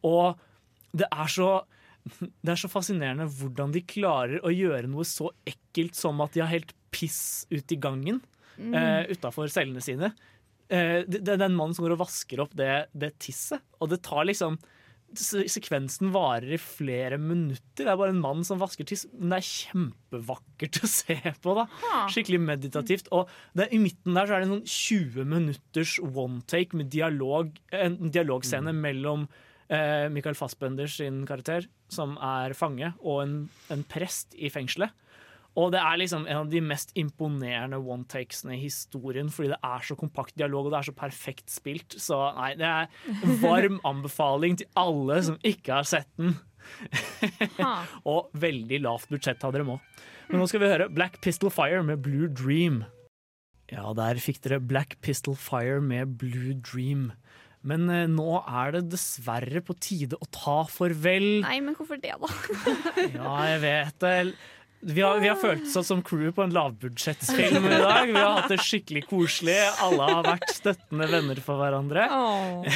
Og 0.08 0.40
det 0.96 1.10
er 1.12 1.28
så 1.28 1.50
det 2.04 2.52
er 2.52 2.60
så 2.60 2.68
fascinerende 2.68 3.26
hvordan 3.32 3.72
de 3.74 3.80
klarer 3.88 4.42
å 4.44 4.52
gjøre 4.52 4.88
noe 4.92 5.06
så 5.08 5.30
ekkelt 5.48 5.96
som 5.96 6.20
at 6.24 6.34
de 6.36 6.42
har 6.44 6.52
helt 6.52 6.74
piss 6.94 7.46
ut 7.50 7.72
i 7.72 7.80
gangen 7.80 8.22
Mm. 8.54 8.70
eh, 8.78 9.08
utafor 9.10 9.48
cellene 9.50 9.80
sine. 9.82 10.12
eh, 10.70 11.00
det, 11.10 11.24
det 11.26 11.32
er 11.34 11.42
en 11.48 11.56
mann 11.58 11.72
som 11.74 11.82
går 11.82 11.96
og 11.96 12.04
vasker 12.04 12.38
opp 12.44 12.52
det, 12.54 12.86
det 12.94 13.08
tisset, 13.18 13.58
og 13.82 13.88
det 13.90 13.98
tar 14.06 14.28
liksom 14.28 14.60
Sekvensen 15.14 16.08
varer 16.14 16.54
i 16.54 16.58
flere 16.58 17.18
minutter. 17.22 17.84
Det 17.84 17.90
er 17.90 17.98
bare 18.00 18.10
en 18.14 18.20
mann 18.22 18.40
som 18.46 18.58
vasker 18.58 18.86
tiss, 18.88 19.04
men 19.14 19.30
det 19.30 19.36
er 19.38 19.46
kjempevakkert 19.46 20.78
å 20.84 20.90
se 20.90 21.16
på. 21.42 21.54
da 21.54 21.66
Skikkelig 22.10 22.40
meditativt. 22.42 23.10
Og 23.14 23.30
det, 23.54 23.68
i 23.74 23.78
midten 23.82 24.14
der 24.16 24.26
så 24.26 24.34
er 24.36 24.42
det 24.42 24.48
en 24.48 24.56
sånn 24.56 24.66
20 24.74 25.28
minutters 25.30 25.96
one 26.02 26.40
take 26.50 26.74
med 26.78 26.90
dialog, 26.94 27.52
en 27.70 27.98
dialogscene 28.10 28.74
mellom 28.74 29.28
eh, 29.68 30.08
Michael 30.12 30.36
Fassbender 30.38 30.90
sin 30.90 31.22
karakter, 31.28 31.68
som 31.92 32.18
er 32.22 32.56
fange, 32.58 32.92
og 33.02 33.22
en, 33.24 33.34
en 33.72 33.84
prest 33.88 34.36
i 34.36 34.50
fengselet. 34.52 34.92
Og 35.54 35.70
det 35.70 35.78
er 35.78 35.98
liksom 36.00 36.24
en 36.26 36.40
av 36.40 36.48
de 36.50 36.60
mest 36.64 36.90
imponerende 36.98 37.78
one-takesene 37.78 38.56
i 38.56 38.64
historien, 38.64 39.28
fordi 39.30 39.52
det 39.52 39.60
er 39.62 39.84
så 39.86 39.94
kompakt 39.98 40.34
dialog, 40.38 40.66
og 40.66 40.74
det 40.74 40.80
er 40.80 40.88
så 40.88 40.96
perfekt 40.98 41.52
spilt. 41.52 41.94
Så 42.02 42.18
nei, 42.34 42.54
det 42.58 42.66
er 42.66 42.90
en 43.14 43.38
varm 43.42 43.78
anbefaling 43.92 44.58
til 44.58 44.70
alle 44.80 45.20
som 45.30 45.38
ikke 45.46 45.78
har 45.78 45.86
sett 45.86 46.10
den. 46.18 46.34
og 48.10 48.34
veldig 48.40 48.82
lavt 48.82 49.12
budsjett 49.12 49.42
hadde 49.44 49.60
dere 49.60 49.68
må. 49.68 49.78
Men 50.26 50.40
nå 50.40 50.48
skal 50.50 50.64
vi 50.64 50.72
høre 50.72 50.90
Black 50.90 51.20
Pistol 51.22 51.52
Fire 51.54 51.84
med 51.86 52.02
Blue 52.02 52.26
Dream. 52.32 52.82
Ja, 53.70 53.92
der 53.96 54.18
fikk 54.20 54.42
dere 54.44 54.58
Black 54.60 54.98
Pistol 55.04 55.36
Fire 55.38 55.78
med 55.84 56.18
Blue 56.20 56.56
Dream. 56.58 57.12
Men 57.64 57.86
eh, 57.92 58.04
nå 58.10 58.42
er 58.44 58.76
det 58.76 58.82
dessverre 58.92 59.62
på 59.64 59.76
tide 59.80 60.18
å 60.20 60.28
ta 60.32 60.62
farvel. 60.68 61.40
Nei, 61.44 61.60
men 61.64 61.76
hvorfor 61.78 62.00
det, 62.00 62.12
da? 62.20 62.32
Ja, 63.16 63.38
jeg 63.54 63.62
vet 63.64 64.04
det. 64.04 64.16
Vi 64.84 65.00
har, 65.00 65.16
vi 65.16 65.30
har 65.30 65.38
følt 65.40 65.64
oss 65.64 65.88
som 65.88 66.02
crew 66.04 66.28
på 66.36 66.44
en 66.44 66.52
lavbudsjettsfilm 66.52 67.64
i 67.64 67.78
dag. 67.80 68.10
Vi 68.10 68.18
har 68.18 68.34
hatt 68.42 68.52
det 68.52 68.60
skikkelig 68.60 69.06
koselig. 69.08 69.56
Alle 69.80 70.10
har 70.10 70.26
vært 70.26 70.50
støttende 70.52 71.08
venner 71.08 71.40
for 71.40 71.62
hverandre. 71.62 72.04
Oh, 72.12 72.68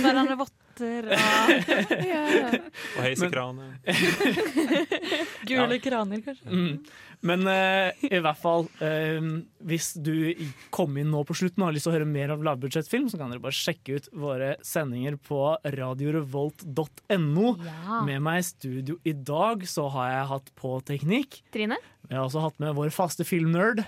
hverandre 0.00 0.38
votter 0.78 1.10
og 1.12 2.56
Og 2.98 3.02
heisekraner. 3.04 3.74
Gule 5.48 5.74
Ja. 5.78 5.82
kraner, 5.82 6.22
kanskje. 6.24 6.48
Mm. 6.48 6.78
Men 7.26 7.46
uh, 7.50 7.90
i 8.06 8.20
hvert 8.22 8.38
fall, 8.38 8.68
uh, 8.82 9.28
hvis 9.66 9.90
du 10.02 10.34
kom 10.74 10.96
inn 11.00 11.10
nå 11.10 11.24
på 11.26 11.34
slutten 11.34 11.62
og 11.62 11.70
har 11.70 11.76
lyst 11.76 11.88
til 11.88 11.92
å 11.92 11.96
høre 11.96 12.08
mer 12.08 12.30
av 12.34 12.44
lavbudsjettfilm, 12.46 13.08
så 13.10 13.18
kan 13.18 13.32
dere 13.32 13.42
bare 13.42 13.56
sjekke 13.58 13.98
ut 13.98 14.08
våre 14.14 14.52
sendinger 14.66 15.18
på 15.18 15.40
radiorevolt.no. 15.64 17.48
Ja. 17.66 18.00
Med 18.06 18.22
meg 18.24 18.42
i 18.42 18.46
studio 18.46 18.98
i 19.08 19.12
dag 19.16 19.66
så 19.68 19.88
har 19.96 20.12
jeg 20.14 20.30
hatt 20.34 20.52
på 20.58 20.76
teknikk. 20.88 21.40
Trine? 21.54 21.78
Jeg 22.08 22.16
har 22.16 22.26
også 22.28 22.44
hatt 22.46 22.62
med 22.62 22.76
vår 22.78 22.92
faste 22.94 23.26
filmnerd 23.26 23.82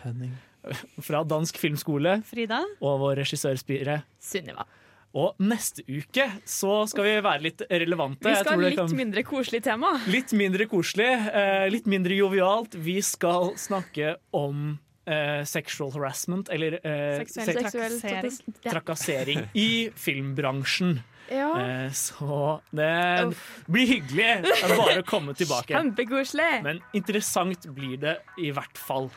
fra 1.07 1.22
Dansk 1.24 1.57
Filmskole. 1.61 2.18
Frida. 2.28 2.64
Og 2.84 2.99
vår 3.05 3.22
regissørspire. 3.22 4.03
Sunniva. 4.20 4.66
Og 5.15 5.35
neste 5.43 5.83
uke 5.91 6.27
så 6.47 6.85
skal 6.87 7.03
vi 7.09 7.15
være 7.25 7.43
litt 7.43 7.63
relevante. 7.69 8.29
Vi 8.29 8.35
skal 8.39 8.53
ha 8.61 8.69
litt 8.69 8.77
kan- 8.79 8.95
mindre 8.95 9.25
koselig 9.27 9.63
tema. 9.65 9.97
Litt 10.07 10.31
mindre 10.33 10.67
koselig, 10.71 11.09
eh, 11.35 11.67
litt 11.69 11.87
mindre 11.91 12.15
jovialt. 12.15 12.75
Vi 12.79 13.01
skal 13.03 13.55
snakke 13.59 14.17
om 14.33 14.79
eh, 15.07 15.43
sexual 15.45 15.91
harassment, 15.97 16.49
eller 16.55 16.79
eh, 16.87 17.25
Seksuell 17.25 17.47
se- 17.51 17.59
trakassering. 17.59 18.37
Trakassering 18.63 19.49
i 19.59 19.91
filmbransjen. 19.97 21.01
Ja. 21.31 21.49
Eh, 21.61 21.91
så 21.95 22.61
det 22.75 23.35
blir 23.71 23.87
hyggelig 23.87 24.47
å 24.67 24.77
bare 24.79 25.03
komme 25.07 25.35
tilbake. 25.39 25.75
Kjempekoselig. 25.75 26.63
Men 26.63 26.81
interessant 26.95 27.67
blir 27.75 27.97
det 28.03 28.17
i 28.39 28.51
hvert 28.55 28.79
fall. 28.79 29.11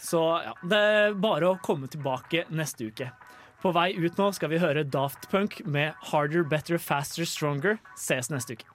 Så 0.00 0.20
ja, 0.44 0.52
det 0.64 0.80
er 0.80 1.14
bare 1.20 1.52
å 1.54 1.60
komme 1.64 1.88
tilbake 1.88 2.44
neste 2.52 2.88
uke. 2.90 3.10
På 3.64 3.70
vei 3.72 3.94
ut 3.96 4.18
nå 4.20 4.26
skal 4.36 4.50
vi 4.52 4.58
høre 4.60 4.82
Daft 4.84 5.30
Punk 5.32 5.62
med 5.64 5.94
'Harder, 5.96 6.44
Better, 6.44 6.76
Faster, 6.76 7.24
Stronger'. 7.24 7.78
Ses 7.96 8.28
neste 8.28 8.58
uke. 8.58 8.68